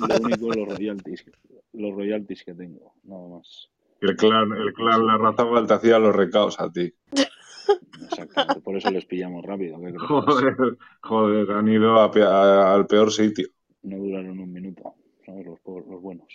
lo 0.07 0.15
único 0.21 0.49
los 0.51 0.67
royalties, 0.69 1.25
los 1.73 1.93
royalties 1.93 2.43
que 2.43 2.53
tengo, 2.53 2.93
nada 3.03 3.27
más. 3.27 3.69
El 3.99 4.15
clan, 4.15 4.51
el 4.53 4.73
clan 4.73 5.05
La 5.05 5.17
Razábal 5.17 5.67
te 5.67 5.73
hacía 5.75 5.99
los 5.99 6.15
recaos 6.15 6.59
a 6.59 6.71
ti. 6.71 6.91
exactamente, 8.07 8.61
por 8.61 8.75
eso 8.77 8.89
les 8.89 9.05
pillamos 9.05 9.45
rápido, 9.45 9.77
¿qué 9.79 9.93
crees? 9.93 10.01
Joder, 10.01 10.55
joder, 11.01 11.51
han 11.51 11.67
ido 11.67 11.99
a 11.99 12.09
pe- 12.09 12.23
a- 12.23 12.73
al 12.73 12.87
peor 12.87 13.11
sitio. 13.11 13.47
No 13.83 13.97
duraron 13.97 14.39
un 14.39 14.51
minuto, 14.51 14.95
¿sabes? 15.25 15.45
Los, 15.45 15.59
pobres- 15.59 15.87
los 15.87 16.01
buenos. 16.01 16.27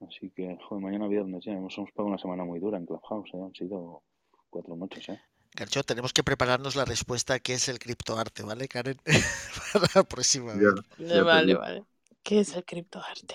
Así 0.00 0.30
que, 0.30 0.56
joder, 0.68 0.82
mañana 0.84 1.08
viernes 1.08 1.44
ya, 1.44 1.52
hemos, 1.52 1.76
hemos 1.78 1.90
pagado 1.92 2.08
una 2.08 2.18
semana 2.18 2.44
muy 2.44 2.60
dura 2.60 2.78
en 2.78 2.86
Clubhouse, 2.86 3.30
¿eh? 3.34 3.40
Han 3.42 3.54
sido 3.54 4.02
cuatro 4.50 4.76
noches, 4.76 5.08
¿eh? 5.08 5.20
Garchot, 5.56 5.86
tenemos 5.86 6.12
que 6.12 6.22
prepararnos 6.22 6.76
la 6.76 6.84
respuesta 6.84 7.34
a 7.34 7.38
qué 7.40 7.54
es 7.54 7.68
el 7.68 7.78
criptoarte, 7.78 8.42
¿vale, 8.42 8.68
Karen? 8.68 8.96
Para 9.72 9.86
la 9.94 10.02
próxima 10.04 10.54
Ya, 10.98 11.22
Vale, 11.22 11.54
vale. 11.54 11.84
¿Qué 12.22 12.40
es 12.40 12.54
el 12.54 12.64
criptoarte? 12.64 13.34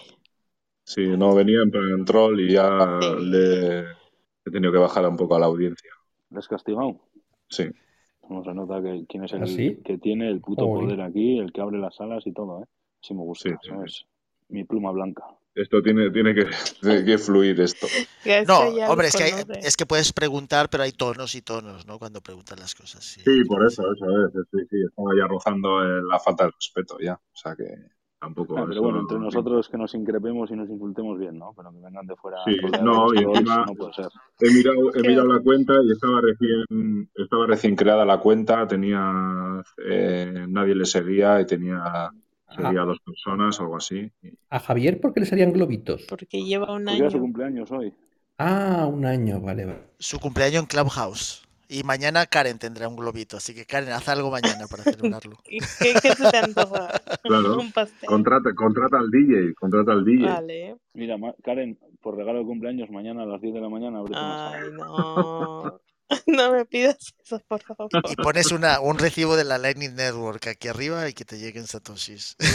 Sí, 0.85 1.07
no, 1.07 1.33
venía 1.33 1.61
en 1.63 1.71
plan 1.71 2.05
troll 2.05 2.39
y 2.39 2.53
ya 2.53 2.99
Sí. 3.01 3.25
le 3.25 3.79
he 4.45 4.51
tenido 4.51 4.71
que 4.71 4.79
bajar 4.79 5.07
un 5.07 5.17
poco 5.17 5.35
a 5.35 5.39
la 5.39 5.47
audiencia. 5.47 5.91
¿Les 6.29 6.47
castigado? 6.47 6.99
Sí. 7.49 7.69
No 8.29 8.43
se 8.43 8.53
nota 8.53 8.81
que 8.81 9.05
quién 9.07 9.23
es 9.25 9.33
el 9.33 9.43
¿Ah, 9.43 9.47
sí? 9.47 9.77
que 9.83 9.97
tiene 9.97 10.29
el 10.29 10.39
puto 10.41 10.65
poder 10.67 11.01
aquí, 11.01 11.39
el 11.39 11.51
que 11.51 11.61
abre 11.61 11.77
las 11.77 11.95
salas 11.95 12.25
y 12.25 12.31
todo, 12.33 12.63
¿eh? 12.63 12.65
Sí 13.01 13.13
me 13.13 13.21
gusta, 13.21 13.49
Sí, 13.49 13.55
sí, 13.55 13.57
sí. 13.63 13.69
¿sabes? 13.69 14.05
Mi 14.49 14.63
pluma 14.63 14.91
blanca. 14.91 15.23
Esto 15.55 15.81
tiene, 15.83 16.09
tiene 16.09 16.33
que, 16.33 16.47
tiene 16.81 17.05
que 17.05 17.17
fluir 17.17 17.59
esto. 17.61 17.87
No, 18.47 18.59
hombre, 18.89 19.07
es 19.07 19.15
que, 19.15 19.23
hay- 19.23 19.33
es 19.61 19.75
que 19.77 19.85
puedes 19.85 20.13
preguntar, 20.13 20.69
pero 20.69 20.83
hay 20.83 20.91
tonos 20.93 21.35
y 21.35 21.41
tonos, 21.41 21.85
¿no? 21.85 21.99
Cuando 21.99 22.21
preguntan 22.21 22.57
las 22.59 22.73
cosas. 22.73 23.03
Sí, 23.03 23.21
Sí, 23.23 23.43
por 23.45 23.65
eso, 23.65 23.83
eso 23.91 24.05
es. 24.25 24.31
Sí, 24.51 24.57
sí, 24.69 24.77
estaba 24.87 25.09
ya 25.17 25.27
rozando 25.27 25.83
eh, 25.83 26.01
la 26.09 26.19
falta 26.19 26.45
de 26.45 26.51
respeto 26.51 26.97
ya. 26.99 27.13
O 27.15 27.35
sea 27.35 27.53
que 27.55 27.65
tampoco. 28.19 28.57
Ah, 28.57 28.65
pero 28.67 28.81
bueno, 28.81 28.95
no- 28.97 29.01
entre 29.01 29.19
nosotros 29.19 29.67
que 29.69 29.77
nos 29.77 29.93
increpemos 29.93 30.49
y 30.51 30.55
nos 30.55 30.69
insultemos 30.69 31.19
bien, 31.19 31.37
¿no? 31.37 31.53
Pero 31.55 31.71
que 31.71 31.79
vengan 31.81 32.07
de 32.07 32.15
fuera 32.15 32.37
Sí, 32.45 32.57
no, 32.81 33.11
de 33.11 33.19
y 33.21 33.23
encima- 33.25 33.65
no 33.67 33.75
puede 33.75 33.93
ser. 33.93 34.07
He 34.39 34.51
mirado, 34.51 34.95
he 34.95 35.01
mirado 35.07 35.27
la 35.27 35.39
cuenta 35.41 35.73
y 35.83 35.91
estaba 35.91 36.21
recién, 36.21 37.09
estaba 37.13 37.45
recién 37.47 37.75
creada 37.75 38.05
la 38.05 38.19
cuenta, 38.19 38.65
tenía 38.67 39.61
eh, 39.85 40.45
nadie 40.47 40.75
le 40.75 40.85
seguía 40.85 41.41
y 41.41 41.45
tenía 41.45 42.09
seguía 42.53 42.81
a 42.81 42.85
dos 42.85 42.99
personas 42.99 43.59
o 43.59 43.63
algo 43.63 43.77
así. 43.77 44.11
¿A 44.49 44.59
Javier 44.59 44.99
por 45.01 45.13
qué 45.13 45.21
le 45.21 45.25
salían 45.25 45.51
globitos? 45.53 46.03
Porque 46.09 46.43
lleva 46.43 46.73
un 46.73 46.87
era 46.87 47.09
su 47.09 47.17
año. 47.17 47.23
cumpleaños 47.23 47.71
hoy. 47.71 47.93
Ah, 48.37 48.87
un 48.91 49.05
año, 49.05 49.39
vale, 49.39 49.65
vale. 49.65 49.79
Su 49.99 50.19
cumpleaños 50.19 50.63
en 50.63 50.67
Clubhouse. 50.67 51.43
Y 51.69 51.83
mañana 51.83 52.25
Karen 52.27 52.59
tendrá 52.59 52.87
un 52.87 52.95
globito, 52.95 53.37
así 53.37 53.55
que 53.55 53.65
Karen, 53.65 53.89
haz 53.93 54.07
algo 54.09 54.29
mañana 54.29 54.67
para 54.69 54.83
celebrarlo. 54.83 55.37
¿Qué, 55.43 55.59
qué, 55.79 56.09
se 56.13 56.29
te 56.29 56.37
antoja? 56.37 56.89
Claro. 57.23 57.59
un 57.59 57.71
pastel. 57.71 58.07
Contrata, 58.07 58.53
contrata 58.53 58.99
al 58.99 59.09
DJ, 59.09 59.53
contrata 59.55 59.93
al 59.93 60.03
DJ. 60.03 60.25
Vale. 60.25 60.75
Mira, 60.93 61.15
Karen, 61.41 61.79
por 62.01 62.15
regalo 62.15 62.39
de 62.39 62.45
cumpleaños, 62.45 62.89
mañana 62.89 63.23
a 63.23 63.25
las 63.25 63.41
10 63.41 63.53
de 63.53 63.61
la 63.61 63.69
mañana. 63.69 64.03
Ay, 64.13 64.69
no. 64.73 65.79
No 66.27 66.51
me 66.51 66.65
pidas 66.65 67.13
eso, 67.23 67.39
por 67.47 67.61
favor. 67.61 67.89
Y 68.09 68.15
pones 68.23 68.51
una, 68.51 68.79
un 68.79 68.97
recibo 68.97 69.35
de 69.35 69.43
la 69.43 69.57
Lightning 69.57 69.95
Network 69.95 70.47
aquí 70.47 70.67
arriba 70.67 71.07
y 71.09 71.13
que 71.13 71.25
te 71.25 71.37
lleguen 71.37 71.67
satoshis. 71.67 72.35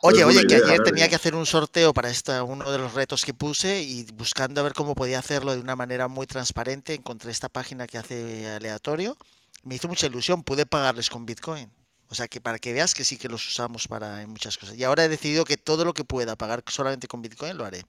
Oye, 0.00 0.20
Es 0.20 0.24
buena 0.24 0.40
oye, 0.40 0.48
que 0.48 0.54
ayer 0.56 0.80
¿eh? 0.80 0.84
tenía 0.84 1.08
que 1.08 1.16
hacer 1.16 1.34
un 1.34 1.44
sorteo 1.44 1.92
para 1.92 2.08
esta, 2.08 2.42
uno 2.42 2.70
de 2.70 2.78
los 2.78 2.94
retos 2.94 3.24
que 3.24 3.34
puse 3.34 3.82
y 3.82 4.04
buscando 4.14 4.60
a 4.60 4.64
ver 4.64 4.72
cómo 4.72 4.94
podía 4.94 5.18
hacerlo 5.18 5.52
de 5.52 5.60
una 5.60 5.76
manera 5.76 6.08
muy 6.08 6.26
transparente, 6.26 6.94
encontré 6.94 7.30
esta 7.30 7.50
página 7.50 7.86
que 7.86 7.98
hace 7.98 8.48
aleatorio. 8.48 9.18
Me 9.64 9.74
hizo 9.74 9.88
mucha 9.88 10.06
ilusión, 10.06 10.44
pude 10.44 10.64
pagarles 10.64 11.10
con 11.10 11.26
Bitcoin. 11.26 11.70
O 12.08 12.14
sea 12.14 12.28
que 12.28 12.40
para 12.40 12.58
que 12.58 12.72
veas 12.72 12.94
que 12.94 13.04
sí 13.04 13.16
que 13.18 13.28
los 13.28 13.46
usamos 13.46 13.88
para 13.88 14.22
en 14.22 14.30
muchas 14.30 14.56
cosas. 14.58 14.76
Y 14.78 14.84
ahora 14.84 15.04
he 15.04 15.08
decidido 15.08 15.44
que 15.44 15.56
todo 15.56 15.84
lo 15.84 15.92
que 15.92 16.04
pueda 16.04 16.36
pagar 16.36 16.62
solamente 16.68 17.08
con 17.08 17.20
Bitcoin 17.22 17.56
lo 17.56 17.64
haré. 17.64 17.82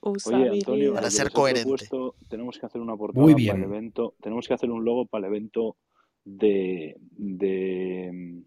Oye, 0.00 0.50
Antonio, 0.50 0.92
Para 0.94 1.06
lo 1.06 1.10
que 1.10 1.16
ser 1.16 1.30
coherente. 1.30 1.62
propuesto, 1.86 2.14
tenemos 2.28 2.58
que 2.58 2.66
hacer 2.66 2.80
una 2.80 2.96
portada 2.96 3.22
Muy 3.22 3.46
para 3.46 3.58
el 3.58 3.64
evento. 3.64 4.14
Tenemos 4.22 4.46
que 4.46 4.54
hacer 4.54 4.70
un 4.70 4.84
logo 4.84 5.06
para 5.06 5.26
el 5.26 5.32
evento 5.34 5.76
de, 6.24 6.96
de, 7.00 8.42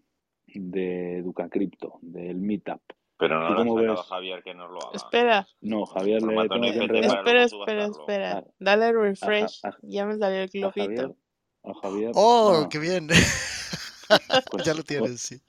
de 0.46 1.18
Educa 1.18 1.48
Cripto, 1.48 1.98
del 2.00 2.36
Meetup. 2.40 2.80
Pero 3.18 3.40
no 3.40 3.48
¿Tú 3.48 3.54
le 3.54 3.60
han 3.60 3.66
cómo 3.66 3.80
sacado 3.80 3.92
ves? 3.92 4.00
a 4.00 4.04
Javier 4.04 4.42
que 4.44 4.54
nos 4.54 4.70
lo 4.70 4.78
haga. 4.86 4.96
Espera, 4.96 5.48
No, 5.60 5.84
Javier 5.86 6.22
le 6.22 6.48
tengo 6.48 6.72
que 6.72 6.78
para 6.78 7.06
espera, 7.06 7.44
espera, 7.44 7.84
espera. 7.86 8.44
Dale 8.60 8.92
refresh. 8.92 9.60
a- 9.64 9.76
Ya 9.82 10.06
me 10.06 10.16
salió 10.18 10.42
el 10.42 10.44
A 10.64 10.70
Javier, 10.70 10.88
globito. 10.94 11.16
a 11.64 11.74
Javier, 11.82 12.12
¡Oh, 12.14 12.60
no, 12.62 12.68
qué 12.68 12.78
bien! 12.78 13.08
pues, 14.50 14.64
ya 14.64 14.74
lo 14.74 14.82
pues, 14.82 14.86
tienes, 14.86 15.20
sí. 15.20 15.40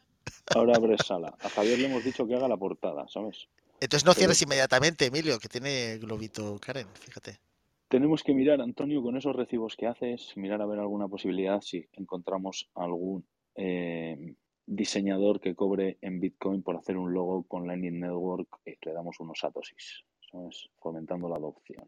ahora 0.56 0.76
abres 0.76 1.02
sala. 1.06 1.36
A 1.42 1.50
Javier 1.50 1.80
le 1.80 1.86
hemos 1.88 2.04
dicho 2.04 2.28
que 2.28 2.36
haga 2.36 2.48
la 2.48 2.58
portada, 2.58 3.08
¿sabes? 3.08 3.48
Entonces 3.82 4.06
no 4.06 4.12
Pero 4.12 4.20
cierres 4.20 4.42
inmediatamente, 4.42 5.06
Emilio, 5.06 5.40
que 5.40 5.48
tiene 5.48 5.98
globito 5.98 6.60
Karen, 6.60 6.88
fíjate. 6.94 7.40
tenemos 7.88 8.24
que 8.24 8.34
mirar, 8.34 8.62
Antonio, 8.62 9.02
con 9.02 9.18
esos 9.18 9.36
recibos 9.36 9.76
que 9.76 9.88
haces, 9.88 10.34
mirar 10.36 10.62
a 10.62 10.66
ver 10.66 10.80
alguna 10.80 11.08
posibilidad 11.08 11.62
si 11.62 11.88
encontramos 11.94 12.70
algún 12.76 13.26
eh, 13.56 14.36
diseñador 14.66 15.40
que 15.40 15.56
cobre 15.56 15.98
en 16.02 16.20
Bitcoin 16.20 16.62
por 16.62 16.78
hacer 16.78 16.98
un 16.98 17.14
logo 17.14 17.44
con 17.48 17.66
Lightning 17.68 18.00
Network 18.00 18.48
y 18.66 18.76
le 18.86 18.94
damos 18.94 19.20
unos 19.20 19.40
satoshis, 19.40 20.04
¿sabes? 20.32 20.70
Fomentando 20.80 21.28
la 21.28 21.38
adopción. 21.38 21.88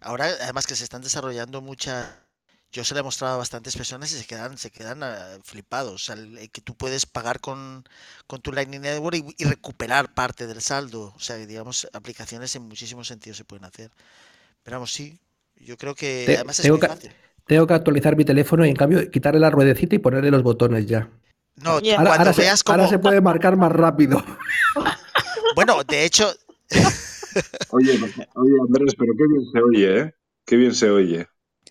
Ahora, 0.00 0.26
además 0.42 0.66
que 0.66 0.74
se 0.74 0.84
están 0.84 1.02
desarrollando 1.02 1.60
muchas... 1.62 2.27
Yo 2.70 2.84
se 2.84 2.94
lo 2.94 3.00
he 3.00 3.02
mostrado 3.02 3.34
a 3.34 3.38
bastantes 3.38 3.76
personas 3.76 4.12
y 4.12 4.18
se 4.18 4.26
quedan, 4.26 4.58
se 4.58 4.70
quedan 4.70 5.02
ah, 5.02 5.38
flipados. 5.42 5.94
O 5.94 5.98
sea, 5.98 6.14
el- 6.16 6.36
el 6.38 6.50
que 6.50 6.60
tú 6.60 6.74
puedes 6.74 7.06
pagar 7.06 7.40
con, 7.40 7.84
con 8.26 8.40
tu 8.42 8.52
Lightning 8.52 8.82
Network 8.82 9.16
y, 9.16 9.34
y 9.38 9.44
recuperar 9.46 10.12
parte 10.12 10.46
del 10.46 10.60
saldo. 10.60 11.14
O 11.16 11.20
sea, 11.20 11.36
digamos, 11.36 11.88
aplicaciones 11.92 12.54
en 12.56 12.62
muchísimos 12.62 13.08
sentidos 13.08 13.38
se 13.38 13.44
pueden 13.44 13.64
hacer. 13.64 13.90
Pero 14.62 14.76
vamos, 14.76 14.92
sí. 14.92 15.18
Yo 15.56 15.76
creo 15.78 15.94
que 15.94 16.24
Te- 16.26 16.34
además 16.36 16.58
es 16.58 16.64
tengo 16.64 16.76
muy 16.76 16.82
que- 16.82 16.88
fácil. 16.94 17.12
Tengo 17.46 17.66
que 17.66 17.74
actualizar 17.74 18.14
mi 18.16 18.26
teléfono 18.26 18.66
y 18.66 18.68
en 18.68 18.76
cambio 18.76 19.10
quitarle 19.10 19.40
la 19.40 19.48
ruedecita 19.50 19.94
y 19.96 19.98
ponerle 19.98 20.30
los 20.30 20.42
botones 20.42 20.86
ya. 20.86 21.10
No. 21.56 21.70
Ahora, 21.72 21.80
cuando 21.96 22.12
ahora 22.12 22.32
se, 22.34 22.42
veas 22.42 22.62
ahora 22.66 22.86
se 22.88 22.98
puede 22.98 23.20
marcar 23.22 23.56
más 23.56 23.72
rápido. 23.72 24.22
Bueno, 25.54 25.82
de 25.82 26.04
hecho, 26.04 26.32
Oye, 27.70 27.92
oye, 28.34 28.52
Andrés, 28.66 28.94
pero 28.96 29.12
qué 29.16 29.24
bien 29.28 29.50
se 29.52 29.60
oye, 29.62 30.00
¿eh? 30.00 30.14
Qué 30.46 30.56
bien 30.56 30.74
se 30.74 30.90
oye. 30.90 31.26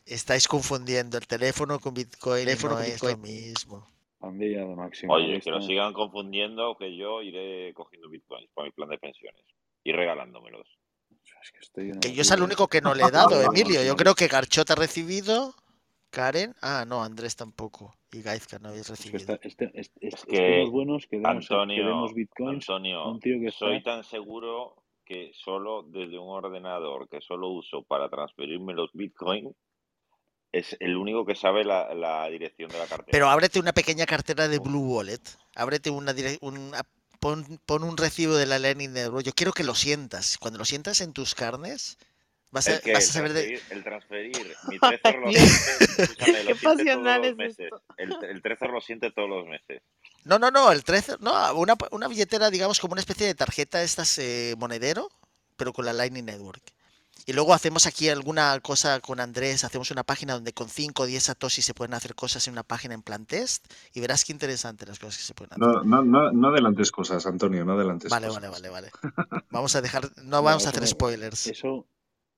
Estáis 0.05 0.47
confundiendo 0.47 1.17
el 1.17 1.27
teléfono 1.27 1.79
con 1.79 1.93
Bitcoin. 1.93 2.45
Teléfono 2.45 2.75
no 2.75 2.79
con 2.81 2.85
es 2.85 3.03
lo 3.03 3.17
mismo. 3.17 3.87
Pandilla 4.19 4.65
de 4.65 4.75
máximo. 4.75 5.13
Oye, 5.13 5.39
que 5.39 5.51
lo 5.51 5.61
sigan 5.61 5.93
confundiendo, 5.93 6.75
que 6.77 6.95
yo 6.97 7.21
iré 7.21 7.73
cogiendo 7.73 8.09
bitcoins 8.09 8.49
para 8.53 8.65
mi 8.65 8.71
plan 8.71 8.89
de 8.89 8.97
pensiones 8.97 9.43
y 9.83 9.91
regalándomelos. 9.91 10.67
Es 11.43 11.51
que 11.51 11.59
estoy 11.59 11.89
en 11.89 11.99
Que 11.99 12.07
unas 12.09 12.15
yo 12.15 12.21
es 12.23 12.31
el 12.31 12.41
único 12.41 12.67
que 12.67 12.81
no 12.81 12.95
le 12.95 13.03
he 13.03 13.11
dado, 13.11 13.41
Emilio. 13.41 13.83
Yo 13.83 13.95
creo 13.95 14.15
que 14.15 14.27
Garchot 14.27 14.69
ha 14.71 14.75
recibido. 14.75 15.53
Karen. 16.09 16.55
Ah, 16.61 16.85
no, 16.87 17.03
Andrés 17.03 17.35
tampoco. 17.35 17.93
Y 18.11 18.21
Gaizka 18.21 18.57
no 18.59 18.69
habéis 18.69 18.89
Es 18.89 18.99
que, 18.99 19.11
recibido. 19.11 19.33
está- 19.35 19.47
este- 19.47 19.71
este- 19.75 20.07
Es 20.07 20.13
estemos 20.15 20.25
que, 20.25 20.65
buenos 20.71 21.05
que 21.05 21.17
demos, 21.17 21.47
que 21.47 21.53
Antonio, 21.53 21.85
demos 21.85 22.13
bitcoins 22.13 22.69
Antonio, 22.69 23.11
un 23.11 23.19
tío 23.19 23.39
que 23.39 23.47
está... 23.47 23.59
soy 23.59 23.83
tan 23.83 24.03
seguro 24.03 24.75
que 25.05 25.31
solo 25.33 25.83
desde 25.83 26.17
un 26.17 26.29
ordenador 26.29 27.07
que 27.09 27.21
solo 27.21 27.49
uso 27.49 27.83
para 27.83 28.09
transferirme 28.09 28.73
los 28.73 28.89
bitcoins 28.93 29.53
es 30.59 30.75
el 30.79 30.95
único 30.97 31.25
que 31.25 31.35
sabe 31.35 31.63
la, 31.63 31.93
la 31.93 32.27
dirección 32.29 32.69
de 32.69 32.77
la 32.79 32.85
cartera. 32.85 33.09
Pero 33.11 33.29
ábrete 33.29 33.59
una 33.59 33.73
pequeña 33.73 34.05
cartera 34.05 34.47
de 34.47 34.59
Blue 34.59 34.95
Wallet. 34.95 35.21
Ábrete 35.55 35.89
una 35.89 36.13
dire- 36.13 36.37
un, 36.41 36.73
a- 36.75 36.85
pon, 37.19 37.59
pon 37.65 37.83
un 37.83 37.97
recibo 37.97 38.35
de 38.35 38.45
la 38.45 38.59
Lenin 38.59 38.93
Network. 38.93 39.25
Yo 39.25 39.33
quiero 39.33 39.53
que 39.53 39.63
lo 39.63 39.75
sientas. 39.75 40.37
Cuando 40.37 40.59
lo 40.59 40.65
sientas 40.65 41.01
en 41.01 41.13
tus 41.13 41.33
carnes, 41.35 41.97
vas 42.51 42.67
a, 42.69 42.79
vas 42.93 43.05
saber 43.07 43.33
de. 43.33 43.61
el 43.69 43.83
transferir, 43.83 44.55
mi 44.69 44.79
Trezor 44.79 45.19
lo 45.19 45.31
siente, 45.31 46.45
Qué 46.45 46.55
pasional 46.55 47.21
los 47.21 47.39
es 47.39 47.59
esto. 47.59 47.81
El, 47.97 48.15
el 48.29 48.41
Trezor 48.41 48.69
lo 48.71 48.81
siente 48.81 49.11
todos 49.11 49.29
los 49.29 49.45
meses. 49.47 49.81
No, 50.23 50.37
no, 50.39 50.51
no, 50.51 50.71
el 50.71 50.83
13. 50.83 51.15
No, 51.19 51.53
una, 51.55 51.75
una 51.91 52.07
billetera, 52.07 52.49
digamos, 52.49 52.79
como 52.79 52.91
una 52.93 53.01
especie 53.01 53.25
de 53.27 53.35
tarjeta, 53.35 53.81
estas 53.81 54.17
eh, 54.19 54.55
monedero, 54.57 55.09
pero 55.55 55.71
con 55.73 55.85
la 55.85 55.93
Lightning 55.93 56.25
Network. 56.25 56.61
Y 57.29 57.33
luego 57.33 57.53
hacemos 57.53 57.85
aquí 57.87 58.07
alguna 58.07 58.57
cosa 58.61 59.01
con 59.01 59.19
Andrés, 59.19 59.65
hacemos 59.65 59.91
una 59.91 60.03
página 60.03 60.33
donde 60.33 60.53
con 60.53 60.69
5 60.69 61.03
o 61.03 61.05
10 61.05 61.21
satoshi 61.23 61.61
se 61.61 61.73
pueden 61.73 61.93
hacer 61.93 62.15
cosas 62.15 62.47
en 62.47 62.53
una 62.53 62.63
página 62.63 62.93
en 62.93 63.01
plan 63.01 63.25
test 63.25 63.65
y 63.93 63.99
verás 63.99 64.23
qué 64.23 64.31
interesante 64.31 64.85
las 64.85 64.97
cosas 64.97 65.17
que 65.17 65.23
se 65.23 65.33
pueden 65.33 65.51
hacer. 65.53 65.67
No, 65.67 65.83
no, 65.83 66.03
no, 66.03 66.31
no 66.31 66.47
adelantes 66.47 66.89
cosas, 66.89 67.25
Antonio, 67.25 67.65
no 67.65 67.73
adelantes 67.73 68.09
Vale, 68.09 68.27
cosas. 68.27 68.41
vale, 68.49 68.69
vale, 68.69 68.89
vale. 69.01 69.43
Vamos 69.51 69.75
a 69.75 69.81
dejar, 69.81 70.03
no 70.23 70.23
No, 70.23 70.41
vamos 70.43 70.65
a 70.65 70.69
eso 70.69 70.69
hacer 70.69 70.81
me- 70.83 70.87
spoilers. 70.87 71.47
Eso, 71.47 71.85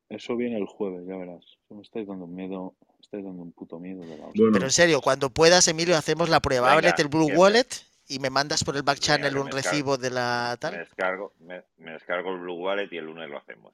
eso 0.10 0.36
viene 0.36 0.58
el 0.58 0.66
jueves, 0.66 1.04
ya 1.08 1.18
verás. 1.18 1.46
Me 1.70 1.84
estáis 1.84 2.08
dando 2.08 2.26
un 2.26 2.34
miedo, 2.34 2.74
me 2.82 3.02
estáis 3.02 3.24
dando 3.24 3.44
un 3.44 3.52
puto 3.52 3.78
miedo 3.78 4.02
de 4.02 4.18
la 4.18 4.26
hostia. 4.26 4.42
Bueno, 4.42 4.54
Pero 4.54 4.66
en 4.66 4.72
serio, 4.72 5.02
cuando 5.02 5.30
puedas, 5.30 5.68
Emilio, 5.68 5.96
hacemos 5.98 6.30
la 6.30 6.40
prueba. 6.40 6.66
Venga, 6.70 6.80
Ábrete 6.80 7.04
el 7.04 7.10
Blue 7.10 7.30
Wallet 7.36 7.68
y 8.08 8.18
me 8.18 8.32
mandas 8.32 8.64
por 8.64 8.76
el 8.76 8.82
back 8.82 8.98
channel 8.98 9.38
un 9.38 9.46
descargo. 9.52 9.70
recibo 9.70 9.98
de 10.00 10.10
la 10.10 10.50
Me 10.54 10.58
tal. 10.58 10.78
descargo, 10.80 11.34
me, 11.42 11.64
me 11.78 11.92
descargo 11.92 12.32
el 12.34 12.40
Blue 12.40 12.56
Wallet 12.56 12.88
y 12.92 12.98
el 12.98 13.06
lunes 13.06 13.30
lo 13.30 13.38
hacemos. 13.38 13.72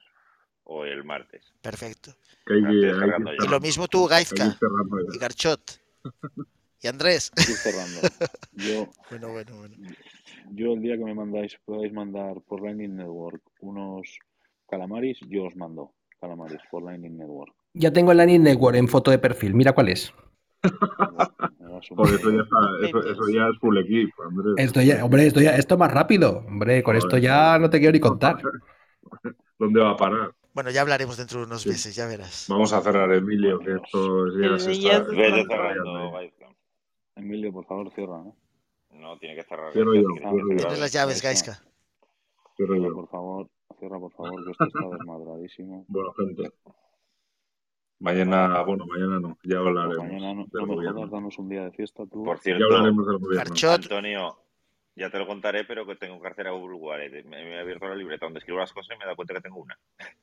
O 0.68 0.84
el 0.84 1.04
martes. 1.04 1.52
Perfecto. 1.62 2.12
Y 2.48 3.48
lo 3.48 3.60
mismo 3.60 3.86
tú, 3.86 4.06
Gaizka, 4.06 4.58
y 5.14 5.18
Garchot, 5.18 5.60
y 6.82 6.88
Andrés. 6.88 7.30
Estoy 7.36 7.54
cerrando. 7.54 8.00
Yo, 8.52 8.88
Bueno, 9.10 9.32
bueno, 9.32 9.56
bueno. 9.56 9.76
yo 10.50 10.72
el 10.72 10.82
día 10.82 10.96
que 10.96 11.04
me 11.04 11.14
mandáis, 11.14 11.56
podáis 11.64 11.92
mandar 11.92 12.40
por 12.48 12.62
Lightning 12.62 12.96
Network 12.96 13.42
unos 13.60 14.18
calamaris, 14.68 15.18
yo 15.28 15.44
os 15.44 15.56
mando 15.56 15.92
calamaris 16.20 16.60
por 16.70 16.82
Lightning 16.82 17.16
Network. 17.16 17.54
Ya 17.74 17.92
tengo 17.92 18.10
el 18.10 18.18
Lightning 18.18 18.42
Network 18.42 18.76
en 18.76 18.88
foto 18.88 19.10
de 19.10 19.18
perfil. 19.18 19.54
Mira 19.54 19.72
cuál 19.72 19.88
es. 19.90 20.12
Por 21.94 22.08
eso 22.08 22.30
ya, 22.30 22.42
está, 22.42 22.58
eso, 22.82 22.98
eso 23.00 23.28
ya 23.32 23.48
es 23.48 23.58
full 23.60 23.76
equipo, 23.78 24.22
Andrés. 24.24 24.54
Esto 24.56 24.80
ya, 24.80 25.04
hombre, 25.04 25.26
esto 25.26 25.40
ya, 25.40 25.56
esto 25.56 25.78
más 25.78 25.92
rápido. 25.92 26.44
Hombre, 26.48 26.82
con 26.82 26.96
esto 26.96 27.18
ya 27.18 27.58
no 27.58 27.70
te 27.70 27.78
quiero 27.78 27.92
ni 27.92 28.00
contar. 28.00 28.38
¿Dónde 29.58 29.80
va 29.80 29.90
a 29.90 29.96
parar? 29.96 30.32
Bueno, 30.56 30.70
ya 30.70 30.80
hablaremos 30.80 31.18
dentro 31.18 31.40
de 31.40 31.44
unos 31.44 31.60
Sí. 31.60 31.68
meses, 31.68 31.94
ya 31.94 32.06
verás. 32.06 32.46
Vamos 32.48 32.72
a 32.72 32.80
cerrar, 32.80 33.12
Emilio, 33.12 33.58
que 33.58 33.74
esto 33.74 34.26
ya 34.40 34.58
se 34.58 34.80
ya 34.80 34.92
está... 34.92 35.10
Vete 35.10 35.44
cerrando. 35.44 36.18
Emilio, 37.14 37.52
por 37.52 37.66
favor, 37.66 37.92
cierra. 37.92 38.22
¿eh? 38.26 38.32
No, 38.92 39.18
tiene 39.18 39.34
que 39.34 39.42
cerrar. 39.44 39.70
Cierro 39.74 39.94
yo. 39.94 40.08
Tienes 40.56 40.80
las 40.80 40.90
llaves. 40.94 41.20
Cierro 41.20 41.58
Cierra, 42.56 42.76
yo. 42.78 42.94
por 42.94 43.08
favor, 43.10 43.50
cierra, 43.78 43.98
por 43.98 44.12
favor, 44.12 44.44
que 44.46 44.50
esto 44.52 44.64
está 44.64 44.88
desmadradísimo. 44.96 45.84
Bueno, 45.88 46.14
gente. 46.14 46.50
Mañana, 47.98 48.62
bueno, 48.62 48.86
mañana 48.86 49.20
no, 49.20 49.28
ya 49.42 49.56
Pues 49.56 49.56
hablaremos 49.58 49.96
mañana 49.98 50.32
no, 50.34 50.46
no 50.50 50.66
me 50.66 50.74
gobierno. 50.74 50.98
jodas, 51.00 51.10
danos 51.10 51.38
un 51.38 51.48
día 51.50 51.64
de 51.64 51.70
fiesta 51.72 52.04
tú. 52.06 52.24
Por 52.24 52.36
Ya 52.38 52.42
cierto, 52.42 52.64
hablaremos 52.64 53.06
del 53.06 53.18
gobierno. 53.18 53.54
Antonio, 53.74 54.38
ya 54.96 55.10
te 55.10 55.18
lo 55.18 55.26
contaré, 55.26 55.64
pero 55.64 55.86
que 55.86 55.94
tengo 55.96 56.18
cartera 56.20 56.50
Google 56.52 56.76
Wallet. 56.78 57.24
Me, 57.24 57.44
me 57.44 57.54
he 57.56 57.60
abierto 57.60 57.86
la 57.86 57.94
libreta 57.94 58.24
donde 58.26 58.38
escribo 58.38 58.58
las 58.58 58.72
cosas 58.72 58.96
y 58.96 58.98
me 58.98 59.04
he 59.04 59.06
dado 59.06 59.16
cuenta 59.16 59.34
que 59.34 59.40
tengo 59.42 59.60
una. 59.60 59.78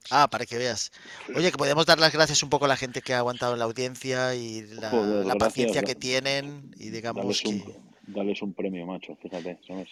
ah, 0.10 0.28
para 0.30 0.46
que 0.46 0.58
veas. 0.58 0.92
Oye, 1.36 1.52
que 1.52 1.58
podemos 1.58 1.86
dar 1.86 2.00
las 2.00 2.12
gracias 2.12 2.42
un 2.42 2.50
poco 2.50 2.66
a 2.66 2.68
la 2.68 2.76
gente 2.76 3.02
que 3.02 3.14
ha 3.14 3.20
aguantado 3.20 3.54
en 3.54 3.60
la 3.60 3.66
audiencia 3.66 4.34
y 4.36 4.64
la, 4.64 4.90
Joder, 4.90 5.26
la 5.26 5.36
gracias, 5.36 5.38
paciencia 5.38 5.84
que 5.84 5.96
tienen 5.96 6.72
y 6.76 6.90
digamos 6.90 7.24
Dales 7.24 7.42
que... 7.42 7.50
un, 7.50 8.14
dales 8.14 8.42
un 8.42 8.54
premio, 8.54 8.86
macho, 8.86 9.16
fíjate, 9.22 9.60
¿sabes? 9.68 9.90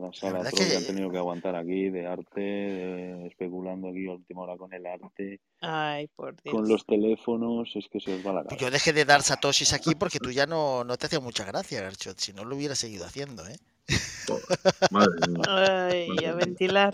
La 0.00 0.12
sala 0.12 0.32
verdad 0.38 0.50
Troll 0.50 0.68
que 0.68 0.76
han 0.76 0.80
que- 0.82 0.86
tenido 0.88 1.10
que 1.10 1.18
aguantar 1.18 1.56
aquí 1.56 1.90
de 1.90 2.06
arte, 2.06 2.40
de- 2.40 3.26
especulando 3.26 3.88
aquí 3.88 4.06
a 4.08 4.12
última 4.12 4.42
hora 4.42 4.56
con 4.56 4.72
el 4.72 4.86
arte, 4.86 5.40
Ay, 5.60 6.08
por 6.16 6.34
Dios. 6.42 6.54
con 6.54 6.68
los 6.68 6.84
teléfonos, 6.86 7.70
es 7.76 7.88
que 7.88 8.00
se 8.00 8.14
os 8.16 8.26
va 8.26 8.32
la 8.32 8.44
Pues. 8.44 8.60
Yo 8.60 8.70
dejé 8.70 8.92
de 8.92 9.04
dar 9.04 9.22
satoshis 9.22 9.72
aquí 9.72 9.94
porque 9.94 10.18
tú 10.18 10.30
ya 10.30 10.46
no, 10.46 10.84
no 10.84 10.96
te 10.96 11.06
hacía 11.06 11.20
mucha 11.20 11.44
gracia, 11.44 11.82
Garchot. 11.82 12.18
Si 12.18 12.32
no, 12.32 12.44
lo 12.44 12.56
hubiera 12.56 12.74
seguido 12.74 13.04
haciendo, 13.04 13.46
¿eh? 13.46 13.56
Madre 14.90 15.28
mía. 15.28 15.42
Ay, 15.48 16.24
a 16.24 16.34
ventilar. 16.34 16.92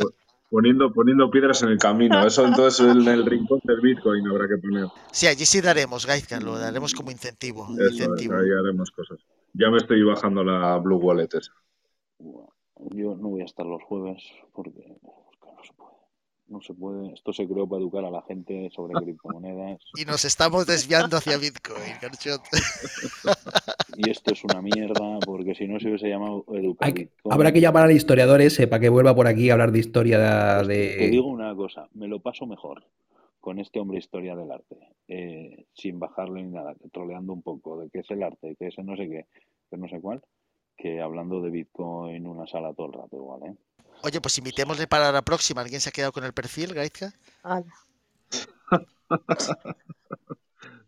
Poniendo, 0.49 0.93
poniendo 0.93 1.29
piedras 1.31 1.61
en 1.63 1.71
el 1.71 1.79
camino. 1.79 2.25
Eso 2.25 2.47
entonces 2.47 2.87
en 2.87 3.07
el 3.09 3.27
rincón 3.27 3.61
del 3.65 3.81
Bitcoin 3.81 4.27
habrá 4.29 4.47
que 4.49 4.57
poner. 4.59 4.87
Sí, 5.11 5.27
allí 5.27 5.45
sí 5.45 5.61
daremos, 5.61 6.07
Gaizka, 6.07 6.39
lo 6.41 6.57
daremos 6.57 6.95
como 6.95 7.11
incentivo. 7.11 7.67
Eso, 7.75 7.83
es, 7.85 7.93
incentivo. 7.95 8.35
ahí 8.35 8.49
haremos 8.51 8.91
cosas. 8.93 9.19
Ya 9.55 9.71
me 9.71 9.79
estoy 9.79 10.03
bajando 10.05 10.45
la 10.45 10.77
Blue 10.79 10.99
Wallet 10.99 11.29
esa. 11.35 11.53
Yo 12.79 13.15
no 13.17 13.29
voy 13.31 13.43
a 13.43 13.45
estar 13.45 13.67
los 13.67 13.83
jueves 13.85 14.23
porque, 14.53 14.97
porque 15.01 15.57
no 15.57 15.65
se 15.65 15.73
puede. 15.75 15.97
No 16.49 16.61
se 16.61 16.75
puede. 16.75 17.13
Esto 17.15 17.33
se 17.33 17.47
creó 17.49 17.67
para 17.69 17.81
educar 17.81 18.05
a 18.05 18.11
la 18.11 18.23
gente 18.23 18.71
sobre 18.75 18.95
criptomonedas 19.05 19.81
Y 19.97 20.05
nos 20.05 20.25
estamos 20.25 20.67
desviando 20.67 21.17
hacia 21.17 21.39
Bitcoin, 21.39 21.95
Garchot. 22.01 22.43
y 23.97 24.11
esto 24.11 24.33
es 24.33 24.45
una 24.45 24.61
mierda 24.63 25.19
porque 25.25 25.55
si 25.55 25.67
no 25.67 25.81
se 25.81 25.89
hubiese 25.89 26.09
llamado 26.09 26.45
educar 26.53 26.89
Hay 26.89 27.11
habrá 27.31 27.53
que 27.53 27.61
llamar 27.61 27.85
al 27.85 27.93
historiador 27.93 28.41
ese 28.41 28.67
para 28.69 28.81
que 28.81 28.89
vuelva 28.89 29.15
por 29.15 29.27
aquí 29.27 29.51
a 29.51 29.55
hablar 29.55 29.73
de 29.73 29.79
historia 29.79 30.19
te- 30.63 30.69
de... 30.69 30.97
Te 30.99 31.09
digo 31.11 31.27
una 31.29 31.55
cosa, 31.55 31.89
me 31.95 32.07
lo 32.09 32.21
paso 32.21 32.47
mejor 32.47 32.85
con 33.41 33.61
este 33.61 33.79
hombre 33.79 33.99
historia 33.99 34.35
del 34.35 34.51
arte, 34.51 34.77
eh, 35.07 35.67
sin 35.73 36.01
bajarle 36.01 36.43
ni 36.43 36.51
nada, 36.51 36.75
troleando 36.93 37.33
un 37.33 37.43
poco 37.43 37.79
de 37.81 37.89
qué 37.91 38.01
es 38.01 38.11
el 38.11 38.25
arte, 38.25 38.57
qué 38.59 38.67
es 38.67 38.79
el 38.79 38.87
no 38.87 38.97
sé 38.97 39.09
qué, 39.09 39.27
que 39.71 39.77
no 39.77 39.89
sé 39.89 40.01
cuál, 40.01 40.21
que 40.77 41.01
hablando 41.01 41.41
de 41.41 41.51
Bitcoin 41.51 42.17
en 42.17 42.27
una 42.27 42.47
sala 42.47 42.73
todo 42.75 42.87
el 42.89 42.93
rato 42.95 43.17
igual, 43.17 43.43
¿eh? 43.45 43.57
Oye, 44.03 44.21
pues 44.21 44.37
invitémosle 44.39 44.87
para 44.87 45.11
la 45.11 45.23
próxima. 45.23 45.63
¿Alguien 45.63 45.81
se 45.81 45.89
ha 45.89 45.93
quedado 45.93 46.13
con 46.13 46.25
el 46.25 46.33
perfil, 46.33 46.75
Gaizka? 46.75 47.13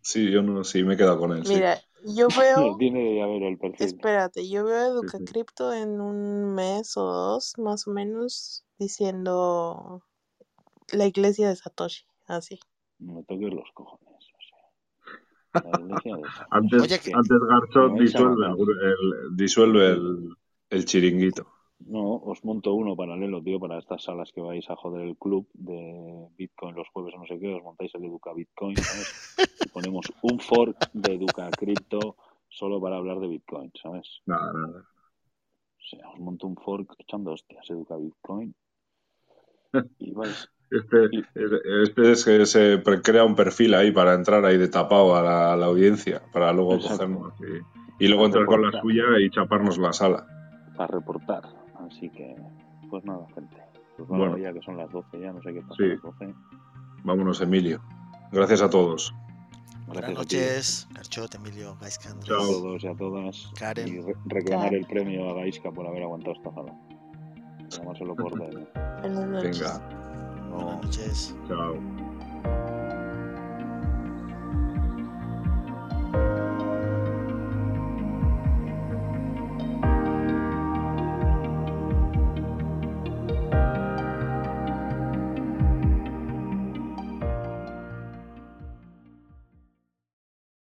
Sí, 0.00 0.30
yo 0.30 0.42
no, 0.42 0.64
sí, 0.64 0.84
me 0.84 0.94
he 0.94 0.96
quedado 0.96 1.18
con 1.18 1.32
él. 1.32 1.44
sí. 1.44 1.54
Mira, 1.54 1.78
yo 2.16 2.28
veo, 2.28 2.74
Tiene 2.78 3.24
ver 3.26 3.42
el 3.42 3.58
perfil. 3.58 3.86
espérate, 3.86 4.48
yo 4.48 4.64
veo 4.64 5.02
Sí, 5.02 5.08
sí. 5.08 5.16
EducaCrypto 5.16 5.72
en 5.74 6.00
un 6.00 6.54
mes 6.54 6.96
o 6.96 7.02
dos, 7.04 7.58
más 7.58 7.86
o 7.86 7.90
menos, 7.90 8.64
diciendo 8.78 10.02
la 10.92 11.06
iglesia 11.06 11.48
de 11.48 11.56
Satoshi, 11.56 12.06
así. 12.26 12.58
No 13.00 13.14
me 13.14 13.22
toques 13.24 13.52
los 13.52 13.70
cojones. 13.74 14.06
O 14.14 14.40
sea, 14.48 14.58
la 15.04 15.10
iglesia 15.10 15.10
de 15.10 15.10
Satoshi. 15.10 15.37
Antes, 16.50 16.82
Oye, 16.82 16.98
que- 17.00 17.12
antes 17.14 17.38
a 17.50 17.88
disuelve, 17.98 18.46
el, 18.46 19.36
disuelve 19.36 19.86
el, 19.86 20.36
el 20.70 20.84
chiringuito. 20.84 21.46
No, 21.86 22.16
os 22.16 22.44
monto 22.44 22.74
uno 22.74 22.96
paralelo, 22.96 23.42
tío, 23.42 23.60
para 23.60 23.78
estas 23.78 24.02
salas 24.02 24.32
que 24.32 24.40
vais 24.40 24.68
a 24.68 24.76
joder 24.76 25.06
el 25.06 25.16
club 25.16 25.48
de 25.54 26.26
Bitcoin 26.36 26.74
los 26.74 26.88
jueves 26.88 27.14
o 27.14 27.18
no 27.18 27.26
sé 27.26 27.38
qué, 27.38 27.54
os 27.54 27.62
montáis 27.62 27.94
el 27.94 28.04
Educa 28.04 28.32
Bitcoin, 28.34 28.76
¿sabes? 28.76 29.14
Y 29.64 29.68
ponemos 29.68 30.06
un 30.22 30.40
fork 30.40 30.76
de 30.92 31.14
Educa 31.14 31.48
Crypto 31.52 32.16
solo 32.48 32.80
para 32.80 32.96
hablar 32.96 33.20
de 33.20 33.28
Bitcoin, 33.28 33.70
¿sabes? 33.80 34.20
Nada, 34.26 34.52
nada. 34.52 34.80
O 34.80 35.82
sea, 35.88 36.08
os 36.10 36.18
monto 36.20 36.46
un 36.46 36.56
fork 36.56 36.94
echando 36.98 37.32
hostias, 37.32 37.68
Educa 37.70 37.96
Bitcoin. 37.96 38.54
Y 39.98 40.12
vais, 40.12 40.48
Este, 40.70 41.08
este 41.82 42.12
es 42.12 42.24
que 42.24 42.44
se 42.46 42.78
pre- 42.78 43.00
crea 43.00 43.24
un 43.24 43.34
perfil 43.34 43.74
ahí 43.74 43.90
para 43.90 44.14
entrar 44.14 44.44
ahí 44.44 44.58
de 44.58 44.68
tapado 44.68 45.16
a 45.16 45.22
la, 45.22 45.52
a 45.52 45.56
la 45.56 45.66
audiencia, 45.66 46.22
para 46.32 46.52
luego 46.52 46.74
Exacto. 46.74 46.96
cogernos 47.06 47.32
y, 47.98 48.04
y 48.04 48.08
luego 48.08 48.26
entrar 48.26 48.44
con 48.46 48.62
la 48.70 48.80
suya 48.80 49.04
y 49.20 49.30
chaparnos 49.30 49.78
la 49.78 49.92
sala. 49.92 50.26
para 50.76 50.88
reportar. 50.98 51.42
Así 51.86 52.10
que, 52.10 52.36
pues 52.90 53.04
nada, 53.04 53.26
gente. 53.34 53.56
Pues 53.96 54.08
Bueno. 54.08 54.30
bueno, 54.30 54.38
ya 54.38 54.52
que 54.52 54.60
son 54.62 54.76
las 54.76 54.90
12, 54.92 55.20
ya 55.20 55.32
no 55.32 55.40
sé 55.42 55.54
qué 55.54 55.62
pasa 55.62 55.74
Sí. 55.76 55.84
a 55.84 55.88
las 55.88 56.02
12. 56.02 56.34
Vámonos, 57.04 57.40
Emilio. 57.40 57.80
Gracias 58.30 58.60
a 58.62 58.68
todos. 58.70 59.14
Buenas 59.86 60.04
a 60.10 60.12
noches, 60.12 60.86
Garchot, 60.92 61.34
Emilio, 61.36 61.76
Gaizka, 61.80 62.10
Andrés. 62.10 62.30
a 62.30 62.34
Chao. 62.36 62.46
todos 62.46 62.84
y 62.84 62.86
a 62.88 62.94
todas. 62.94 63.50
Karen. 63.58 63.88
Y 63.88 64.00
re- 64.02 64.14
reclamar 64.26 64.66
Karen. 64.66 64.80
el 64.80 64.86
premio 64.86 65.30
a 65.30 65.34
Gaisca 65.34 65.72
por 65.72 65.86
haber 65.86 66.02
aguantado 66.02 66.34
esta 66.36 66.52
sala. 66.52 66.74
Llamárselo 67.70 68.14
por 68.14 68.32
DM. 68.38 68.66
Buenas 70.64 70.82
noches. 70.84 71.34
Venga, 71.48 71.48
Buenas 71.48 71.76
noches. 71.76 71.78
chao. 71.82 72.07